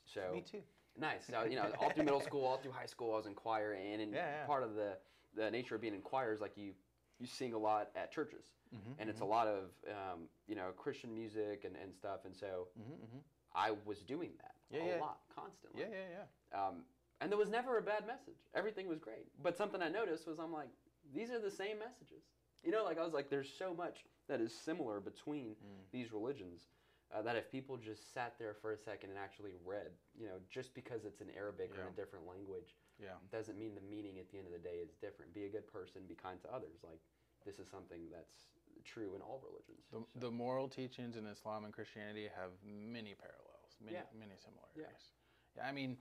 [0.05, 0.62] So Me too.
[0.99, 1.27] nice.
[1.31, 3.73] So you know, all through middle school, all through high school, I was in choir,
[3.74, 4.47] and in Yeah, yeah.
[4.47, 4.97] part of the
[5.35, 6.73] the nature of being in choir is like you
[7.19, 9.01] you sing a lot at churches, Mm-hmm.
[9.01, 12.24] and it's a lot of um, you know Christian music and, and stuff.
[12.24, 13.19] And so Mm-hmm,
[13.55, 15.83] I was doing that Yeah, a lot, constantly.
[15.83, 16.19] Yeah, yeah,
[16.53, 16.66] yeah.
[16.66, 16.85] Um,
[17.20, 18.39] and there was never a bad message.
[18.55, 19.27] Everything was great.
[19.43, 20.69] But something I noticed was I'm like,
[21.15, 22.24] these are the same messages.
[22.62, 25.91] You know, like I was like, there's so much that is similar between Mm.
[25.93, 26.69] these religions
[27.15, 30.41] uh, that if people just sat there for a second and actually read, you know,
[30.51, 33.15] just because it's in Arabic or in a different language Yeah.
[33.31, 35.33] doesn't mean the meaning at the end of the day is different.
[35.33, 36.83] Be a good person, be kind to others.
[36.83, 36.99] Like
[37.45, 38.49] this is something that's
[38.85, 39.87] true in all religions.
[39.93, 44.03] The, So- the moral teachings in Islam and Christianity have many parallels, many Yeah.
[44.19, 45.12] many similarities.
[45.57, 45.97] Yeah, I mean,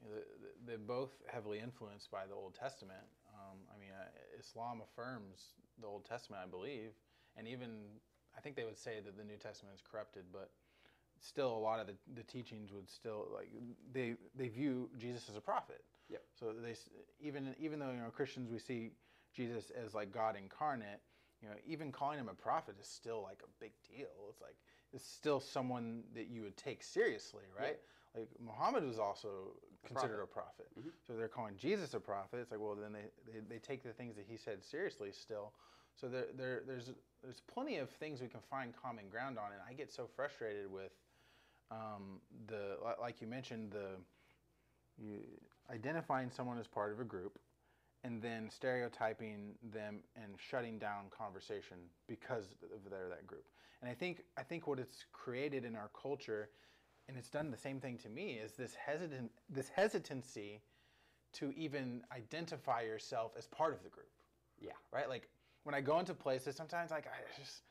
[0.00, 3.06] you know, the- the- they're both heavily influenced by the Old Testament.
[3.74, 4.08] I mean, uh,
[4.38, 6.92] Islam affirms the Old Testament, I believe,
[7.36, 8.00] and even
[8.36, 10.50] I think they would say that the New Testament is corrupted, but
[11.20, 13.50] still, a lot of the, the teachings would still like
[13.92, 15.82] they they view Jesus as a prophet.
[16.08, 16.22] Yep.
[16.38, 16.74] So they
[17.20, 18.92] even even though you know Christians we see
[19.34, 21.00] Jesus as like God incarnate,
[21.42, 24.28] you know, even calling him a prophet is still like a big deal.
[24.30, 24.56] It's like
[24.92, 27.78] it's still someone that you would take seriously, right?
[28.16, 29.52] Like Muhammad was also
[29.88, 30.66] considered a prophet.
[30.78, 30.92] Mhm.
[31.06, 32.38] So they're calling Jesus a prophet.
[32.40, 35.52] It's like, well, then they, they, they take the things that he said seriously still.
[35.94, 36.92] So there, there there's
[37.22, 40.70] there's plenty of things we can find common ground on, and I get so frustrated
[40.70, 40.92] with
[41.70, 43.96] um, the like you mentioned the
[44.96, 45.20] you
[45.70, 47.38] identifying someone as part of a group
[48.04, 52.44] and then stereotyping them and shutting down conversation because
[52.74, 53.44] of they're that group.
[53.82, 56.50] And I think I think what it's created in our culture,
[57.08, 60.60] and it's done the same thing to me, is this hesitant this hesitancy
[61.32, 64.10] to even identify yourself as part of the group.
[64.60, 64.72] Yeah.
[64.92, 65.08] Right?
[65.08, 65.28] Like
[65.64, 67.62] when I go into places, sometimes like I just,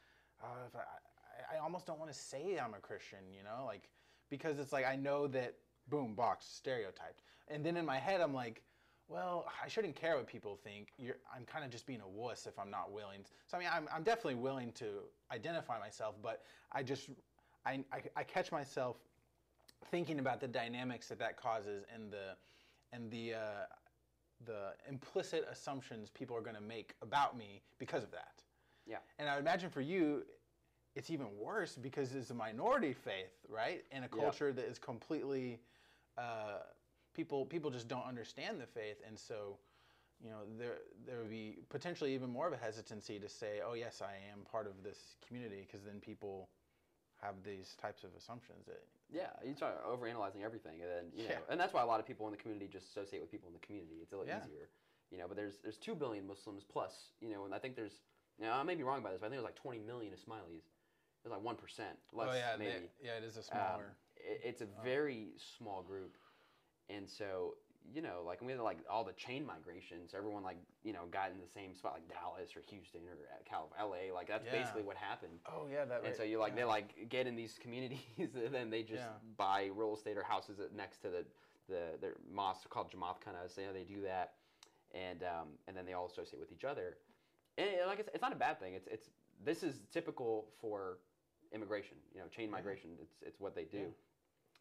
[0.44, 3.90] uh, if I, I almost don't want to say I'm a Christian, you know, like
[4.30, 5.56] because it's like I know that
[5.90, 8.64] boom box stereotyped, and then in my head I'm like,
[9.08, 10.90] well, I shouldn't care what people think.
[10.98, 13.22] You're, I'm kind of just being a wuss if I'm not willing.
[13.46, 14.86] So I mean, I'm, I'm definitely willing to
[15.32, 16.44] identify myself, but
[16.74, 17.10] I just
[17.66, 18.98] I, I, I catch myself
[19.92, 22.36] thinking about the dynamics that that causes and the
[22.94, 23.66] and the uh,
[24.46, 28.44] the implicit assumptions people are going to make about me because of that.
[28.86, 28.98] Yeah.
[29.20, 30.24] And I imagine for you,
[30.96, 33.84] it's even worse because it's a minority faith, right?
[33.92, 34.22] In a Yeah.
[34.22, 35.60] culture that is completely
[36.18, 36.60] uh,
[37.14, 39.58] people people just don't understand the faith, and so
[40.24, 43.74] you know there there would be potentially even more of a hesitancy to say, oh
[43.74, 46.50] yes, I am part of this community, because then people
[47.22, 51.34] have these types of assumptions that Yeah, you start overanalyzing everything, and then you know,
[51.36, 51.40] Yeah.
[51.50, 53.54] and that's why a lot of people in the community just associate with people in
[53.54, 53.96] the community.
[54.02, 54.44] It's a little Yeah.
[54.46, 54.70] easier,
[55.10, 55.28] you know.
[55.28, 58.02] But there's there's two billion Muslims plus, you know, and I think there's
[58.38, 60.64] now I may be wrong about this, but I think there's like 20 million Ismailis.
[61.24, 62.92] it's like one percent, less oh yeah, they- maybe.
[63.02, 63.96] yeah, it is a Um, smaller.
[64.16, 66.18] it, it's a very small group,
[66.90, 67.58] and so
[67.94, 70.14] you know, like we had like all the chain migrations.
[70.16, 73.44] Everyone like you know got in the same spot, like Dallas or Houston or uh,
[73.50, 74.14] Cal, LA.
[74.14, 74.52] Like that's Yeah.
[74.60, 75.40] basically what happened.
[75.48, 75.98] oh yeah, that.
[76.00, 76.58] And right, so you like yeah.
[76.58, 79.10] they like get in these communities, and then they just Yeah.
[79.38, 81.26] buy real estate or houses next to the
[81.70, 83.58] the their mosque called Jamaat Khanas.
[83.58, 84.34] You know, they do that,
[84.94, 86.98] and um, and then they all associate with each other.
[87.58, 88.74] And uh, like I said, it's not a bad thing.
[88.74, 89.10] It's it's
[89.44, 91.00] this is typical for
[91.54, 91.98] immigration.
[92.14, 92.92] You know, chain migration.
[93.02, 93.94] It's it's what they do.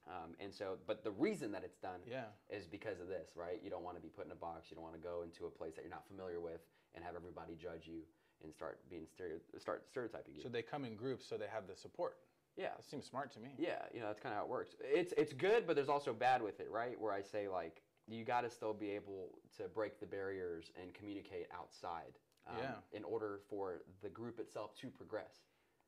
[0.09, 2.27] Um, and so, but the reason that it's done Yeah.
[2.49, 3.61] is because of this, right?
[3.63, 4.71] You don't want to be put in a box.
[4.71, 6.61] You don't want to go into a place that you're not familiar with
[6.95, 8.03] and have everybody judge you
[8.45, 10.43] and start being stereo, start stereotyping you.
[10.43, 12.19] So they come in groups, so they have the support.
[12.57, 13.51] yeah, That seems smart to me.
[13.59, 14.77] yeah, you know that's kind of how it works.
[14.81, 16.99] It's it's good, but there's also bad with it, right?
[17.01, 20.95] Where I say like you got to still be able to break the barriers and
[20.95, 22.75] communicate outside, um, Yeah.
[22.93, 25.41] in order for the group itself to progress,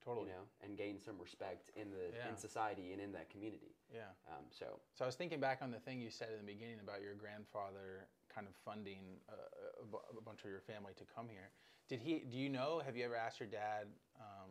[0.08, 0.28] Totally.
[0.28, 2.28] you know, and gain some respect in the Yeah.
[2.30, 3.74] in society and in that community.
[3.92, 4.10] Yeah.
[4.26, 6.80] Um, so So I was thinking back on the thing you said in the beginning
[6.80, 9.34] about your grandfather kind of funding uh,
[10.14, 11.50] a, a bunch of your family to come here.
[11.88, 12.20] Did he?
[12.20, 12.80] Do you know?
[12.84, 13.86] Have you ever asked your dad?
[14.20, 14.50] Um,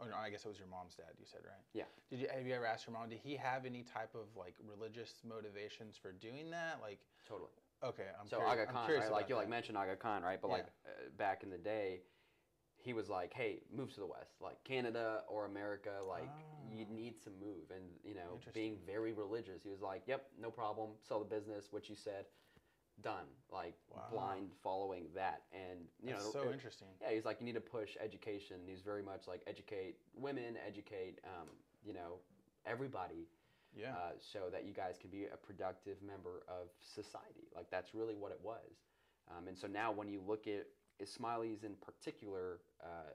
[0.00, 1.14] oh no, I guess it was your mom's dad.
[1.18, 1.62] You said right.
[1.74, 1.84] Yeah.
[2.10, 2.28] Did you?
[2.32, 3.08] Have you ever asked your mom?
[3.08, 6.78] Did he have any type of like religious motivations for doing that?
[6.82, 6.98] Like,
[7.28, 7.50] totally.
[7.84, 9.12] okay, I'm so curious, Aga Khan, right?
[9.12, 10.40] Like you like mentioned Aga Khan, right?
[10.42, 10.54] But Yeah.
[10.54, 12.00] like uh, back in the day,
[12.82, 16.00] he was like, "Hey, move to the west, like Canada or America.
[16.06, 16.28] Like
[16.70, 16.92] you Ah.
[16.94, 20.90] need to move." And you know, being very religious, he was like, "Yep, no problem.
[21.00, 21.72] Sell the business.
[21.72, 22.26] What you said,
[23.00, 24.08] done." Like Wow.
[24.10, 26.88] blind following that, and you That's know, so it- interesting.
[27.00, 28.66] yeah, he's like, you need to push education.
[28.66, 31.48] He's very much like educate women, educate, um,
[31.84, 32.20] you know,
[32.64, 33.28] everybody
[33.74, 33.96] Yeah.
[33.96, 37.48] uh, so that you guys can be a productive member of society.
[37.54, 38.84] Like that's really what it was.
[39.28, 40.66] Um, and so now when you look at
[41.02, 43.10] Ismailis in particular, uh,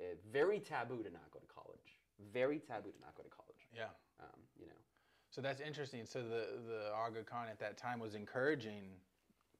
[0.00, 1.98] eh, very taboo to not go to college.
[2.32, 3.68] Very taboo to not go to college.
[3.74, 3.84] yeah.
[4.20, 4.80] Um, you know,
[5.30, 6.06] So that's interesting.
[6.06, 8.84] So the the Aga Khan at that time was encouraging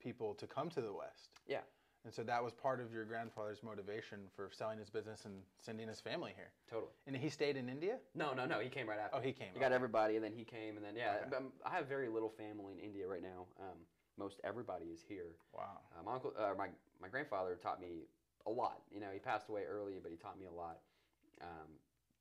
[0.01, 1.31] people to come to the West.
[1.49, 1.61] Yeah.
[2.05, 5.89] And so that was part of your grandfather's motivation for selling his business and sending
[5.89, 6.51] his family here.
[6.71, 6.93] totally.
[7.07, 7.97] And he stayed in India.
[8.15, 8.61] No, no, no.
[8.61, 9.17] He came right after.
[9.17, 9.49] Oh, he came.
[9.55, 11.25] He got everybody, and then he came, and then yeah.
[11.27, 11.37] Okay.
[11.37, 13.47] um, I have very little family in India right now.
[13.59, 13.79] Um,
[14.19, 15.31] most everybody is here.
[15.55, 15.81] Wow.
[15.99, 16.69] Uh, my uncle, uh, my
[17.05, 18.09] my grandfather taught me
[18.47, 18.81] a lot.
[18.91, 20.79] You know, he passed away early, but he taught me a lot.
[21.43, 21.69] Um,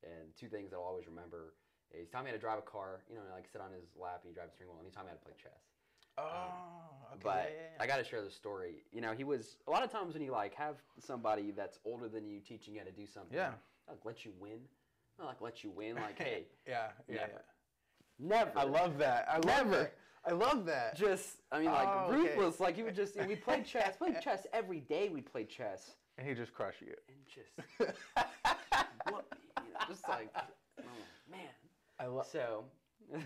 [0.04, 1.54] and two things that I'll always remember:
[1.90, 3.00] is he taught me how to drive a car.
[3.08, 4.92] You know, like sit on his lap and he drive the steering wheel, and he
[4.92, 5.64] taught me how to play chess.
[6.18, 7.20] Oh, okay.
[7.24, 7.82] But yeah, yeah, yeah.
[7.82, 8.84] I got to share the story.
[8.92, 12.08] You know, he was a lot of times when you like have somebody that's older
[12.08, 13.34] than you teaching you how to do something.
[13.34, 13.56] Yeah.
[13.88, 14.60] Like let you win.
[15.18, 15.96] Not like let you win.
[15.96, 17.42] Like hey, yeah, yeah, Never.
[18.20, 18.36] yeah.
[18.36, 18.52] never.
[18.54, 19.26] I love that.
[19.30, 19.70] I love Never.
[19.70, 19.94] that.
[20.26, 20.96] I love that.
[20.96, 22.52] Just I mean like Oh, okay.
[22.58, 23.96] Like he would just we played chess.
[23.96, 25.08] Played chess every day.
[25.08, 25.92] We played chess.
[26.18, 26.94] And he just crushed you.
[27.08, 27.50] and just
[29.10, 30.82] whoop me, you know, just like, oh
[31.30, 31.40] man.
[31.98, 32.64] I love So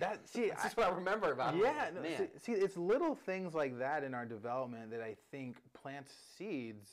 [0.01, 0.27] that.
[0.29, 1.61] See, that's I- just what I remember about him.
[1.61, 5.17] yeah, Like, no, see, see, it's little things like that in our development that I
[5.31, 6.91] think plants seeds.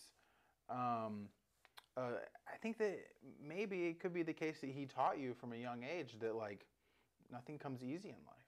[0.69, 1.27] Um,
[1.97, 2.01] uh,
[2.53, 2.97] I think that
[3.45, 6.35] maybe it could be the case that he taught you from a young age that
[6.35, 6.65] like
[7.31, 8.44] nothing comes easy in life.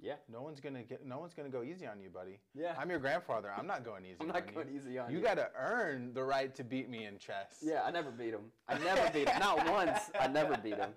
[0.00, 0.14] Yeah.
[0.30, 1.06] No one's gonna get.
[1.06, 2.38] No one's gonna go easy on you, buddy.
[2.54, 2.74] Yeah.
[2.78, 3.52] I'm your grandfather.
[3.56, 4.16] I'm not going easy.
[4.20, 4.52] I'm not you.
[4.52, 5.24] going easy on You you.
[5.24, 7.58] got to earn the right to beat me in chess.
[7.62, 8.50] Yeah, I never beat him.
[8.68, 9.38] I never beat him.
[9.38, 9.98] Not once.
[10.18, 10.90] I never beat him.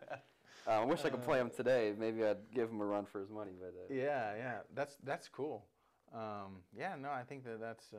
[0.68, 1.94] Uh, I wish I could play him today.
[1.98, 4.58] Maybe I'd give him a run for his money, but uh, Yeah, yeah.
[4.76, 5.64] That's that's cool.
[6.14, 7.98] Um, yeah, no, I think that that's uh,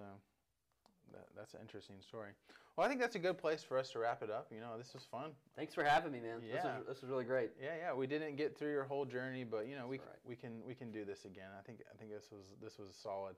[1.13, 2.31] that, that's an interesting story.
[2.79, 4.53] Well, I think that's a good place for us to wrap it up.
[4.55, 5.33] You know, this was fun.
[5.57, 6.41] thanks for having me, man.
[6.41, 6.79] This Yeah.
[6.79, 7.51] was this was really great.
[7.61, 7.93] Yeah, yeah.
[7.93, 10.21] We didn't get through your whole journey, but you know, we That's all right.
[10.25, 11.51] we can we can do this again.
[11.59, 13.35] I think I think this was this was solid.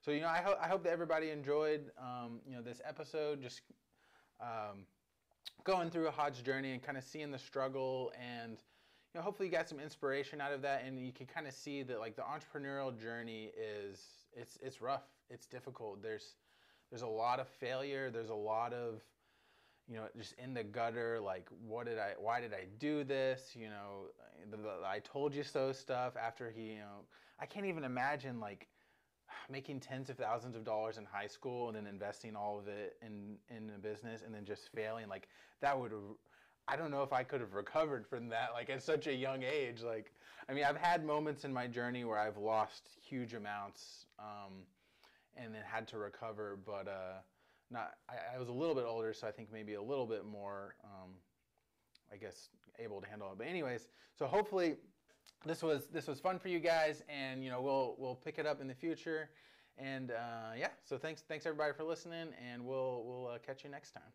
[0.00, 3.40] So you know, I hope I hope that everybody enjoyed um, you know this episode.
[3.40, 3.60] Just
[4.40, 4.86] um,
[5.62, 8.58] going through a Hodge journey and kind of seeing the struggle and
[9.14, 11.54] you know hopefully you got some inspiration out of that and you can kind of
[11.54, 16.34] see that like the entrepreneurial journey is it's it's rough it's difficult there's
[16.90, 18.10] there's a lot of failure.
[18.10, 19.00] There's a lot of
[19.88, 23.54] you know just in the gutter like what did i why did i do this?
[23.54, 24.06] You know
[24.50, 27.04] the, the, i told you so stuff after he you know
[27.40, 28.68] i can't even imagine like
[29.50, 32.96] making tens of thousands of dollars in high school and then investing all of it
[33.02, 35.08] in in a business and then just failing.
[35.08, 35.28] Like
[35.60, 35.92] that would
[36.68, 39.42] I don't know if I could have recovered from that like at such a young
[39.42, 39.82] age.
[39.82, 40.12] Like
[40.48, 44.52] I mean I've had moments in my journey where I've lost huge amounts um,
[45.36, 47.18] and then had to recover but uh,
[47.70, 50.24] not I, I, was a little bit older so I think maybe a little bit
[50.24, 51.10] more um,
[52.12, 52.48] I guess
[52.78, 53.88] able to handle it but anyways
[54.18, 54.76] so hopefully
[55.44, 58.46] this was this was fun for you guys, and you know we'll we'll pick it
[58.46, 59.30] up in the future.
[59.78, 63.70] And uh, yeah, so thanks thanks everybody for listening, and we'll we'll uh, catch you
[63.70, 64.12] next time.